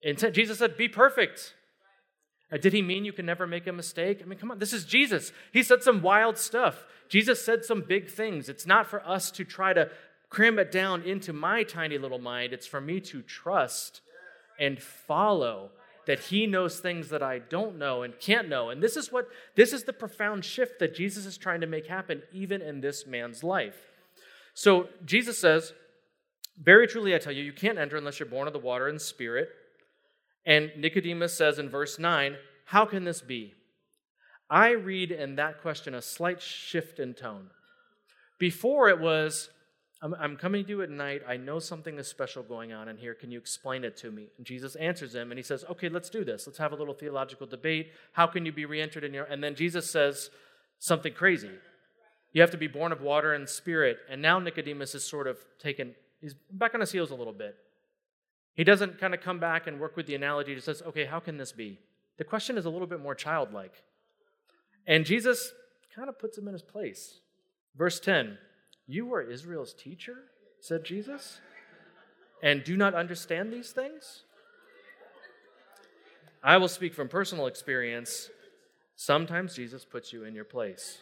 intent. 0.01 0.33
Jesus 0.33 0.59
said, 0.59 0.77
Be 0.77 0.88
perfect. 0.88 1.53
Did 2.61 2.73
he 2.73 2.81
mean 2.81 3.05
you 3.05 3.13
can 3.13 3.25
never 3.25 3.47
make 3.47 3.67
a 3.67 3.73
mistake? 3.73 4.21
I 4.23 4.25
mean, 4.25 4.39
come 4.39 4.51
on, 4.51 4.59
this 4.59 4.71
is 4.71 4.85
Jesus. 4.85 5.31
He 5.51 5.63
said 5.63 5.83
some 5.83 6.01
wild 6.01 6.38
stuff. 6.38 6.85
Jesus 7.09 7.43
said 7.43 7.65
some 7.65 7.81
big 7.81 8.09
things. 8.09 8.49
It's 8.49 8.67
not 8.67 8.88
for 8.88 9.05
us 9.05 9.31
to 9.31 9.43
try 9.43 9.73
to 9.73 9.89
cram 10.29 10.59
it 10.59 10.71
down 10.71 11.01
into 11.03 11.33
my 11.33 11.63
tiny 11.63 11.97
little 11.97 12.19
mind, 12.19 12.53
it's 12.53 12.67
for 12.67 12.81
me 12.81 12.99
to 12.99 13.21
trust 13.21 14.01
and 14.59 14.81
follow 14.81 15.71
that 16.05 16.19
he 16.19 16.45
knows 16.47 16.79
things 16.79 17.09
that 17.09 17.23
I 17.23 17.39
don't 17.39 17.77
know 17.77 18.03
and 18.03 18.19
can't 18.19 18.49
know. 18.49 18.69
And 18.69 18.81
this 18.81 18.95
is 18.95 19.11
what 19.11 19.27
this 19.55 19.73
is 19.73 19.83
the 19.83 19.93
profound 19.93 20.45
shift 20.45 20.79
that 20.79 20.95
Jesus 20.95 21.25
is 21.25 21.37
trying 21.37 21.61
to 21.61 21.67
make 21.67 21.87
happen 21.87 22.23
even 22.31 22.61
in 22.61 22.81
this 22.81 23.05
man's 23.05 23.43
life. 23.43 23.91
So 24.53 24.89
Jesus 25.03 25.37
says, 25.37 25.73
"Very 26.57 26.87
truly 26.87 27.13
I 27.13 27.17
tell 27.17 27.33
you, 27.33 27.43
you 27.43 27.53
can't 27.53 27.77
enter 27.77 27.97
unless 27.97 28.19
you're 28.19 28.29
born 28.29 28.47
of 28.47 28.53
the 28.53 28.59
water 28.59 28.87
and 28.87 29.01
spirit." 29.01 29.49
And 30.45 30.71
Nicodemus 30.77 31.33
says 31.33 31.57
in 31.57 31.69
verse 31.69 31.97
9, 31.97 32.37
"How 32.65 32.85
can 32.85 33.03
this 33.03 33.21
be?" 33.21 33.55
I 34.49 34.71
read 34.71 35.11
in 35.11 35.35
that 35.35 35.59
question 35.61 35.95
a 35.95 36.01
slight 36.01 36.41
shift 36.41 36.99
in 36.99 37.15
tone. 37.15 37.49
Before 38.37 38.89
it 38.89 38.99
was, 38.99 39.49
I'm, 40.01 40.13
I'm 40.15 40.36
coming 40.36 40.63
to 40.65 40.69
you 40.69 40.81
at 40.81 40.89
night. 40.89 41.21
I 41.27 41.38
know 41.38 41.60
something 41.60 41.97
is 41.97 42.08
special 42.08 42.43
going 42.43 42.73
on 42.73 42.88
in 42.88 42.97
here. 42.97 43.13
Can 43.13 43.31
you 43.31 43.39
explain 43.39 43.84
it 43.84 43.95
to 43.97 44.12
me? 44.12 44.27
And 44.38 44.45
Jesus 44.45 44.75
answers 44.75 45.15
him 45.15 45.31
and 45.31 45.39
he 45.39 45.43
says, 45.43 45.63
Okay, 45.69 45.89
let's 45.89 46.10
do 46.10 46.23
this. 46.23 46.45
Let's 46.45 46.60
have 46.60 46.73
a 46.73 46.75
little 46.75 46.93
theological 46.93 47.47
debate. 47.47 47.91
How 48.13 48.27
can 48.27 48.45
you 48.45 48.51
be 48.51 48.65
re 48.65 48.81
entered 48.81 49.03
in 49.03 49.13
your. 49.13 49.25
And 49.25 49.43
then 49.43 49.55
Jesus 49.55 49.89
says 49.89 50.29
something 50.79 51.13
crazy. 51.13 51.51
You 52.34 52.41
have 52.41 52.51
to 52.51 52.58
be 52.58 52.67
born 52.67 52.91
of 52.91 53.01
water 53.01 53.34
and 53.34 53.47
spirit. 53.47 53.97
And 54.10 54.21
now 54.21 54.39
Nicodemus 54.39 54.93
is 54.93 55.05
sort 55.05 55.27
of 55.27 55.38
taken, 55.58 55.95
he's 56.19 56.36
back 56.51 56.73
on 56.73 56.81
his 56.81 56.91
heels 56.91 57.12
a 57.12 57.15
little 57.15 57.34
bit. 57.34 57.55
He 58.55 58.63
doesn't 58.63 58.99
kind 58.99 59.13
of 59.13 59.21
come 59.21 59.39
back 59.39 59.67
and 59.67 59.79
work 59.79 59.95
with 59.95 60.05
the 60.05 60.15
analogy. 60.15 60.53
He 60.53 60.60
says, 60.60 60.81
Okay, 60.88 61.05
how 61.05 61.19
can 61.19 61.38
this 61.38 61.51
be? 61.51 61.79
The 62.17 62.23
question 62.23 62.58
is 62.58 62.65
a 62.65 62.69
little 62.69 62.88
bit 62.88 63.01
more 63.01 63.15
childlike. 63.15 63.84
And 64.88 65.05
Jesus 65.05 65.53
kind 65.95 66.10
of 66.10 66.19
puts 66.19 66.38
him 66.38 66.47
in 66.47 66.53
his 66.53 66.62
place. 66.62 67.19
Verse 67.77 67.99
10 67.99 68.38
you 68.88 69.13
are 69.13 69.21
Israel's 69.21 69.74
teacher, 69.74 70.15
said 70.60 70.84
Jesus, 70.84 71.39
and 72.43 72.63
do 72.63 72.78
not 72.78 72.93
understand 72.93 73.52
these 73.52 73.71
things? 73.71 74.24
I 76.43 76.58
will 76.58 76.67
speak 76.67 76.93
from 76.93 77.08
personal 77.08 77.48
experience. 77.48 78.30
Sometimes 78.95 79.56
Jesus 79.56 79.84
puts 79.84 80.13
you 80.13 80.26
in 80.26 80.36
your 80.36 80.45
place. 80.45 81.00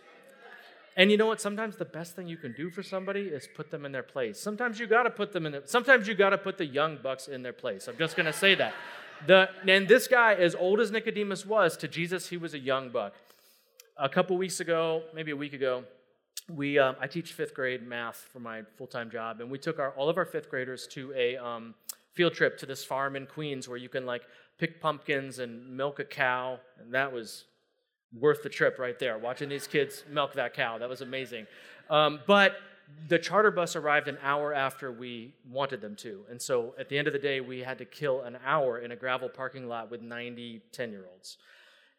And 0.95 1.11
you 1.11 1.17
know 1.17 1.25
what? 1.25 1.41
Sometimes 1.41 1.75
the 1.75 1.85
best 1.85 2.15
thing 2.15 2.27
you 2.27 2.37
can 2.37 2.53
do 2.53 2.69
for 2.69 2.83
somebody 2.83 3.21
is 3.21 3.47
put 3.53 3.71
them 3.71 3.83
in 3.85 3.91
their 3.91 4.03
place. 4.03 4.39
Sometimes 4.39 4.79
you 4.79 4.87
got 4.87 5.03
to 5.03 5.09
put 5.09 5.33
them 5.33 5.45
in. 5.45 5.51
Their, 5.51 5.61
sometimes 5.65 6.07
you 6.07 6.13
got 6.13 6.29
to 6.29 6.37
put 6.37 6.57
the 6.57 6.65
young 6.65 6.97
bucks 7.01 7.27
in 7.27 7.41
their 7.41 7.53
place. 7.53 7.87
I'm 7.87 7.97
just 7.97 8.15
going 8.15 8.27
to 8.27 8.33
say 8.33 8.55
that. 8.55 8.73
The, 9.25 9.49
and 9.67 9.87
this 9.87 10.07
guy, 10.07 10.35
as 10.35 10.53
old 10.53 10.79
as 10.79 10.91
Nicodemus 10.91 11.45
was, 11.45 11.77
to 11.77 11.87
Jesus, 11.87 12.29
he 12.29 12.37
was 12.37 12.53
a 12.53 12.59
young 12.59 12.89
buck. 12.89 13.13
A 13.97 14.07
couple 14.09 14.37
weeks 14.37 14.59
ago, 14.59 15.03
maybe 15.13 15.31
a 15.31 15.35
week 15.35 15.53
ago, 15.53 15.83
we 16.51 16.77
um, 16.77 16.95
I 16.99 17.07
teach 17.07 17.33
fifth 17.33 17.53
grade 17.53 17.85
math 17.87 18.17
for 18.31 18.39
my 18.39 18.63
full 18.77 18.87
time 18.87 19.09
job, 19.09 19.39
and 19.39 19.49
we 19.49 19.57
took 19.57 19.79
our 19.79 19.91
all 19.91 20.09
of 20.09 20.17
our 20.17 20.25
fifth 20.25 20.49
graders 20.49 20.87
to 20.87 21.13
a 21.15 21.37
um, 21.37 21.73
field 22.13 22.33
trip 22.33 22.57
to 22.59 22.65
this 22.65 22.83
farm 22.83 23.15
in 23.15 23.25
Queens 23.25 23.67
where 23.67 23.77
you 23.77 23.89
can 23.89 24.05
like 24.05 24.23
pick 24.57 24.81
pumpkins 24.81 25.39
and 25.39 25.75
milk 25.75 25.99
a 25.99 26.05
cow, 26.05 26.59
and 26.79 26.93
that 26.93 27.11
was 27.11 27.45
worth 28.19 28.43
the 28.43 28.49
trip 28.49 28.77
right 28.77 28.99
there. 28.99 29.17
Watching 29.17 29.49
these 29.49 29.67
kids 29.67 30.03
milk 30.09 30.33
that 30.33 30.53
cow, 30.53 30.77
that 30.77 30.89
was 30.89 31.01
amazing. 31.01 31.47
Um, 31.89 32.19
but 32.27 32.57
the 33.07 33.17
charter 33.17 33.49
bus 33.49 33.75
arrived 33.75 34.07
an 34.07 34.17
hour 34.21 34.53
after 34.53 34.91
we 34.91 35.33
wanted 35.49 35.81
them 35.81 35.95
to, 35.97 36.25
and 36.29 36.41
so 36.41 36.75
at 36.77 36.89
the 36.89 36.97
end 36.97 37.07
of 37.07 37.13
the 37.13 37.19
day, 37.19 37.39
we 37.39 37.59
had 37.59 37.77
to 37.77 37.85
kill 37.85 38.21
an 38.21 38.37
hour 38.45 38.79
in 38.79 38.91
a 38.91 38.95
gravel 38.95 39.29
parking 39.29 39.67
lot 39.67 39.89
with 39.89 40.01
90 40.01 40.61
10 40.73 40.91
year 40.91 41.05
olds, 41.09 41.37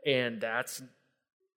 and 0.04 0.40
that's 0.40 0.82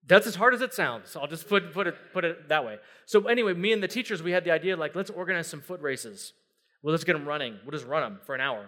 that's 0.08 0.26
as 0.26 0.34
hard 0.34 0.54
as 0.54 0.62
it 0.62 0.74
sounds. 0.74 1.14
I'll 1.14 1.26
just 1.26 1.48
put, 1.48 1.72
put, 1.72 1.86
it, 1.86 1.94
put 2.12 2.24
it 2.24 2.48
that 2.48 2.64
way. 2.64 2.78
So, 3.06 3.26
anyway, 3.28 3.52
me 3.54 3.72
and 3.72 3.82
the 3.82 3.88
teachers, 3.88 4.22
we 4.22 4.32
had 4.32 4.44
the 4.44 4.50
idea 4.50 4.76
like, 4.76 4.96
let's 4.96 5.10
organize 5.10 5.46
some 5.46 5.60
foot 5.60 5.80
races. 5.80 6.32
Well, 6.82 6.92
let's 6.92 7.04
get 7.04 7.12
them 7.12 7.26
running. 7.26 7.58
We'll 7.64 7.72
just 7.72 7.86
run 7.86 8.02
them 8.02 8.20
for 8.24 8.34
an 8.34 8.40
hour. 8.40 8.66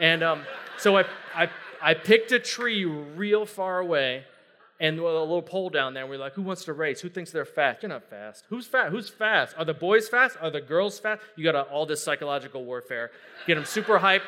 And 0.00 0.22
um, 0.22 0.42
so 0.78 0.96
I, 0.96 1.04
I, 1.34 1.50
I 1.82 1.94
picked 1.94 2.32
a 2.32 2.38
tree 2.38 2.84
real 2.84 3.44
far 3.44 3.80
away, 3.80 4.24
and 4.80 4.98
a 4.98 5.02
little 5.02 5.42
pole 5.42 5.70
down 5.70 5.94
there. 5.94 6.04
And 6.04 6.10
we're 6.10 6.18
like, 6.18 6.34
who 6.34 6.42
wants 6.42 6.64
to 6.64 6.72
race? 6.72 7.00
Who 7.00 7.08
thinks 7.08 7.32
they're 7.32 7.44
fast? 7.44 7.82
You're 7.82 7.88
not 7.88 8.08
fast. 8.08 8.44
Who's 8.48 8.66
fast? 8.66 8.92
Who's 8.92 9.08
fast? 9.08 9.54
Are 9.58 9.64
the 9.64 9.74
boys 9.74 10.08
fast? 10.08 10.36
Are 10.40 10.50
the 10.50 10.60
girls 10.60 11.00
fast? 11.00 11.22
You 11.36 11.44
got 11.50 11.68
all 11.68 11.84
this 11.84 12.02
psychological 12.02 12.64
warfare. 12.64 13.10
Get 13.46 13.56
them 13.56 13.64
super 13.64 13.98
hyped. 13.98 14.22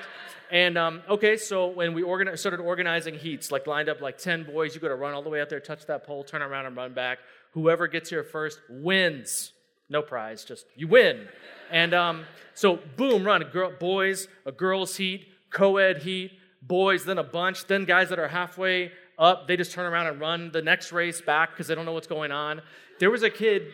And 0.51 0.77
um, 0.77 1.03
okay, 1.09 1.37
so 1.37 1.69
when 1.69 1.95
we 1.95 2.03
organi- 2.03 2.37
started 2.37 2.59
organizing 2.61 3.15
heats, 3.15 3.53
like 3.53 3.69
lined 3.69 3.89
up 3.89 4.01
like 4.01 4.19
10 4.19 4.45
boys, 4.45 4.75
you 4.75 4.81
got 4.81 4.89
to 4.89 4.97
run 4.97 5.15
all 5.15 5.23
the 5.23 5.31
way 5.31 5.41
out 5.41 5.49
there, 5.49 5.61
touch 5.61 5.87
that 5.87 6.05
pole, 6.05 6.25
turn 6.25 6.43
around 6.43 6.67
and 6.67 6.77
run 6.77 6.93
back. 6.93 7.21
Whoever 7.53 7.87
gets 7.87 8.11
here 8.11 8.25
first 8.25 8.61
wins. 8.69 9.53
No 9.89 10.03
prize, 10.03 10.45
just 10.45 10.67
you 10.77 10.89
win. 10.89 11.27
And 11.71 11.95
um, 11.95 12.25
so, 12.55 12.79
boom, 12.97 13.25
run. 13.25 13.43
A 13.43 13.45
girl, 13.45 13.73
boys, 13.79 14.29
a 14.47 14.53
girls' 14.53 14.97
heat, 14.97 15.27
co 15.51 15.77
ed 15.77 16.03
heat, 16.03 16.33
boys, 16.63 17.05
then 17.05 17.19
a 17.19 17.25
bunch, 17.25 17.67
then 17.67 17.85
guys 17.85 18.09
that 18.09 18.19
are 18.19 18.29
halfway 18.29 18.93
up, 19.21 19.47
they 19.47 19.57
just 19.57 19.71
turn 19.71 19.87
around 19.87 20.07
and 20.07 20.19
run 20.19 20.51
the 20.51 20.63
next 20.63 20.91
race 20.91 21.21
back 21.21 21.51
because 21.51 21.69
they 21.69 21.75
don't 21.75 21.85
know 21.85 21.93
what's 21.93 22.07
going 22.07 22.33
on. 22.33 22.63
There 22.99 23.11
was 23.11 23.23
a 23.23 23.31
kid 23.31 23.69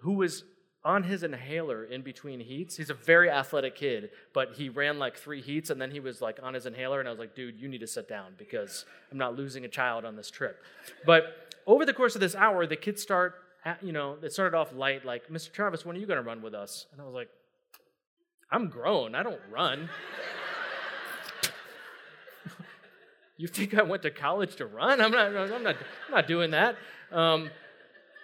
who 0.00 0.14
was 0.14 0.44
on 0.84 1.02
his 1.02 1.22
inhaler 1.22 1.84
in 1.84 2.02
between 2.02 2.40
heats. 2.40 2.76
He's 2.76 2.90
a 2.90 2.94
very 2.94 3.30
athletic 3.30 3.76
kid, 3.76 4.10
but 4.32 4.54
he 4.56 4.68
ran 4.68 4.98
like 4.98 5.16
three 5.16 5.40
heats 5.40 5.70
and 5.70 5.80
then 5.80 5.90
he 5.90 6.00
was 6.00 6.20
like 6.20 6.38
on 6.42 6.54
his 6.54 6.66
inhaler. 6.66 6.98
And 7.00 7.08
I 7.08 7.12
was 7.12 7.18
like, 7.18 7.34
dude, 7.34 7.60
you 7.60 7.68
need 7.68 7.80
to 7.80 7.86
sit 7.86 8.08
down 8.08 8.34
because 8.36 8.84
I'm 9.10 9.18
not 9.18 9.36
losing 9.36 9.64
a 9.64 9.68
child 9.68 10.04
on 10.04 10.16
this 10.16 10.30
trip. 10.30 10.62
But 11.06 11.24
over 11.66 11.84
the 11.84 11.92
course 11.92 12.14
of 12.14 12.20
this 12.20 12.34
hour, 12.34 12.66
the 12.66 12.76
kids 12.76 13.02
start, 13.02 13.34
you 13.82 13.92
know, 13.92 14.16
it 14.22 14.32
started 14.32 14.56
off 14.56 14.72
light, 14.72 15.04
like, 15.04 15.28
Mr. 15.28 15.52
Travis, 15.52 15.84
when 15.84 15.96
are 15.96 15.98
you 15.98 16.06
going 16.06 16.16
to 16.16 16.22
run 16.22 16.42
with 16.42 16.54
us? 16.54 16.86
And 16.92 17.00
I 17.00 17.04
was 17.04 17.14
like, 17.14 17.28
I'm 18.50 18.68
grown. 18.68 19.14
I 19.14 19.22
don't 19.22 19.40
run. 19.52 19.90
You 23.38 23.46
think 23.46 23.72
I 23.78 23.82
went 23.82 24.02
to 24.02 24.10
college 24.10 24.56
to 24.56 24.66
run? 24.66 25.00
I'm 25.00 25.12
not, 25.12 25.34
I'm 25.34 25.62
not, 25.62 25.76
I'm 25.76 26.10
not 26.10 26.26
doing 26.26 26.50
that. 26.50 26.76
Um, 27.10 27.50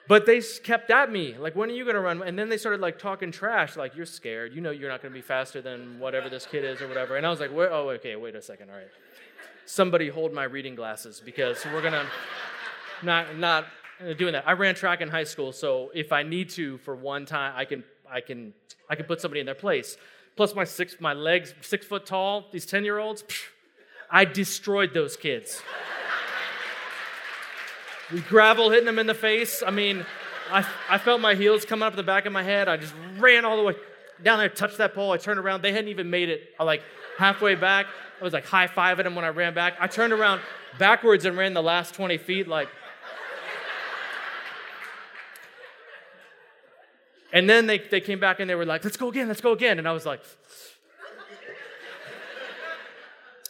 but 0.06 0.26
they 0.26 0.42
kept 0.62 0.90
at 0.90 1.10
me, 1.10 1.34
like, 1.38 1.56
when 1.56 1.70
are 1.70 1.72
you 1.72 1.84
going 1.84 1.94
to 1.94 2.00
run? 2.00 2.22
And 2.22 2.38
then 2.38 2.50
they 2.50 2.58
started 2.58 2.82
like 2.82 2.98
talking 2.98 3.32
trash, 3.32 3.76
like, 3.76 3.96
you're 3.96 4.04
scared. 4.04 4.52
You 4.52 4.60
know 4.60 4.70
you're 4.70 4.90
not 4.90 5.00
going 5.00 5.14
to 5.14 5.16
be 5.16 5.22
faster 5.22 5.62
than 5.62 5.98
whatever 5.98 6.28
this 6.28 6.44
kid 6.44 6.64
is 6.64 6.82
or 6.82 6.88
whatever. 6.88 7.16
And 7.16 7.24
I 7.24 7.30
was 7.30 7.40
like, 7.40 7.52
oh, 7.52 7.90
okay, 7.90 8.14
wait 8.16 8.34
a 8.34 8.42
second. 8.42 8.68
All 8.68 8.76
right. 8.76 8.88
Somebody 9.64 10.08
hold 10.08 10.34
my 10.34 10.44
reading 10.44 10.74
glasses 10.74 11.22
because 11.24 11.64
we're 11.64 11.80
going 11.80 11.94
to 11.94 12.06
not, 13.02 13.38
not 13.38 13.66
doing 14.18 14.32
that. 14.34 14.46
I 14.46 14.52
ran 14.52 14.74
track 14.74 15.00
in 15.00 15.08
high 15.08 15.24
school, 15.24 15.52
so 15.52 15.90
if 15.94 16.12
I 16.12 16.22
need 16.22 16.50
to 16.50 16.76
for 16.78 16.94
one 16.94 17.24
time, 17.24 17.54
I 17.56 17.64
can, 17.64 17.82
I 18.10 18.20
can, 18.20 18.52
I 18.90 18.96
can 18.96 19.06
put 19.06 19.22
somebody 19.22 19.40
in 19.40 19.46
their 19.46 19.54
place. 19.54 19.96
Plus 20.36 20.54
my 20.54 20.64
six, 20.64 20.96
my 21.00 21.14
legs, 21.14 21.54
six 21.62 21.86
foot 21.86 22.04
tall, 22.04 22.46
these 22.52 22.66
10 22.66 22.84
year 22.84 22.98
olds, 22.98 23.24
I 24.14 24.24
destroyed 24.24 24.94
those 24.94 25.16
kids. 25.16 25.60
We 28.12 28.20
gravel 28.20 28.70
hitting 28.70 28.86
them 28.86 29.00
in 29.00 29.08
the 29.08 29.14
face. 29.14 29.60
I 29.66 29.72
mean, 29.72 30.06
I, 30.52 30.64
I 30.88 30.98
felt 30.98 31.20
my 31.20 31.34
heels 31.34 31.64
coming 31.64 31.82
up 31.82 31.96
the 31.96 32.04
back 32.04 32.24
of 32.24 32.32
my 32.32 32.44
head. 32.44 32.68
I 32.68 32.76
just 32.76 32.94
ran 33.18 33.44
all 33.44 33.56
the 33.56 33.64
way 33.64 33.74
down 34.22 34.38
there, 34.38 34.48
touched 34.48 34.78
that 34.78 34.94
pole. 34.94 35.10
I 35.10 35.16
turned 35.16 35.40
around. 35.40 35.62
They 35.62 35.72
hadn't 35.72 35.88
even 35.88 36.10
made 36.10 36.28
it. 36.28 36.50
I 36.60 36.62
like 36.62 36.82
halfway 37.18 37.56
back. 37.56 37.86
I 38.20 38.22
was 38.22 38.32
like 38.32 38.46
high 38.46 38.68
fiving 38.68 39.02
them 39.02 39.16
when 39.16 39.24
I 39.24 39.30
ran 39.30 39.52
back. 39.52 39.74
I 39.80 39.88
turned 39.88 40.12
around 40.12 40.42
backwards 40.78 41.24
and 41.24 41.36
ran 41.36 41.52
the 41.52 41.62
last 41.62 41.92
20 41.94 42.16
feet 42.18 42.46
like. 42.46 42.68
And 47.32 47.50
then 47.50 47.66
they, 47.66 47.78
they 47.78 48.00
came 48.00 48.20
back 48.20 48.38
and 48.38 48.48
they 48.48 48.54
were 48.54 48.64
like, 48.64 48.84
let's 48.84 48.96
go 48.96 49.08
again, 49.08 49.26
let's 49.26 49.40
go 49.40 49.50
again. 49.50 49.80
And 49.80 49.88
I 49.88 49.92
was 49.92 50.06
like, 50.06 50.20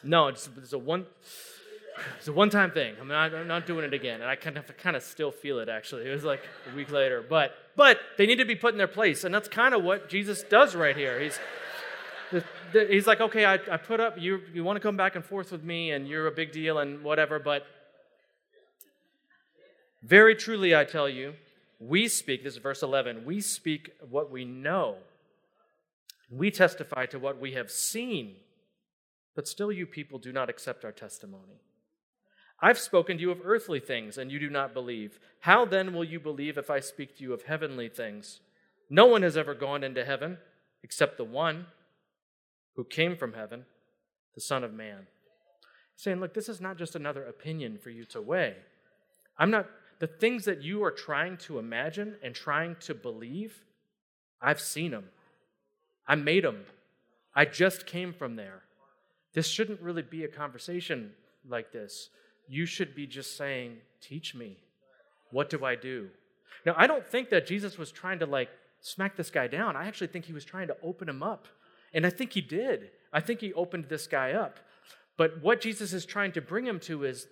no, 0.04 0.28
it's, 0.28 0.48
it's 0.56 0.72
a 0.72 0.78
one. 0.78 1.06
It's 2.18 2.26
a 2.26 2.32
one-time 2.32 2.72
thing. 2.72 2.96
I'm 3.00 3.06
not, 3.06 3.32
I'm 3.32 3.46
not 3.46 3.66
doing 3.66 3.84
it 3.84 3.94
again, 3.94 4.20
and 4.20 4.28
I 4.28 4.34
kind 4.34 4.58
of 4.58 4.76
kind 4.76 4.96
of 4.96 5.02
still 5.04 5.30
feel 5.30 5.60
it. 5.60 5.68
Actually, 5.68 6.08
it 6.08 6.12
was 6.12 6.24
like 6.24 6.42
a 6.72 6.74
week 6.74 6.90
later, 6.90 7.24
but 7.28 7.52
but 7.76 7.98
they 8.18 8.26
need 8.26 8.38
to 8.38 8.44
be 8.44 8.56
put 8.56 8.74
in 8.74 8.78
their 8.78 8.88
place, 8.88 9.22
and 9.22 9.32
that's 9.32 9.48
kind 9.48 9.74
of 9.74 9.84
what 9.84 10.08
Jesus 10.08 10.42
does 10.42 10.74
right 10.74 10.96
here. 10.96 11.20
He's 11.20 11.38
he's 12.72 13.06
like, 13.06 13.20
okay, 13.20 13.44
I, 13.44 13.54
I 13.54 13.76
put 13.76 14.00
up 14.00 14.18
you. 14.18 14.40
You 14.52 14.64
want 14.64 14.76
to 14.76 14.80
come 14.80 14.96
back 14.96 15.14
and 15.14 15.24
forth 15.24 15.52
with 15.52 15.62
me, 15.62 15.92
and 15.92 16.08
you're 16.08 16.26
a 16.26 16.32
big 16.32 16.52
deal, 16.52 16.78
and 16.78 17.02
whatever. 17.02 17.38
But 17.38 17.64
very 20.02 20.34
truly, 20.34 20.74
I 20.74 20.84
tell 20.84 21.08
you, 21.08 21.34
we 21.78 22.08
speak. 22.08 22.44
This 22.44 22.54
is 22.54 22.58
verse 22.58 22.82
11. 22.82 23.24
We 23.24 23.40
speak 23.40 23.90
what 24.10 24.30
we 24.30 24.44
know. 24.44 24.96
We 26.30 26.50
testify 26.50 27.06
to 27.06 27.18
what 27.18 27.40
we 27.40 27.52
have 27.52 27.70
seen, 27.70 28.36
but 29.34 29.48
still, 29.48 29.72
you 29.72 29.86
people 29.86 30.18
do 30.18 30.32
not 30.32 30.48
accept 30.48 30.84
our 30.84 30.92
testimony. 30.92 31.60
I've 32.60 32.78
spoken 32.78 33.16
to 33.16 33.20
you 33.20 33.30
of 33.30 33.40
earthly 33.44 33.80
things, 33.80 34.16
and 34.16 34.30
you 34.30 34.38
do 34.38 34.48
not 34.48 34.72
believe. 34.72 35.18
How 35.40 35.64
then 35.64 35.92
will 35.92 36.04
you 36.04 36.20
believe 36.20 36.56
if 36.56 36.70
I 36.70 36.80
speak 36.80 37.16
to 37.16 37.22
you 37.22 37.32
of 37.32 37.42
heavenly 37.42 37.88
things? 37.88 38.40
No 38.88 39.06
one 39.06 39.22
has 39.22 39.36
ever 39.36 39.54
gone 39.54 39.82
into 39.82 40.04
heaven 40.04 40.38
except 40.82 41.16
the 41.16 41.24
one 41.24 41.66
who 42.76 42.84
came 42.84 43.16
from 43.16 43.32
heaven, 43.32 43.64
the 44.34 44.40
Son 44.40 44.62
of 44.62 44.72
Man. 44.72 45.06
Saying, 45.96 46.20
look, 46.20 46.34
this 46.34 46.48
is 46.48 46.60
not 46.60 46.76
just 46.76 46.96
another 46.96 47.24
opinion 47.24 47.78
for 47.78 47.90
you 47.90 48.04
to 48.06 48.20
weigh. 48.20 48.56
I'm 49.38 49.50
not, 49.50 49.68
the 49.98 50.06
things 50.06 50.44
that 50.44 50.62
you 50.62 50.84
are 50.84 50.90
trying 50.90 51.36
to 51.38 51.58
imagine 51.58 52.16
and 52.22 52.34
trying 52.34 52.76
to 52.80 52.94
believe, 52.94 53.64
I've 54.40 54.60
seen 54.60 54.90
them. 54.90 55.06
I 56.06 56.14
made 56.16 56.44
them. 56.44 56.64
I 57.34 57.44
just 57.44 57.86
came 57.86 58.12
from 58.12 58.36
there. 58.36 58.62
This 59.34 59.48
shouldn't 59.48 59.80
really 59.80 60.02
be 60.02 60.24
a 60.24 60.28
conversation 60.28 61.12
like 61.48 61.72
this 61.72 62.10
you 62.48 62.66
should 62.66 62.94
be 62.94 63.06
just 63.06 63.36
saying, 63.36 63.78
Teach 64.00 64.34
me. 64.34 64.58
What 65.30 65.48
do 65.48 65.64
I 65.64 65.76
do? 65.76 66.08
Now, 66.66 66.74
I 66.76 66.86
don't 66.86 67.06
think 67.06 67.30
that 67.30 67.46
Jesus 67.46 67.78
was 67.78 67.90
trying 67.90 68.18
to 68.18 68.26
like 68.26 68.50
smack 68.80 69.16
this 69.16 69.30
guy 69.30 69.46
down. 69.46 69.76
I 69.76 69.86
actually 69.86 70.08
think 70.08 70.26
he 70.26 70.32
was 70.32 70.44
trying 70.44 70.68
to 70.68 70.76
open 70.82 71.08
him 71.08 71.22
up. 71.22 71.48
And 71.94 72.06
I 72.06 72.10
think 72.10 72.32
he 72.32 72.40
did. 72.40 72.90
I 73.12 73.20
think 73.20 73.40
he 73.40 73.52
opened 73.54 73.86
this 73.88 74.06
guy 74.06 74.32
up. 74.32 74.58
But 75.16 75.42
what 75.42 75.60
Jesus 75.60 75.92
is 75.92 76.04
trying 76.04 76.32
to 76.32 76.42
bring 76.42 76.66
him 76.66 76.80
to 76.80 77.04
is 77.04 77.26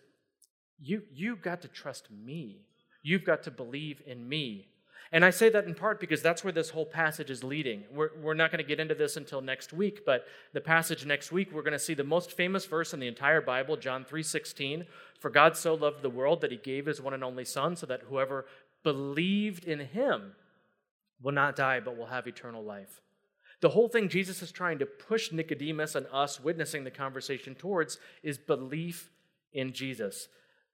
you, 0.81 1.03
you've 1.13 1.43
got 1.43 1.61
to 1.63 1.69
trust 1.69 2.11
me. 2.11 2.63
You've 3.03 3.25
got 3.25 3.43
to 3.43 3.51
believe 3.51 4.01
in 4.07 4.29
me. 4.29 4.69
And 5.15 5.27
I 5.27 5.31
say 5.31 5.51
that 5.51 5.67
in 5.67 5.75
part 5.75 6.01
because 6.01 6.23
that's 6.23 6.43
where 6.43 6.55
this 6.55 6.71
whole 6.71 6.87
passage 6.87 7.31
is 7.31 7.45
leading. 7.45 7.85
We're, 7.93 8.11
we're 8.23 8.33
not 8.33 8.51
going 8.51 8.65
to 8.65 8.69
get 8.69 8.81
into 8.81 8.95
this 8.95 9.19
until 9.19 9.43
next 9.43 9.75
week, 9.75 10.07
but 10.07 10.25
the 10.55 10.61
passage 10.61 11.05
next 11.05 11.31
week, 11.31 11.53
we're 11.53 11.63
going 11.63 11.73
to 11.73 11.79
see 11.79 11.93
the 11.93 12.03
most 12.03 12.33
famous 12.33 12.65
verse 12.65 12.95
in 12.95 13.01
the 13.01 13.07
entire 13.09 13.43
Bible, 13.43 13.77
John 13.77 14.07
3.16. 14.07 14.87
For 15.21 15.29
God 15.29 15.55
so 15.55 15.75
loved 15.75 16.01
the 16.01 16.09
world 16.09 16.41
that 16.41 16.51
he 16.51 16.57
gave 16.57 16.87
his 16.87 17.01
one 17.01 17.13
and 17.13 17.23
only 17.23 17.45
Son, 17.45 17.77
so 17.77 17.85
that 17.87 18.05
whoever 18.09 18.47
believed 18.83 19.65
in 19.65 19.81
him 19.81 20.33
will 21.21 21.33
not 21.33 21.57
die, 21.57 21.79
but 21.79 21.97
will 21.97 22.07
have 22.07 22.27
eternal 22.27 22.65
life. 22.65 23.03
The 23.61 23.69
whole 23.69 23.89
thing 23.89 24.09
Jesus 24.09 24.43
is 24.43 24.51
trying 24.51 24.79
to 24.79 24.87
push 24.87 25.31
Nicodemus 25.31 25.95
and 25.95 26.07
us 26.11 26.41
witnessing 26.41 26.85
the 26.85 26.91
conversation 26.91 27.55
towards 27.55 27.99
is 28.23 28.39
belief 28.39 29.11
in 29.53 29.73
Jesus. 29.73 30.29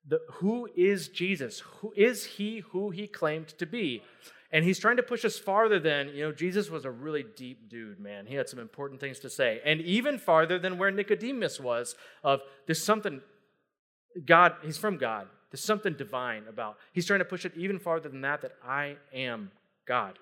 The, 0.08 0.20
who 0.34 0.68
is 0.74 1.08
Jesus? 1.08 1.60
Who 1.80 1.92
is 1.96 2.24
he 2.24 2.60
who 2.70 2.90
he 2.90 3.06
claimed 3.06 3.48
to 3.58 3.66
be? 3.66 4.02
And 4.50 4.64
he's 4.64 4.78
trying 4.78 4.96
to 4.96 5.02
push 5.02 5.26
us 5.26 5.38
farther 5.38 5.78
than, 5.78 6.08
you 6.08 6.22
know, 6.22 6.32
Jesus 6.32 6.70
was 6.70 6.86
a 6.86 6.90
really 6.90 7.24
deep 7.36 7.68
dude, 7.68 8.00
man. 8.00 8.24
He 8.26 8.34
had 8.34 8.48
some 8.48 8.58
important 8.58 8.98
things 8.98 9.18
to 9.20 9.28
say. 9.28 9.60
And 9.64 9.82
even 9.82 10.18
farther 10.18 10.58
than 10.58 10.78
where 10.78 10.90
Nicodemus 10.90 11.60
was 11.60 11.94
of 12.24 12.40
there's 12.66 12.82
something 12.82 13.20
God, 14.24 14.54
he's 14.62 14.78
from 14.78 14.96
God. 14.96 15.28
There's 15.50 15.64
something 15.64 15.94
divine 15.94 16.44
about. 16.48 16.76
He's 16.92 17.06
trying 17.06 17.20
to 17.20 17.24
push 17.24 17.44
it 17.44 17.52
even 17.56 17.78
farther 17.78 18.08
than 18.08 18.22
that 18.22 18.42
that 18.42 18.52
I 18.66 18.96
am 19.14 19.50
God. 19.86 20.18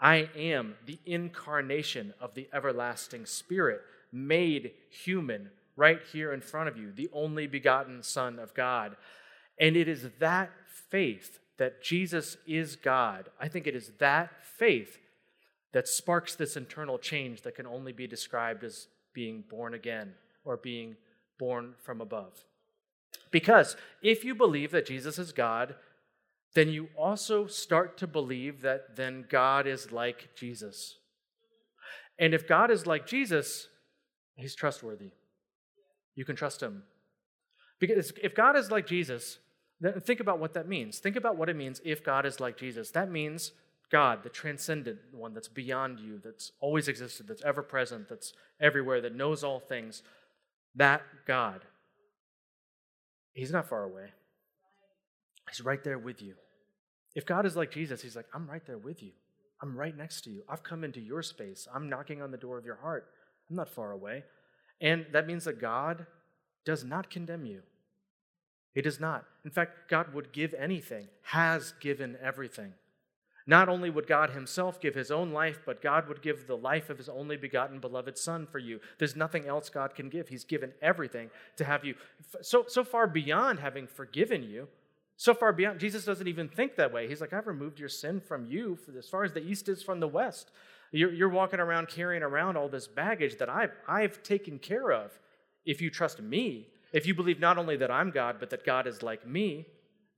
I 0.00 0.28
am 0.36 0.74
the 0.84 0.98
incarnation 1.06 2.12
of 2.20 2.34
the 2.34 2.48
everlasting 2.52 3.24
spirit 3.24 3.80
made 4.12 4.72
human 4.90 5.50
right 5.76 6.00
here 6.12 6.32
in 6.32 6.40
front 6.40 6.68
of 6.68 6.76
you, 6.76 6.92
the 6.92 7.10
only 7.12 7.46
begotten 7.46 8.02
Son 8.02 8.38
of 8.38 8.54
God. 8.54 8.96
And 9.60 9.76
it 9.76 9.88
is 9.88 10.08
that 10.18 10.50
faith 10.90 11.38
that 11.58 11.82
Jesus 11.82 12.36
is 12.46 12.76
God. 12.76 13.28
I 13.40 13.48
think 13.48 13.66
it 13.66 13.76
is 13.76 13.92
that 13.98 14.30
faith 14.58 14.98
that 15.72 15.88
sparks 15.88 16.34
this 16.34 16.56
internal 16.56 16.98
change 16.98 17.42
that 17.42 17.54
can 17.54 17.66
only 17.66 17.92
be 17.92 18.06
described 18.06 18.64
as 18.64 18.88
being 19.14 19.44
born 19.48 19.74
again 19.74 20.14
or 20.44 20.56
being 20.56 20.96
born 21.38 21.74
from 21.82 22.00
above. 22.00 22.44
Because 23.30 23.76
if 24.02 24.24
you 24.24 24.34
believe 24.34 24.70
that 24.70 24.86
Jesus 24.86 25.18
is 25.18 25.32
God, 25.32 25.74
then 26.54 26.68
you 26.68 26.88
also 26.96 27.46
start 27.46 27.98
to 27.98 28.06
believe 28.06 28.62
that 28.62 28.96
then 28.96 29.26
God 29.28 29.66
is 29.66 29.92
like 29.92 30.30
Jesus. 30.34 30.96
And 32.18 32.32
if 32.32 32.48
God 32.48 32.70
is 32.70 32.86
like 32.86 33.06
Jesus, 33.06 33.68
he's 34.36 34.54
trustworthy. 34.54 35.10
You 36.16 36.24
can 36.24 36.34
trust 36.34 36.62
him. 36.62 36.82
Because 37.78 38.12
if 38.22 38.34
God 38.34 38.56
is 38.56 38.70
like 38.70 38.86
Jesus, 38.86 39.38
think 40.00 40.20
about 40.20 40.38
what 40.40 40.54
that 40.54 40.66
means. 40.66 40.98
Think 40.98 41.14
about 41.16 41.36
what 41.36 41.48
it 41.48 41.56
means 41.56 41.80
if 41.84 42.02
God 42.02 42.26
is 42.26 42.40
like 42.40 42.56
Jesus. 42.56 42.90
That 42.90 43.10
means 43.10 43.52
God, 43.92 44.22
the 44.22 44.30
transcendent 44.30 44.98
one 45.12 45.34
that's 45.34 45.48
beyond 45.48 46.00
you, 46.00 46.18
that's 46.24 46.52
always 46.60 46.88
existed, 46.88 47.28
that's 47.28 47.44
ever 47.44 47.62
present, 47.62 48.08
that's 48.08 48.32
everywhere, 48.60 49.00
that 49.02 49.14
knows 49.14 49.44
all 49.44 49.60
things. 49.60 50.02
That 50.74 51.02
God, 51.26 51.60
He's 53.32 53.52
not 53.52 53.68
far 53.68 53.84
away. 53.84 54.06
He's 55.50 55.60
right 55.60 55.84
there 55.84 55.98
with 55.98 56.22
you. 56.22 56.34
If 57.14 57.26
God 57.26 57.46
is 57.46 57.54
like 57.54 57.70
Jesus, 57.70 58.02
He's 58.02 58.16
like, 58.16 58.26
I'm 58.34 58.48
right 58.48 58.64
there 58.66 58.78
with 58.78 59.02
you. 59.02 59.12
I'm 59.62 59.76
right 59.76 59.96
next 59.96 60.22
to 60.22 60.30
you. 60.30 60.42
I've 60.48 60.62
come 60.62 60.84
into 60.84 61.00
your 61.00 61.22
space. 61.22 61.68
I'm 61.72 61.88
knocking 61.88 62.20
on 62.20 62.30
the 62.30 62.36
door 62.36 62.58
of 62.58 62.64
your 62.64 62.76
heart. 62.76 63.06
I'm 63.48 63.56
not 63.56 63.68
far 63.68 63.92
away. 63.92 64.24
And 64.80 65.06
that 65.12 65.26
means 65.26 65.44
that 65.44 65.60
God 65.60 66.06
does 66.64 66.84
not 66.84 67.10
condemn 67.10 67.46
you. 67.46 67.62
He 68.74 68.82
does 68.82 69.00
not. 69.00 69.24
In 69.44 69.50
fact, 69.50 69.88
God 69.88 70.12
would 70.12 70.32
give 70.32 70.52
anything, 70.52 71.08
has 71.22 71.72
given 71.80 72.16
everything. 72.22 72.74
Not 73.46 73.68
only 73.68 73.90
would 73.90 74.08
God 74.08 74.30
Himself 74.30 74.80
give 74.80 74.94
His 74.94 75.10
own 75.10 75.32
life, 75.32 75.60
but 75.64 75.80
God 75.80 76.08
would 76.08 76.20
give 76.20 76.46
the 76.46 76.56
life 76.56 76.90
of 76.90 76.98
His 76.98 77.08
only 77.08 77.36
begotten 77.36 77.78
beloved 77.78 78.18
Son 78.18 78.46
for 78.46 78.58
you. 78.58 78.80
There's 78.98 79.16
nothing 79.16 79.46
else 79.46 79.70
God 79.70 79.94
can 79.94 80.08
give. 80.08 80.28
He's 80.28 80.44
given 80.44 80.72
everything 80.82 81.30
to 81.56 81.64
have 81.64 81.84
you. 81.84 81.94
So, 82.42 82.64
so 82.66 82.82
far 82.82 83.06
beyond 83.06 83.60
having 83.60 83.86
forgiven 83.86 84.42
you, 84.42 84.66
so 85.16 85.32
far 85.32 85.52
beyond, 85.52 85.80
Jesus 85.80 86.04
doesn't 86.04 86.28
even 86.28 86.48
think 86.48 86.76
that 86.76 86.92
way. 86.92 87.08
He's 87.08 87.20
like, 87.20 87.32
I've 87.32 87.46
removed 87.46 87.78
your 87.78 87.88
sin 87.88 88.20
from 88.20 88.44
you 88.44 88.78
as 88.98 89.08
far 89.08 89.24
as 89.24 89.32
the 89.32 89.42
east 89.42 89.68
is 89.68 89.82
from 89.82 90.00
the 90.00 90.08
west. 90.08 90.50
You're, 90.92 91.12
you're 91.12 91.28
walking 91.28 91.60
around 91.60 91.88
carrying 91.88 92.22
around 92.22 92.56
all 92.56 92.68
this 92.68 92.86
baggage 92.86 93.38
that 93.38 93.48
I've, 93.48 93.72
I've 93.88 94.22
taken 94.22 94.58
care 94.58 94.92
of. 94.92 95.18
If 95.64 95.80
you 95.80 95.90
trust 95.90 96.20
me, 96.20 96.68
if 96.92 97.06
you 97.06 97.14
believe 97.14 97.40
not 97.40 97.58
only 97.58 97.76
that 97.76 97.90
I'm 97.90 98.10
God, 98.10 98.36
but 98.38 98.50
that 98.50 98.64
God 98.64 98.86
is 98.86 99.02
like 99.02 99.26
me, 99.26 99.66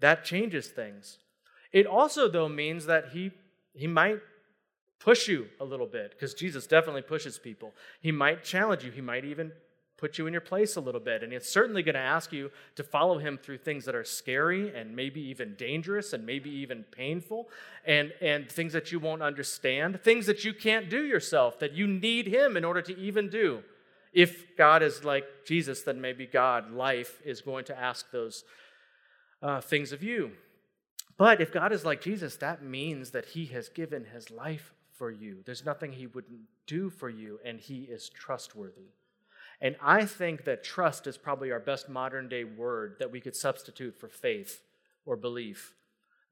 that 0.00 0.24
changes 0.24 0.68
things. 0.68 1.18
It 1.72 1.86
also, 1.86 2.28
though, 2.28 2.48
means 2.48 2.86
that 2.86 3.08
he, 3.12 3.32
he 3.74 3.86
might 3.86 4.20
push 5.00 5.28
you 5.28 5.46
a 5.60 5.64
little 5.64 5.86
bit, 5.86 6.10
because 6.10 6.34
Jesus 6.34 6.66
definitely 6.66 7.02
pushes 7.02 7.38
people. 7.38 7.72
He 8.00 8.12
might 8.12 8.44
challenge 8.44 8.84
you, 8.84 8.90
he 8.90 9.00
might 9.00 9.24
even 9.24 9.52
put 9.98 10.16
you 10.16 10.26
in 10.26 10.32
your 10.32 10.40
place 10.40 10.76
a 10.76 10.80
little 10.80 11.00
bit. 11.00 11.22
And 11.22 11.32
it's 11.32 11.48
certainly 11.48 11.82
going 11.82 11.96
to 11.96 12.00
ask 12.00 12.32
you 12.32 12.50
to 12.76 12.84
follow 12.84 13.18
him 13.18 13.36
through 13.36 13.58
things 13.58 13.84
that 13.84 13.94
are 13.94 14.04
scary 14.04 14.74
and 14.74 14.94
maybe 14.94 15.20
even 15.20 15.56
dangerous 15.56 16.12
and 16.12 16.24
maybe 16.24 16.48
even 16.48 16.84
painful 16.84 17.48
and, 17.84 18.12
and 18.22 18.50
things 18.50 18.72
that 18.72 18.92
you 18.92 19.00
won't 19.00 19.22
understand, 19.22 20.00
things 20.00 20.26
that 20.26 20.44
you 20.44 20.54
can't 20.54 20.88
do 20.88 21.04
yourself, 21.04 21.58
that 21.58 21.72
you 21.72 21.86
need 21.86 22.28
him 22.28 22.56
in 22.56 22.64
order 22.64 22.80
to 22.80 22.96
even 22.96 23.28
do. 23.28 23.62
If 24.12 24.56
God 24.56 24.82
is 24.82 25.04
like 25.04 25.26
Jesus, 25.44 25.82
then 25.82 26.00
maybe 26.00 26.26
God, 26.26 26.72
life, 26.72 27.20
is 27.24 27.40
going 27.40 27.64
to 27.66 27.78
ask 27.78 28.10
those 28.10 28.44
uh, 29.42 29.60
things 29.60 29.92
of 29.92 30.02
you. 30.02 30.30
But 31.16 31.40
if 31.40 31.52
God 31.52 31.72
is 31.72 31.84
like 31.84 32.00
Jesus, 32.00 32.36
that 32.36 32.62
means 32.62 33.10
that 33.10 33.26
he 33.26 33.46
has 33.46 33.68
given 33.68 34.04
his 34.04 34.30
life 34.30 34.72
for 34.94 35.10
you. 35.10 35.38
There's 35.44 35.64
nothing 35.64 35.92
he 35.92 36.06
wouldn't 36.06 36.40
do 36.66 36.88
for 36.88 37.10
you, 37.10 37.40
and 37.44 37.58
he 37.58 37.82
is 37.82 38.08
trustworthy. 38.08 38.92
And 39.60 39.76
I 39.82 40.04
think 40.04 40.44
that 40.44 40.62
trust 40.62 41.06
is 41.06 41.18
probably 41.18 41.50
our 41.50 41.60
best 41.60 41.88
modern 41.88 42.28
day 42.28 42.44
word 42.44 42.96
that 42.98 43.10
we 43.10 43.20
could 43.20 43.34
substitute 43.34 43.98
for 43.98 44.08
faith 44.08 44.62
or 45.04 45.16
belief. 45.16 45.74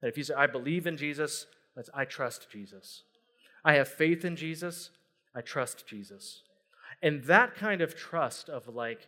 That 0.01 0.07
if 0.07 0.17
you 0.17 0.23
say, 0.23 0.33
I 0.33 0.47
believe 0.47 0.87
in 0.87 0.97
Jesus, 0.97 1.45
that's 1.75 1.89
I 1.93 2.05
trust 2.05 2.49
Jesus. 2.49 3.03
I 3.65 3.73
have 3.73 3.87
faith 3.87 4.23
in 4.23 4.35
Jesus, 4.35 4.91
I 5.35 5.41
trust 5.41 5.85
Jesus. 5.87 6.43
And 7.01 7.23
that 7.25 7.55
kind 7.55 7.81
of 7.81 7.95
trust 7.95 8.49
of 8.49 8.67
like, 8.67 9.07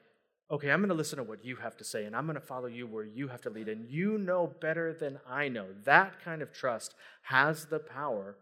okay, 0.52 0.70
I'm 0.70 0.80
going 0.80 0.90
to 0.90 0.96
listen 0.96 1.18
to 1.18 1.24
what 1.24 1.46
you 1.46 1.56
have 1.58 1.78
to 1.78 1.84
say 1.84 2.06
and 2.06 2.16
I'm 2.16 2.26
going 2.26 2.36
to 2.36 2.42
follow 2.42 2.68
you 2.68 2.88
where 2.88 3.06
you 3.06 3.30
have 3.30 3.42
to 3.42 3.50
lead, 3.50 3.70
and 3.70 3.90
you 3.90 4.18
know 4.18 4.54
better 4.60 4.94
than 4.94 5.20
I 5.28 5.48
know. 5.48 5.68
That 5.86 6.22
kind 6.24 6.42
of 6.42 6.52
trust 6.52 6.94
has 7.24 7.66
the 7.66 7.80
power 7.80 8.36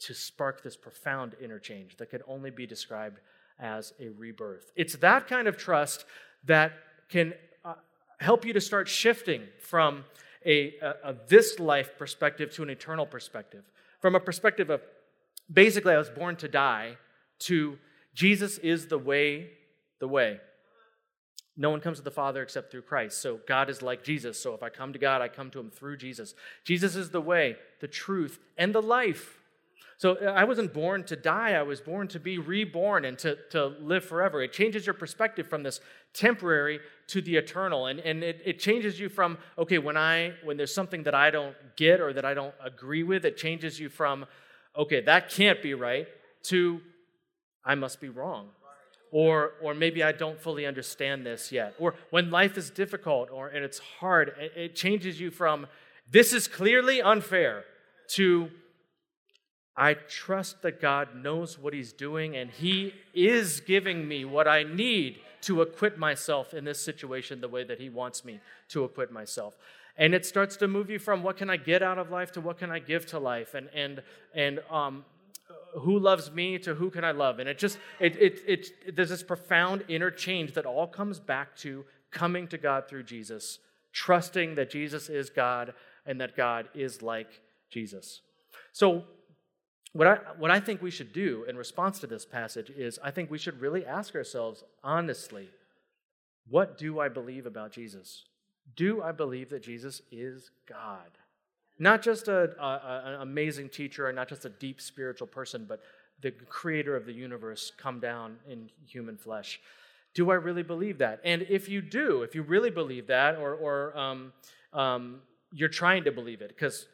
to 0.00 0.14
spark 0.14 0.62
this 0.62 0.76
profound 0.76 1.36
interchange 1.40 1.96
that 1.96 2.10
could 2.10 2.22
only 2.26 2.50
be 2.50 2.66
described 2.66 3.20
as 3.58 3.92
a 4.00 4.08
rebirth. 4.08 4.72
It's 4.76 4.96
that 4.96 5.28
kind 5.28 5.48
of 5.48 5.56
trust 5.56 6.04
that 6.44 6.72
can 7.08 7.34
uh, 7.64 7.74
help 8.18 8.44
you 8.44 8.52
to 8.52 8.60
start 8.60 8.88
shifting 8.88 9.42
from 9.60 10.04
a, 10.44 10.74
a, 10.80 11.10
a 11.10 11.16
this 11.28 11.58
life 11.60 11.96
perspective 11.98 12.52
to 12.54 12.62
an 12.62 12.70
eternal 12.70 13.06
perspective. 13.06 13.64
From 14.00 14.14
a 14.14 14.20
perspective 14.20 14.70
of 14.70 14.82
basically, 15.52 15.94
I 15.94 15.98
was 15.98 16.10
born 16.10 16.36
to 16.36 16.48
die, 16.48 16.96
to 17.40 17.78
Jesus 18.14 18.58
is 18.58 18.88
the 18.88 18.98
way, 18.98 19.50
the 20.00 20.08
way. 20.08 20.40
No 21.56 21.70
one 21.70 21.80
comes 21.80 21.98
to 21.98 22.04
the 22.04 22.10
Father 22.10 22.42
except 22.42 22.70
through 22.70 22.82
Christ. 22.82 23.20
So 23.20 23.40
God 23.46 23.68
is 23.68 23.82
like 23.82 24.02
Jesus. 24.02 24.40
So 24.40 24.54
if 24.54 24.62
I 24.62 24.70
come 24.70 24.92
to 24.94 24.98
God, 24.98 25.20
I 25.20 25.28
come 25.28 25.50
to 25.50 25.60
him 25.60 25.70
through 25.70 25.98
Jesus. 25.98 26.34
Jesus 26.64 26.96
is 26.96 27.10
the 27.10 27.20
way, 27.20 27.56
the 27.80 27.88
truth, 27.88 28.40
and 28.56 28.74
the 28.74 28.82
life. 28.82 29.38
So 29.98 30.16
uh, 30.16 30.32
I 30.32 30.44
wasn't 30.44 30.74
born 30.74 31.04
to 31.04 31.16
die, 31.16 31.52
I 31.52 31.62
was 31.62 31.80
born 31.80 32.08
to 32.08 32.18
be 32.18 32.38
reborn 32.38 33.04
and 33.04 33.16
to, 33.20 33.38
to 33.50 33.66
live 33.80 34.04
forever. 34.04 34.42
It 34.42 34.52
changes 34.52 34.84
your 34.84 34.94
perspective 34.94 35.46
from 35.46 35.62
this 35.62 35.80
temporary 36.12 36.80
to 37.08 37.20
the 37.20 37.36
eternal. 37.36 37.86
And, 37.86 38.00
and 38.00 38.24
it, 38.24 38.42
it 38.44 38.58
changes 38.58 38.98
you 38.98 39.08
from, 39.08 39.38
okay, 39.56 39.78
when 39.78 39.96
I 39.96 40.32
when 40.42 40.56
there's 40.56 40.74
something 40.74 41.04
that 41.04 41.14
I 41.14 41.30
don't 41.30 41.54
get 41.76 42.00
or 42.00 42.12
that 42.12 42.24
I 42.24 42.34
don't 42.34 42.54
agree 42.64 43.04
with, 43.04 43.24
it 43.24 43.36
changes 43.36 43.78
you 43.78 43.88
from, 43.88 44.26
okay, 44.76 45.02
that 45.02 45.30
can't 45.30 45.62
be 45.62 45.74
right, 45.74 46.08
to 46.44 46.80
I 47.64 47.76
must 47.76 48.00
be 48.00 48.08
wrong. 48.08 48.48
Or, 49.12 49.52
or 49.62 49.74
maybe 49.74 50.02
I 50.02 50.12
don't 50.12 50.40
fully 50.40 50.64
understand 50.64 51.26
this 51.26 51.52
yet. 51.52 51.74
Or 51.78 51.94
when 52.10 52.30
life 52.30 52.56
is 52.56 52.70
difficult 52.70 53.30
or 53.30 53.48
and 53.48 53.62
it's 53.62 53.78
hard, 54.00 54.32
it, 54.40 54.52
it 54.56 54.74
changes 54.74 55.20
you 55.20 55.30
from 55.30 55.66
this 56.10 56.32
is 56.32 56.48
clearly 56.48 57.00
unfair 57.00 57.64
to 58.14 58.50
I 59.76 59.94
trust 59.94 60.62
that 60.62 60.80
God 60.80 61.14
knows 61.14 61.58
what 61.58 61.72
He's 61.72 61.92
doing 61.92 62.36
and 62.36 62.50
He 62.50 62.94
is 63.14 63.60
giving 63.60 64.06
me 64.06 64.24
what 64.24 64.46
I 64.46 64.62
need 64.62 65.20
to 65.42 65.62
acquit 65.62 65.98
myself 65.98 66.54
in 66.54 66.64
this 66.64 66.80
situation 66.80 67.40
the 67.40 67.48
way 67.48 67.64
that 67.64 67.80
He 67.80 67.88
wants 67.88 68.24
me 68.24 68.40
to 68.68 68.84
acquit 68.84 69.10
myself. 69.10 69.56
And 69.96 70.14
it 70.14 70.24
starts 70.24 70.56
to 70.56 70.68
move 70.68 70.90
you 70.90 70.98
from 70.98 71.22
what 71.22 71.36
can 71.36 71.50
I 71.50 71.56
get 71.56 71.82
out 71.82 71.98
of 71.98 72.10
life 72.10 72.32
to 72.32 72.40
what 72.40 72.58
can 72.58 72.70
I 72.70 72.78
give 72.78 73.06
to 73.06 73.18
life, 73.18 73.54
and 73.54 73.68
and 73.74 74.02
and 74.34 74.60
um, 74.70 75.04
who 75.80 75.98
loves 75.98 76.30
me 76.30 76.58
to 76.60 76.74
who 76.74 76.90
can 76.90 77.04
I 77.04 77.10
love, 77.10 77.40
and 77.40 77.48
it 77.48 77.58
just 77.58 77.78
it, 78.00 78.16
it 78.16 78.40
it 78.46 78.66
it 78.86 78.96
there's 78.96 79.10
this 79.10 79.22
profound 79.22 79.84
interchange 79.88 80.54
that 80.54 80.64
all 80.64 80.86
comes 80.86 81.20
back 81.20 81.54
to 81.58 81.84
coming 82.10 82.48
to 82.48 82.58
God 82.58 82.88
through 82.88 83.02
Jesus, 83.02 83.58
trusting 83.92 84.54
that 84.54 84.70
Jesus 84.70 85.10
is 85.10 85.28
God 85.28 85.74
and 86.06 86.20
that 86.20 86.36
God 86.36 86.68
is 86.74 87.02
like 87.02 87.40
Jesus. 87.68 88.22
So 88.72 89.04
what 89.92 90.06
I, 90.06 90.18
what 90.38 90.50
I 90.50 90.60
think 90.60 90.80
we 90.80 90.90
should 90.90 91.12
do 91.12 91.44
in 91.48 91.56
response 91.56 91.98
to 92.00 92.06
this 92.06 92.24
passage 92.24 92.70
is 92.70 92.98
I 93.02 93.10
think 93.10 93.30
we 93.30 93.38
should 93.38 93.60
really 93.60 93.84
ask 93.84 94.14
ourselves 94.14 94.64
honestly 94.82 95.50
what 96.48 96.76
do 96.76 96.98
I 96.98 97.08
believe 97.08 97.46
about 97.46 97.72
Jesus? 97.72 98.24
Do 98.76 99.02
I 99.02 99.12
believe 99.12 99.50
that 99.50 99.62
Jesus 99.62 100.02
is 100.10 100.50
God? 100.68 101.10
Not 101.78 102.02
just 102.02 102.28
a, 102.28 102.54
a, 102.60 103.02
an 103.06 103.20
amazing 103.20 103.68
teacher 103.68 104.08
and 104.08 104.16
not 104.16 104.28
just 104.28 104.44
a 104.44 104.48
deep 104.50 104.80
spiritual 104.80 105.26
person, 105.26 105.66
but 105.68 105.80
the 106.20 106.30
creator 106.30 106.96
of 106.96 107.06
the 107.06 107.12
universe 107.12 107.72
come 107.76 108.00
down 108.00 108.36
in 108.48 108.70
human 108.86 109.16
flesh. 109.16 109.60
Do 110.14 110.30
I 110.30 110.34
really 110.34 110.62
believe 110.62 110.98
that? 110.98 111.20
And 111.24 111.42
if 111.48 111.68
you 111.68 111.80
do, 111.80 112.22
if 112.22 112.34
you 112.34 112.42
really 112.42 112.70
believe 112.70 113.06
that, 113.08 113.36
or, 113.36 113.54
or 113.54 113.96
um, 113.96 114.32
um, 114.72 115.20
you're 115.52 115.68
trying 115.68 116.04
to 116.04 116.12
believe 116.12 116.42
it, 116.42 116.48
because 116.48 116.86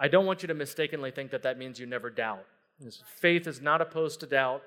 I 0.00 0.08
don't 0.08 0.24
want 0.24 0.42
you 0.42 0.48
to 0.48 0.54
mistakenly 0.54 1.10
think 1.10 1.30
that 1.30 1.42
that 1.42 1.58
means 1.58 1.78
you 1.78 1.86
never 1.86 2.08
doubt. 2.08 2.46
Faith 3.04 3.46
is 3.46 3.60
not 3.60 3.82
opposed 3.82 4.20
to 4.20 4.26
doubt, 4.26 4.62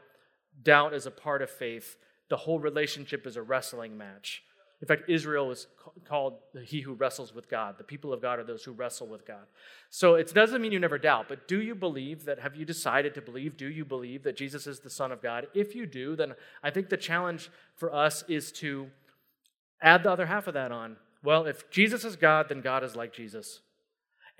doubt 0.61 0.93
is 0.93 1.07
a 1.07 1.11
part 1.11 1.41
of 1.41 1.49
faith. 1.49 1.97
The 2.29 2.37
whole 2.37 2.59
relationship 2.59 3.25
is 3.25 3.35
a 3.35 3.41
wrestling 3.41 3.97
match. 3.97 4.43
In 4.79 4.87
fact, 4.87 5.09
Israel 5.09 5.49
is 5.49 5.67
called 6.05 6.33
he 6.65 6.81
who 6.81 6.93
wrestles 6.93 7.33
with 7.33 7.49
God. 7.49 7.77
The 7.77 7.83
people 7.83 8.13
of 8.13 8.21
God 8.21 8.37
are 8.37 8.43
those 8.43 8.63
who 8.63 8.73
wrestle 8.73 9.07
with 9.07 9.25
God. 9.25 9.45
So 9.89 10.15
it 10.15 10.33
doesn't 10.33 10.61
mean 10.61 10.71
you 10.71 10.79
never 10.79 10.97
doubt, 10.97 11.27
but 11.29 11.47
do 11.47 11.61
you 11.61 11.73
believe 11.73 12.25
that? 12.25 12.39
Have 12.39 12.55
you 12.55 12.65
decided 12.65 13.15
to 13.15 13.21
believe? 13.21 13.57
Do 13.57 13.69
you 13.69 13.85
believe 13.85 14.23
that 14.23 14.35
Jesus 14.35 14.67
is 14.67 14.81
the 14.81 14.89
Son 14.89 15.11
of 15.11 15.21
God? 15.21 15.47
If 15.53 15.73
you 15.73 15.85
do, 15.85 16.15
then 16.15 16.33
I 16.61 16.69
think 16.69 16.89
the 16.89 16.97
challenge 16.97 17.49
for 17.75 17.93
us 17.93 18.23
is 18.27 18.51
to 18.53 18.89
add 19.81 20.03
the 20.03 20.11
other 20.11 20.25
half 20.25 20.47
of 20.47 20.53
that 20.53 20.71
on. 20.71 20.97
Well, 21.23 21.45
if 21.45 21.69
Jesus 21.71 22.03
is 22.03 22.17
God, 22.17 22.49
then 22.49 22.61
God 22.61 22.83
is 22.83 22.95
like 22.95 23.13
Jesus 23.13 23.61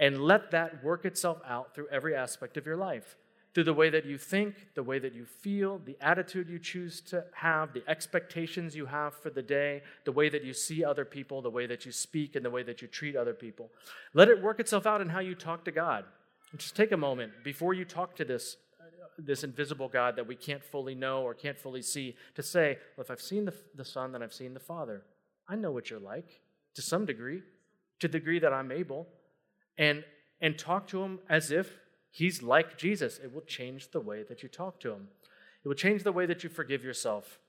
and 0.04 0.22
let 0.22 0.52
that 0.52 0.84
work 0.84 1.06
itself 1.06 1.38
out 1.48 1.74
through 1.74 1.88
every 1.90 2.14
aspect 2.14 2.58
of 2.58 2.66
your 2.66 2.76
life 2.76 3.16
through 3.54 3.64
the 3.64 3.74
way 3.74 3.90
that 3.90 4.06
you 4.06 4.18
think, 4.18 4.56
the 4.76 4.84
way 4.84 5.00
that 5.00 5.14
you 5.14 5.24
feel, 5.24 5.80
the 5.86 5.96
attitude 6.02 6.50
you 6.50 6.60
choose 6.60 7.00
to 7.00 7.24
have, 7.36 7.72
the 7.72 7.84
expectations 7.88 8.76
you 8.76 8.86
have 8.86 9.14
for 9.14 9.30
the 9.30 9.42
day, 9.42 9.82
the 10.04 10.12
way 10.12 10.28
that 10.28 10.44
you 10.44 10.52
see 10.52 10.84
other 10.84 11.06
people, 11.06 11.42
the 11.42 11.50
way 11.50 11.66
that 11.68 11.86
you 11.86 11.92
speak, 11.92 12.36
and 12.36 12.44
the 12.44 12.50
way 12.50 12.64
that 12.64 12.82
you 12.82 12.88
treat 12.88 13.16
other 13.16 13.34
people. 13.34 13.70
Let 14.14 14.28
it 14.28 14.42
work 14.42 14.60
itself 14.60 14.86
out 14.86 15.00
in 15.00 15.08
how 15.08 15.20
you 15.20 15.36
talk 15.36 15.64
to 15.66 15.72
God. 15.72 16.04
just 16.58 16.76
take 16.76 16.92
a 16.92 16.98
moment 16.98 17.32
before 17.42 17.74
you 17.74 17.86
talk 17.86 18.14
to 18.18 18.26
this, 18.26 18.58
this 19.18 19.46
invisible 19.46 19.88
God 19.88 20.18
that 20.18 20.28
we 20.28 20.36
can't 20.36 20.64
fully 20.64 20.96
know 20.96 21.22
or 21.22 21.34
can't 21.34 21.58
fully 21.58 21.82
see 21.82 22.18
to 22.36 22.44
say, 22.44 22.78
well, 22.98 23.06
if 23.06 23.12
I've 23.12 23.22
seen 23.22 23.46
the, 23.46 23.54
the 23.74 23.86
Son, 23.86 24.12
then 24.12 24.22
I've 24.22 24.34
seen 24.34 24.54
the 24.54 24.60
Father. 24.60 25.04
I 25.48 25.56
know 25.56 25.72
what 25.72 25.90
you're 25.90 26.00
like 26.00 26.42
to 26.74 26.82
some 26.82 27.06
degree, 27.06 27.42
to 28.00 28.10
the 28.10 28.18
degree 28.20 28.40
that 28.40 28.52
I'm 28.52 28.72
able 28.72 29.08
and, 29.78 30.04
and 30.42 30.58
talk 30.58 30.88
to 30.88 31.02
him 31.04 31.20
as 31.30 31.52
if 31.52 31.78
he's 32.12 32.44
like 32.44 32.78
Jesus. 32.78 33.20
It 33.24 33.34
will 33.34 33.42
change 33.42 33.92
the 33.92 34.00
way 34.00 34.24
that 34.24 34.44
you 34.44 34.50
talk 34.50 34.80
to 34.82 34.92
him, 34.92 35.08
it 35.64 35.68
will 35.68 35.76
change 35.76 36.04
the 36.04 36.12
way 36.12 36.26
that 36.26 36.44
you 36.44 36.50
forgive 36.50 36.84
yourself. 36.84 37.40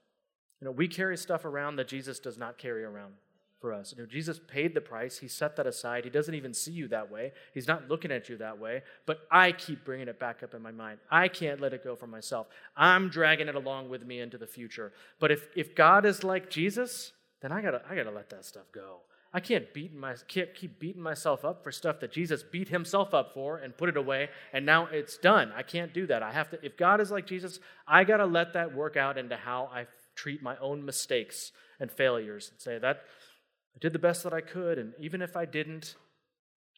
You 0.60 0.66
know, 0.66 0.70
we 0.70 0.88
carry 0.88 1.16
stuff 1.16 1.44
around 1.44 1.76
that 1.76 1.88
Jesus 1.88 2.18
does 2.18 2.38
not 2.38 2.58
carry 2.58 2.84
around. 2.84 3.14
for 3.60 3.72
us. 3.72 3.94
You 3.96 4.02
know, 4.02 4.06
Jesus 4.06 4.38
paid 4.46 4.74
the 4.74 4.80
price. 4.82 5.18
He 5.18 5.26
set 5.26 5.56
that 5.56 5.66
aside. 5.66 6.04
He 6.04 6.10
doesn't 6.10 6.34
even 6.34 6.52
see 6.52 6.72
you 6.72 6.86
that 6.88 7.10
way. 7.10 7.32
He's 7.54 7.66
not 7.66 7.88
looking 7.88 8.12
at 8.12 8.28
you 8.28 8.36
that 8.36 8.58
way. 8.58 8.82
But 9.06 9.20
I 9.30 9.52
keep 9.52 9.86
bringing 9.86 10.06
it 10.06 10.20
back 10.20 10.42
up 10.42 10.52
in 10.52 10.60
my 10.60 10.70
mind. 10.70 10.98
I 11.10 11.28
can't 11.28 11.62
let 11.62 11.72
it 11.72 11.82
go 11.82 11.96
for 11.96 12.06
myself. 12.06 12.46
I'm 12.76 13.08
dragging 13.08 13.48
it 13.48 13.54
along 13.54 13.88
with 13.88 14.04
me 14.04 14.20
into 14.20 14.36
the 14.36 14.46
future. 14.46 14.92
But 15.18 15.30
if, 15.30 15.48
if 15.56 15.74
God 15.74 16.04
is 16.04 16.22
like 16.22 16.50
Jesus, 16.50 17.12
then 17.40 17.52
I 17.52 17.62
gotta, 17.62 17.80
I 17.88 17.94
gotta 17.94 18.10
let 18.10 18.28
that 18.30 18.44
stuff 18.44 18.70
go. 18.70 19.00
I 19.34 19.40
can't, 19.40 19.74
beat 19.74 19.92
my, 19.92 20.14
can't 20.28 20.54
keep 20.54 20.78
beating 20.78 21.02
myself 21.02 21.44
up 21.44 21.64
for 21.64 21.72
stuff 21.72 21.98
that 22.00 22.12
Jesus 22.12 22.44
beat 22.44 22.68
himself 22.68 23.12
up 23.12 23.34
for 23.34 23.58
and 23.58 23.76
put 23.76 23.88
it 23.88 23.96
away, 23.96 24.28
and 24.52 24.64
now 24.64 24.86
it's 24.86 25.18
done. 25.18 25.52
I 25.56 25.64
can't 25.64 25.92
do 25.92 26.06
that. 26.06 26.22
I 26.22 26.30
have 26.30 26.50
to, 26.50 26.64
if 26.64 26.76
God 26.76 27.00
is 27.00 27.10
like 27.10 27.26
Jesus, 27.26 27.58
I 27.86 28.04
got 28.04 28.18
to 28.18 28.26
let 28.26 28.52
that 28.52 28.76
work 28.76 28.96
out 28.96 29.18
into 29.18 29.34
how 29.36 29.68
I 29.74 29.86
treat 30.14 30.40
my 30.40 30.56
own 30.58 30.84
mistakes 30.84 31.50
and 31.80 31.90
failures 31.90 32.50
and 32.52 32.60
say 32.60 32.78
that 32.78 33.02
I 33.74 33.78
did 33.80 33.92
the 33.92 33.98
best 33.98 34.22
that 34.22 34.32
I 34.32 34.40
could, 34.40 34.78
and 34.78 34.92
even 35.00 35.20
if 35.20 35.36
I 35.36 35.46
didn't, 35.46 35.96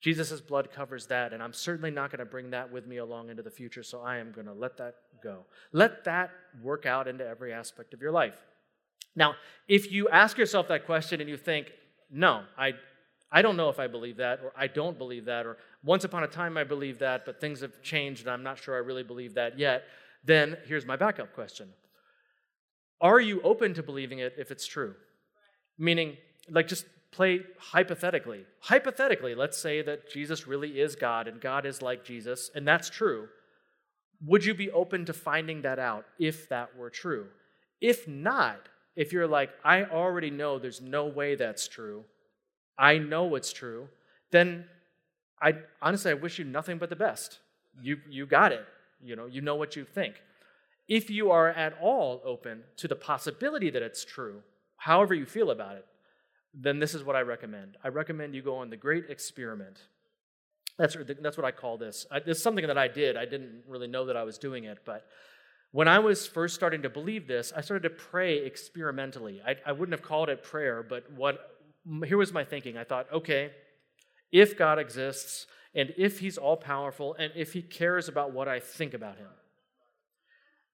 Jesus' 0.00 0.40
blood 0.40 0.70
covers 0.72 1.08
that, 1.08 1.34
and 1.34 1.42
I'm 1.42 1.52
certainly 1.52 1.90
not 1.90 2.10
going 2.10 2.20
to 2.20 2.24
bring 2.24 2.50
that 2.52 2.72
with 2.72 2.86
me 2.86 2.96
along 2.96 3.28
into 3.28 3.42
the 3.42 3.50
future, 3.50 3.82
so 3.82 4.00
I 4.00 4.16
am 4.16 4.32
going 4.32 4.46
to 4.46 4.54
let 4.54 4.78
that 4.78 4.94
go. 5.22 5.44
Let 5.72 6.04
that 6.04 6.30
work 6.62 6.86
out 6.86 7.06
into 7.06 7.26
every 7.26 7.52
aspect 7.52 7.92
of 7.92 8.00
your 8.00 8.12
life. 8.12 8.36
Now, 9.14 9.34
if 9.68 9.92
you 9.92 10.08
ask 10.08 10.38
yourself 10.38 10.68
that 10.68 10.86
question 10.86 11.20
and 11.20 11.28
you 11.28 11.36
think, 11.36 11.72
no, 12.10 12.42
I, 12.58 12.72
I 13.30 13.42
don't 13.42 13.56
know 13.56 13.68
if 13.68 13.78
I 13.78 13.86
believe 13.86 14.18
that, 14.18 14.40
or 14.42 14.52
I 14.56 14.66
don't 14.66 14.98
believe 14.98 15.24
that, 15.26 15.46
or 15.46 15.56
once 15.84 16.04
upon 16.04 16.24
a 16.24 16.28
time 16.28 16.56
I 16.56 16.64
believed 16.64 17.00
that, 17.00 17.24
but 17.24 17.40
things 17.40 17.60
have 17.60 17.82
changed 17.82 18.22
and 18.22 18.30
I'm 18.30 18.42
not 18.42 18.58
sure 18.58 18.74
I 18.74 18.78
really 18.78 19.02
believe 19.02 19.34
that 19.34 19.58
yet, 19.58 19.84
then 20.24 20.56
here's 20.66 20.86
my 20.86 20.96
backup 20.96 21.34
question 21.34 21.68
Are 23.00 23.20
you 23.20 23.40
open 23.42 23.74
to 23.74 23.82
believing 23.82 24.18
it 24.20 24.34
if 24.38 24.50
it's 24.50 24.66
true? 24.66 24.94
Meaning, 25.78 26.16
like 26.50 26.68
just 26.68 26.86
play 27.10 27.40
hypothetically. 27.58 28.44
Hypothetically, 28.60 29.34
let's 29.34 29.58
say 29.58 29.82
that 29.82 30.10
Jesus 30.10 30.46
really 30.46 30.80
is 30.80 30.96
God 30.96 31.28
and 31.28 31.40
God 31.40 31.66
is 31.66 31.82
like 31.82 32.04
Jesus, 32.04 32.50
and 32.54 32.66
that's 32.66 32.90
true. 32.90 33.28
Would 34.24 34.44
you 34.44 34.54
be 34.54 34.70
open 34.70 35.04
to 35.06 35.12
finding 35.12 35.62
that 35.62 35.78
out 35.78 36.04
if 36.18 36.48
that 36.48 36.76
were 36.76 36.90
true? 36.90 37.26
If 37.80 38.08
not, 38.08 38.68
if 38.96 39.12
you're 39.12 39.28
like, 39.28 39.50
I 39.64 39.84
already 39.84 40.30
know 40.30 40.58
there's 40.58 40.80
no 40.80 41.06
way 41.06 41.34
that's 41.36 41.68
true, 41.68 42.04
I 42.78 42.98
know 42.98 43.34
it's 43.36 43.52
true, 43.52 43.88
then 44.30 44.64
I 45.40 45.54
honestly 45.80 46.10
I 46.10 46.14
wish 46.14 46.38
you 46.38 46.44
nothing 46.44 46.78
but 46.78 46.90
the 46.90 46.96
best. 46.96 47.38
You 47.80 47.98
you 48.08 48.26
got 48.26 48.52
it. 48.52 48.66
You 49.02 49.14
know, 49.14 49.26
you 49.26 49.42
know 49.42 49.54
what 49.54 49.76
you 49.76 49.84
think. 49.84 50.14
If 50.88 51.10
you 51.10 51.30
are 51.30 51.48
at 51.48 51.76
all 51.80 52.22
open 52.24 52.62
to 52.78 52.88
the 52.88 52.96
possibility 52.96 53.70
that 53.70 53.82
it's 53.82 54.04
true, 54.04 54.42
however 54.76 55.14
you 55.14 55.26
feel 55.26 55.50
about 55.50 55.76
it, 55.76 55.84
then 56.54 56.78
this 56.78 56.94
is 56.94 57.04
what 57.04 57.16
I 57.16 57.20
recommend. 57.20 57.76
I 57.84 57.88
recommend 57.88 58.34
you 58.34 58.42
go 58.42 58.56
on 58.56 58.70
the 58.70 58.76
great 58.76 59.04
experiment. 59.10 59.78
That's, 60.78 60.96
that's 61.20 61.36
what 61.36 61.44
I 61.44 61.50
call 61.50 61.76
this. 61.76 62.06
I, 62.10 62.20
it's 62.24 62.42
something 62.42 62.66
that 62.66 62.78
I 62.78 62.88
did. 62.88 63.16
I 63.16 63.24
didn't 63.24 63.64
really 63.66 63.88
know 63.88 64.06
that 64.06 64.16
I 64.16 64.22
was 64.22 64.38
doing 64.38 64.64
it, 64.64 64.78
but 64.84 65.06
when 65.76 65.88
I 65.88 65.98
was 65.98 66.26
first 66.26 66.54
starting 66.54 66.80
to 66.84 66.88
believe 66.88 67.26
this, 67.26 67.52
I 67.54 67.60
started 67.60 67.82
to 67.86 67.94
pray 67.94 68.38
experimentally. 68.38 69.42
I, 69.46 69.56
I 69.66 69.72
wouldn't 69.72 69.92
have 69.92 70.00
called 70.00 70.30
it 70.30 70.42
prayer, 70.42 70.82
but 70.82 71.12
what 71.12 71.38
here 72.06 72.16
was 72.16 72.32
my 72.32 72.44
thinking. 72.44 72.78
I 72.78 72.84
thought, 72.84 73.12
okay, 73.12 73.50
if 74.32 74.56
God 74.56 74.78
exists, 74.78 75.46
and 75.74 75.92
if 75.98 76.18
He's 76.18 76.38
all 76.38 76.56
powerful, 76.56 77.14
and 77.18 77.30
if 77.36 77.52
He 77.52 77.60
cares 77.60 78.08
about 78.08 78.32
what 78.32 78.48
I 78.48 78.58
think 78.58 78.94
about 78.94 79.18
Him, 79.18 79.28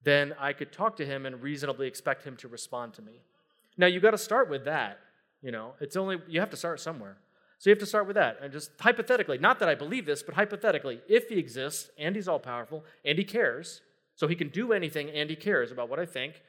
then 0.05 0.35
I 0.39 0.53
could 0.53 0.71
talk 0.71 0.95
to 0.95 1.05
Him 1.05 1.25
and 1.25 1.43
reasonably 1.43 1.87
expect 1.87 2.23
Him 2.23 2.37
to 2.37 2.47
respond 2.47 2.93
to 2.93 3.01
me. 3.01 3.23
Now, 3.77 3.87
you 3.87 3.99
got 3.99 4.11
to 4.11 4.17
start 4.17 4.49
with 4.49 4.63
that. 4.63 4.99
You 5.41 5.51
know, 5.51 5.73
it's 5.81 5.97
only, 5.97 6.19
you 6.29 6.39
have 6.39 6.51
to 6.51 6.57
start 6.57 6.79
somewhere. 6.79 7.17
So 7.59 7.69
you 7.69 7.73
have 7.73 7.81
to 7.81 7.85
start 7.85 8.07
with 8.07 8.15
that. 8.15 8.37
And 8.41 8.53
just 8.53 8.71
hypothetically, 8.79 9.37
not 9.37 9.59
that 9.59 9.67
I 9.67 9.75
believe 9.75 10.05
this, 10.05 10.23
but 10.23 10.35
hypothetically, 10.35 11.01
if 11.09 11.27
he 11.27 11.39
exists 11.39 11.89
and 11.97 12.15
he's 12.15 12.29
all 12.29 12.39
powerful 12.39 12.85
and 13.03 13.17
he 13.17 13.25
cares, 13.25 13.81
so 14.15 14.27
he 14.27 14.35
can 14.35 14.49
do 14.49 14.73
anything 14.73 15.09
and 15.09 15.29
he 15.29 15.35
cares 15.35 15.71
about 15.71 15.89
what 15.89 15.99
I 15.99 16.05
think, 16.05 16.41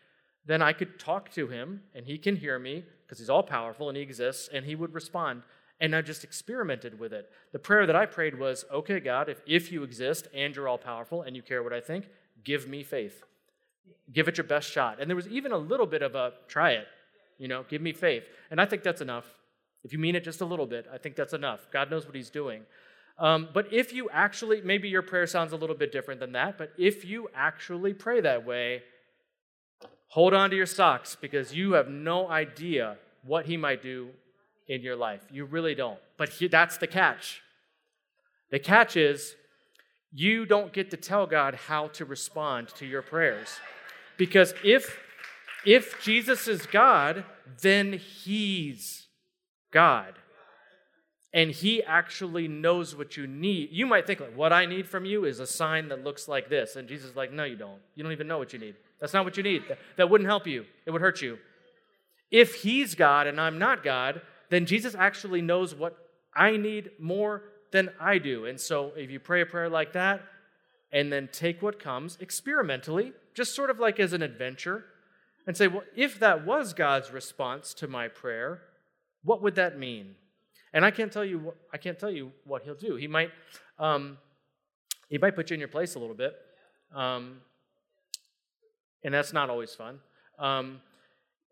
then 0.47 0.61
I 0.61 0.73
could 0.73 0.99
talk 0.99 1.31
to 1.33 1.49
him 1.49 1.83
and 1.95 2.07
he 2.07 2.19
can 2.19 2.37
hear 2.37 2.59
me 2.59 2.85
because 3.03 3.19
he's 3.19 3.31
all 3.31 3.43
powerful 3.43 3.89
and 3.89 3.97
he 3.97 4.03
exists 4.03 4.49
and 4.53 4.65
he 4.65 4.75
would 4.75 4.95
respond. 4.95 5.43
And 5.81 5.97
I 5.97 6.03
just 6.03 6.25
experimented 6.25 6.99
with 6.99 7.13
it. 7.13 7.31
The 7.53 7.59
prayer 7.59 7.87
that 7.87 7.97
I 7.97 8.07
prayed 8.07 8.39
was, 8.39 8.65
okay, 8.73 9.01
God, 9.01 9.29
if, 9.29 9.41
if 9.47 9.73
you 9.73 9.83
exist 9.83 10.29
and 10.35 10.55
you're 10.55 10.69
all 10.69 10.79
powerful 10.79 11.23
and 11.23 11.35
you 11.35 11.43
care 11.43 11.63
what 11.63 11.73
I 11.73 11.81
think, 11.81 12.09
give 12.45 12.69
me 12.69 12.83
faith. 12.83 13.23
Give 14.13 14.29
it 14.29 14.37
your 14.37 14.47
best 14.47 14.71
shot. 14.71 15.01
And 15.01 15.11
there 15.11 15.17
was 15.17 15.29
even 15.29 15.53
a 15.53 15.59
little 15.59 15.87
bit 15.87 16.03
of 16.03 16.15
a 16.15 16.33
try 16.47 16.73
it. 16.73 16.87
You 17.39 17.49
know, 17.49 17.65
give 17.69 17.83
me 17.83 17.93
faith. 17.93 18.25
And 18.51 18.61
I 18.61 18.67
think 18.67 18.83
that's 18.83 19.01
enough. 19.01 19.27
If 19.83 19.93
you 19.93 19.99
mean 19.99 20.15
it 20.15 20.25
just 20.25 20.41
a 20.41 20.47
little 20.47 20.67
bit, 20.67 20.87
I 20.93 20.99
think 20.99 21.17
that's 21.17 21.35
enough. 21.35 21.67
God 21.73 21.91
knows 21.91 22.07
what 22.07 22.15
He's 22.15 22.31
doing. 22.31 22.63
Um, 23.19 23.49
but 23.53 23.73
if 23.73 23.93
you 23.93 24.11
actually, 24.11 24.61
maybe 24.63 24.89
your 24.89 25.03
prayer 25.03 25.27
sounds 25.27 25.53
a 25.53 25.57
little 25.57 25.77
bit 25.77 25.93
different 25.93 26.21
than 26.21 26.33
that, 26.33 26.59
but 26.59 26.73
if 26.77 27.05
you 27.05 27.29
actually 27.35 27.95
pray 27.95 28.21
that 28.21 28.45
way, 28.45 28.83
hold 30.09 30.35
on 30.35 30.51
to 30.51 30.57
your 30.57 30.67
socks 30.67 31.17
because 31.21 31.55
you 31.55 31.73
have 31.73 31.89
no 31.89 32.29
idea 32.29 32.97
what 33.23 33.47
He 33.47 33.57
might 33.57 33.83
do 33.83 34.11
in 34.69 34.83
your 34.83 34.97
life. 34.97 35.23
You 35.31 35.45
really 35.45 35.75
don't. 35.75 35.99
But 36.17 36.31
he, 36.31 36.49
that's 36.49 36.79
the 36.79 36.87
catch. 36.87 37.43
The 38.51 38.59
catch 38.59 38.97
is 38.97 39.35
you 40.13 40.47
don't 40.47 40.73
get 40.73 40.91
to 40.91 40.97
tell 40.97 41.27
God 41.27 41.55
how 41.55 41.89
to 41.89 42.05
respond 42.05 42.69
to 42.77 42.87
your 42.87 43.03
prayers. 43.03 43.49
Because 44.17 44.55
if 44.63 45.01
if 45.67 46.03
Jesus 46.03 46.47
is 46.47 46.67
God, 46.67 47.25
then 47.63 47.95
he's 47.95 49.07
God. 49.71 50.15
And 51.35 51.51
he 51.51 51.83
actually 51.83 52.47
knows 52.47 52.95
what 52.95 53.17
you 53.17 53.27
need. 53.27 53.71
You 53.73 53.87
might 53.87 54.07
think, 54.07 54.21
like, 54.21 54.37
what 54.37 54.53
I 54.53 54.67
need 54.67 54.89
from 54.89 55.05
you 55.05 55.25
is 55.25 55.41
a 55.41 55.47
sign 55.47 55.89
that 55.89 56.05
looks 56.05 56.29
like 56.29 56.49
this. 56.49 56.77
And 56.77 56.89
Jesus 56.89 57.11
is 57.11 57.17
like, 57.17 57.33
no, 57.33 57.43
you 57.43 57.57
don't. 57.57 57.81
You 57.97 58.05
don't 58.05 58.13
even 58.13 58.29
know 58.29 58.39
what 58.39 58.53
you 58.53 58.61
need. 58.61 58.77
That's 59.01 59.13
not 59.13 59.25
what 59.25 59.37
you 59.37 59.43
need. 59.43 59.65
That, 59.69 59.79
that 59.97 60.09
wouldn't 60.09 60.29
help 60.29 60.47
you, 60.47 60.65
it 60.87 60.93
would 60.93 61.01
hurt 61.01 61.21
you. 61.21 61.39
If 62.31 62.55
he's 62.63 62.95
God 62.95 63.27
and 63.27 63.41
I'm 63.41 63.59
not 63.59 63.83
God, 63.83 64.23
then 64.49 64.65
Jesus 64.65 64.95
actually 64.95 65.43
knows 65.43 65.75
what 65.75 65.99
I 66.35 66.57
need 66.57 66.93
more 67.01 67.43
than 67.73 67.91
I 68.01 68.19
do. 68.19 68.47
And 68.47 68.61
so 68.61 68.93
if 68.97 69.11
you 69.11 69.19
pray 69.19 69.41
a 69.41 69.47
prayer 69.47 69.69
like 69.69 69.93
that, 69.95 70.23
and 70.93 71.13
then 71.13 71.29
take 71.33 71.61
what 71.61 71.81
comes 71.81 72.17
experimentally, 72.21 73.13
just 73.35 73.57
sort 73.57 73.71
of 73.71 73.81
like 73.81 73.99
as 73.99 74.13
an 74.13 74.23
adventure, 74.23 74.85
and 75.45 75.57
say, 75.57 75.67
well, 75.67 75.83
if 75.97 76.21
that 76.21 76.47
was 76.47 76.73
God's 76.73 77.11
response 77.11 77.75
to 77.75 77.89
my 77.89 78.07
prayer, 78.07 78.63
what 79.25 79.43
would 79.43 79.57
that 79.57 79.77
mean? 79.77 80.15
And 80.75 80.85
I 80.85 80.91
can't 80.91 81.11
tell 81.11 81.25
you. 81.25 81.39
What, 81.39 81.57
I 81.73 81.79
can't 81.79 81.99
tell 81.99 82.11
you 82.11 82.33
what 82.45 82.63
He'll 82.65 82.75
do. 82.75 82.97
He 82.97 83.07
might, 83.07 83.31
um, 83.79 84.19
He 85.09 85.17
might 85.17 85.35
put 85.35 85.49
you 85.49 85.55
in 85.55 85.61
your 85.61 85.69
place 85.69 85.95
a 85.95 85.99
little 85.99 86.17
bit, 86.17 86.35
um, 86.95 87.41
and 89.03 89.15
that's 89.15 89.33
not 89.33 89.49
always 89.49 89.75
fun. 89.75 90.01
Um, 90.39 90.81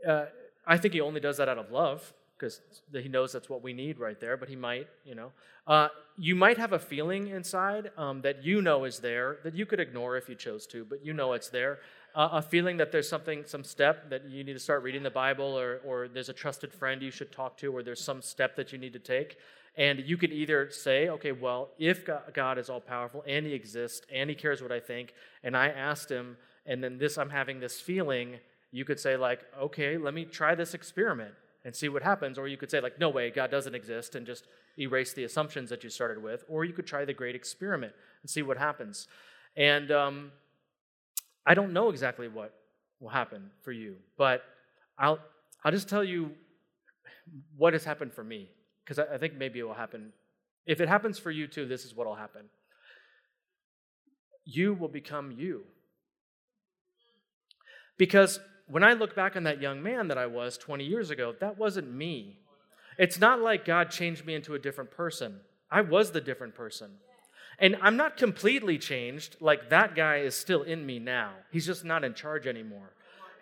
uh, 0.07 0.27
I 0.67 0.77
think 0.77 0.93
He 0.93 1.01
only 1.01 1.21
does 1.21 1.39
that 1.39 1.49
out 1.49 1.57
of 1.57 1.71
love 1.71 2.13
because 2.43 2.61
He 2.93 3.09
knows 3.09 3.33
that's 3.33 3.49
what 3.49 3.63
we 3.63 3.73
need 3.73 3.99
right 3.99 4.21
there. 4.21 4.37
But 4.37 4.49
He 4.49 4.57
might, 4.57 4.89
you 5.05 5.15
know, 5.15 5.33
uh, 5.67 5.89
you 6.19 6.35
might 6.35 6.59
have 6.59 6.73
a 6.73 6.79
feeling 6.79 7.29
inside 7.29 7.91
um, 7.97 8.21
that 8.23 8.45
you 8.45 8.61
know 8.61 8.85
is 8.85 8.99
there 8.99 9.39
that 9.45 9.55
you 9.55 9.65
could 9.65 9.81
ignore 9.81 10.17
if 10.17 10.29
you 10.29 10.35
chose 10.35 10.67
to, 10.69 10.85
but 10.85 11.05
you 11.05 11.13
know 11.13 11.33
it's 11.33 11.49
there 11.49 11.79
uh, 12.15 12.29
a 12.33 12.43
feeling 12.43 12.77
that 12.77 12.93
there's 12.93 13.09
something, 13.09 13.45
some 13.47 13.65
step 13.65 14.11
that 14.11 14.29
you 14.29 14.45
need 14.45 14.53
to 14.53 14.59
start 14.59 14.83
reading 14.83 15.03
the 15.03 15.11
Bible, 15.11 15.59
or, 15.59 15.81
or 15.85 16.09
there's 16.09 16.29
a 16.29 16.35
trusted 16.35 16.73
friend 16.73 17.03
you 17.03 17.11
should 17.11 17.33
talk 17.33 17.57
to, 17.59 17.75
or 17.75 17.83
there's 17.83 18.03
some 18.03 18.21
step 18.21 18.57
that 18.57 18.73
you 18.73 18.79
need 18.79 18.93
to 18.93 18.99
take. 18.99 19.39
And 19.77 20.01
you 20.01 20.19
could 20.19 20.33
either 20.33 20.71
say, 20.71 21.09
okay, 21.09 21.33
well, 21.33 21.71
if 21.79 22.07
God 22.35 22.59
is 22.59 22.69
all 22.69 22.81
powerful 22.81 23.25
and 23.27 23.47
He 23.47 23.55
exists 23.55 24.03
and 24.13 24.29
He 24.29 24.37
cares 24.37 24.61
what 24.61 24.71
I 24.71 24.81
think, 24.81 25.15
and 25.43 25.57
I 25.57 25.69
asked 25.69 26.11
Him, 26.11 26.37
and 26.67 26.85
then 26.85 26.99
this, 26.99 27.17
I'm 27.17 27.31
having 27.31 27.61
this 27.61 27.81
feeling, 27.81 28.37
you 28.71 28.85
could 28.85 29.01
say, 29.01 29.17
like, 29.17 29.41
okay, 29.59 29.97
let 29.97 30.13
me 30.13 30.27
try 30.27 30.55
this 30.55 30.75
experiment 30.75 31.35
and 31.65 31.75
see 31.75 31.89
what 31.89 32.03
happens. 32.03 32.39
Or 32.39 32.49
you 32.49 32.57
could 32.57 32.71
say, 32.71 32.81
like, 32.81 32.99
no 32.99 33.09
way, 33.09 33.31
God 33.31 33.51
doesn't 33.51 33.75
exist, 33.75 34.15
and 34.15 34.27
just 34.27 34.47
erase 34.79 35.13
the 35.13 35.25
assumptions 35.25 35.71
that 35.71 35.85
you 35.85 35.91
started 35.91 36.23
with. 36.23 36.45
Or 36.49 36.65
you 36.65 36.73
could 36.73 36.87
try 36.87 37.05
the 37.05 37.15
great 37.15 37.35
experiment 37.35 37.93
and 38.23 38.31
see 38.31 38.43
what 38.43 38.59
happens. 38.59 39.07
And 39.57 39.91
um, 39.91 40.33
I 41.47 41.55
don't 41.55 41.73
know 41.73 41.91
exactly 41.91 42.29
what 42.29 42.55
will 43.01 43.11
happen 43.11 43.51
for 43.63 43.73
you, 43.73 43.97
but 44.17 44.43
I'll, 44.99 45.19
I'll 45.65 45.73
just 45.73 45.89
tell 45.89 46.05
you 46.05 46.33
what 47.57 47.73
has 47.73 47.85
happened 47.85 48.13
for 48.13 48.25
me, 48.25 48.49
because 48.85 48.99
I, 48.99 49.15
I 49.15 49.19
think 49.19 49.35
maybe 49.35 49.59
it 49.59 49.65
will 49.65 49.75
happen. 49.75 50.13
If 50.67 50.81
it 50.81 50.89
happens 50.89 51.19
for 51.19 51.31
you 51.31 51.47
too, 51.47 51.67
this 51.67 51.85
is 51.85 51.95
what 51.95 52.07
will 52.07 52.15
happen. 52.15 52.43
You 54.45 54.75
will 54.75 54.89
become 54.89 55.33
you. 55.33 55.63
Because 57.97 58.41
when 58.67 58.85
I 58.85 58.93
look 58.93 59.15
back 59.15 59.37
on 59.37 59.45
that 59.45 59.61
young 59.61 59.83
man 59.83 60.09
that 60.09 60.19
I 60.19 60.27
was 60.27 60.57
20 60.59 60.85
years 60.85 61.11
ago, 61.11 61.35
that 61.41 61.59
wasn't 61.59 61.93
me. 61.93 62.39
It's 62.99 63.19
not 63.19 63.41
like 63.41 63.65
God 63.65 63.91
changed 63.91 64.25
me 64.25 64.35
into 64.35 64.55
a 64.55 64.59
different 64.59 64.91
person. 64.91 65.41
I 65.71 65.81
was 65.81 66.13
the 66.13 66.21
different 66.21 66.55
person. 66.55 66.91
And 67.59 67.77
I'm 67.81 67.97
not 67.97 68.17
completely 68.17 68.79
changed, 68.79 69.37
like 69.41 69.71
that 69.71 69.95
guy 69.95 70.19
is 70.19 70.35
still 70.35 70.63
in 70.63 70.85
me 70.85 70.99
now. 70.99 71.33
He's 71.51 71.67
just 71.67 71.85
not 71.85 72.05
in 72.05 72.15
charge 72.15 72.47
anymore. 72.47 72.93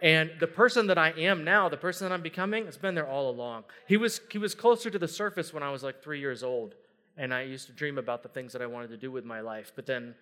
And 0.02 0.30
the 0.40 0.46
person 0.46 0.86
that 0.86 0.98
I 0.98 1.10
am 1.10 1.44
now, 1.44 1.68
the 1.68 1.76
person 1.76 2.08
that 2.08 2.14
I'm 2.14 2.22
becoming, 2.22 2.66
has 2.66 2.76
been 2.76 2.94
there 2.94 3.06
all 3.06 3.30
along. 3.30 3.64
He 3.86 3.96
was, 3.96 4.20
he 4.30 4.38
was 4.38 4.54
closer 4.54 4.90
to 4.90 4.98
the 4.98 5.08
surface 5.08 5.52
when 5.52 5.62
I 5.62 5.70
was 5.70 5.82
like 5.82 6.02
three 6.02 6.20
years 6.20 6.42
old. 6.42 6.74
And 7.16 7.34
I 7.34 7.42
used 7.42 7.66
to 7.66 7.72
dream 7.72 7.98
about 7.98 8.22
the 8.22 8.28
things 8.28 8.52
that 8.52 8.62
I 8.62 8.66
wanted 8.66 8.90
to 8.90 8.96
do 8.96 9.10
with 9.10 9.24
my 9.24 9.40
life. 9.40 9.72
But 9.76 9.86
then 9.86 10.14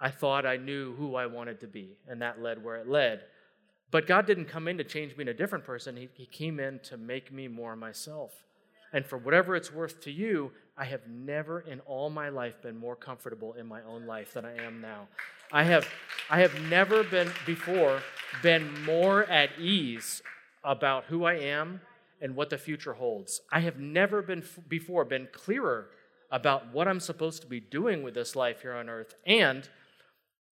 I 0.00 0.10
thought 0.10 0.44
I 0.44 0.56
knew 0.56 0.94
who 0.94 1.14
I 1.14 1.26
wanted 1.26 1.60
to 1.60 1.68
be, 1.68 1.96
and 2.08 2.20
that 2.22 2.42
led 2.42 2.62
where 2.62 2.76
it 2.76 2.88
led. 2.88 3.20
But 3.92 4.06
God 4.08 4.26
didn't 4.26 4.46
come 4.46 4.66
in 4.66 4.78
to 4.78 4.84
change 4.84 5.16
me 5.16 5.22
into 5.22 5.32
a 5.32 5.36
different 5.36 5.64
person, 5.64 5.96
He, 5.96 6.08
he 6.14 6.26
came 6.26 6.58
in 6.58 6.80
to 6.80 6.96
make 6.96 7.30
me 7.30 7.46
more 7.46 7.76
myself. 7.76 8.32
And 8.92 9.06
for 9.06 9.16
whatever 9.16 9.54
it's 9.54 9.72
worth 9.72 10.00
to 10.02 10.10
you, 10.10 10.50
I 10.76 10.84
have 10.86 11.06
never 11.06 11.60
in 11.60 11.80
all 11.80 12.10
my 12.10 12.30
life 12.30 12.60
been 12.60 12.76
more 12.76 12.96
comfortable 12.96 13.52
in 13.54 13.66
my 13.66 13.82
own 13.82 14.06
life 14.06 14.34
than 14.34 14.44
I 14.44 14.56
am 14.64 14.80
now. 14.80 15.08
I 15.52 15.64
have, 15.64 15.86
I 16.30 16.40
have 16.40 16.58
never 16.62 17.04
been 17.04 17.30
before 17.46 18.00
been 18.42 18.84
more 18.84 19.24
at 19.24 19.50
ease 19.58 20.22
about 20.64 21.04
who 21.04 21.24
I 21.24 21.34
am 21.34 21.82
and 22.20 22.34
what 22.34 22.48
the 22.48 22.58
future 22.58 22.94
holds. 22.94 23.40
I 23.50 23.60
have 23.60 23.78
never 23.78 24.22
been 24.22 24.42
before 24.68 25.04
been 25.04 25.28
clearer 25.32 25.88
about 26.30 26.72
what 26.72 26.88
I'm 26.88 27.00
supposed 27.00 27.42
to 27.42 27.48
be 27.48 27.60
doing 27.60 28.02
with 28.02 28.14
this 28.14 28.34
life 28.34 28.62
here 28.62 28.72
on 28.72 28.88
earth. 28.88 29.14
And 29.26 29.68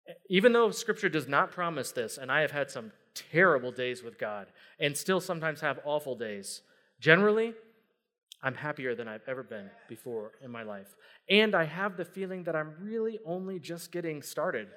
eh, 0.08 0.14
even 0.30 0.54
though 0.54 0.72
scripture 0.72 1.10
does 1.10 1.28
not 1.28 1.52
promise 1.52 1.92
this, 1.92 2.18
and 2.18 2.32
I 2.32 2.42
have 2.42 2.52
had 2.52 2.72
some 2.72 2.94
terrible 3.16 3.72
days 3.72 4.03
with 4.03 4.20
God 4.20 4.47
and 4.80 4.95
still 4.95 5.22
sometimes 5.22 5.61
have 5.61 5.80
awful 5.86 6.16
days, 6.16 6.61
generally, 6.99 7.53
I'm 8.43 8.55
happier 8.55 8.93
than 8.93 9.07
I've 9.07 9.28
ever 9.28 9.41
been 9.41 9.70
before 9.89 10.34
in 10.43 10.51
my 10.51 10.63
life. 10.63 10.95
And 11.30 11.55
I 11.55 11.63
have 11.63 11.97
the 11.97 12.05
feeling 12.05 12.43
that 12.43 12.55
I'm 12.55 12.76
really 12.80 13.20
only 13.26 13.57
just 13.59 13.91
getting 13.91 14.22
started. 14.22 14.68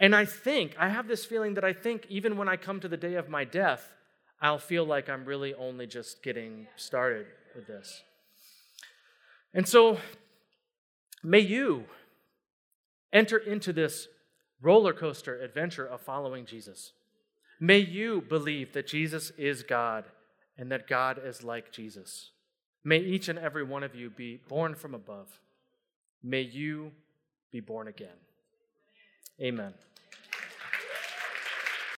And 0.00 0.16
I 0.16 0.24
think, 0.24 0.74
I 0.78 0.88
have 0.88 1.06
this 1.06 1.24
feeling 1.24 1.54
that 1.54 1.64
I 1.64 1.72
think 1.72 2.06
even 2.08 2.36
when 2.36 2.48
I 2.48 2.56
come 2.56 2.80
to 2.80 2.88
the 2.88 2.96
day 2.96 3.14
of 3.14 3.28
my 3.28 3.44
death, 3.44 3.92
I'll 4.40 4.58
feel 4.58 4.84
like 4.84 5.08
I'm 5.08 5.24
really 5.24 5.54
only 5.54 5.86
just 5.86 6.22
getting 6.22 6.66
started 6.76 7.26
with 7.54 7.66
this. 7.66 8.02
And 9.54 9.68
so, 9.68 9.98
may 11.22 11.40
you 11.40 11.84
enter 13.12 13.36
into 13.36 13.72
this 13.72 14.08
roller 14.60 14.92
coaster 14.92 15.38
adventure 15.40 15.86
of 15.86 16.00
following 16.00 16.46
Jesus. 16.46 16.92
May 17.62 17.78
you 17.78 18.24
believe 18.28 18.72
that 18.72 18.88
Jesus 18.88 19.30
is 19.38 19.62
God 19.62 20.06
and 20.58 20.72
that 20.72 20.88
God 20.88 21.20
is 21.24 21.44
like 21.44 21.70
Jesus. 21.70 22.32
May 22.82 22.98
each 22.98 23.28
and 23.28 23.38
every 23.38 23.62
one 23.62 23.84
of 23.84 23.94
you 23.94 24.10
be 24.10 24.40
born 24.48 24.74
from 24.74 24.94
above. 24.94 25.28
May 26.24 26.40
you 26.40 26.90
be 27.52 27.60
born 27.60 27.86
again. 27.86 28.18
Amen. 29.40 29.74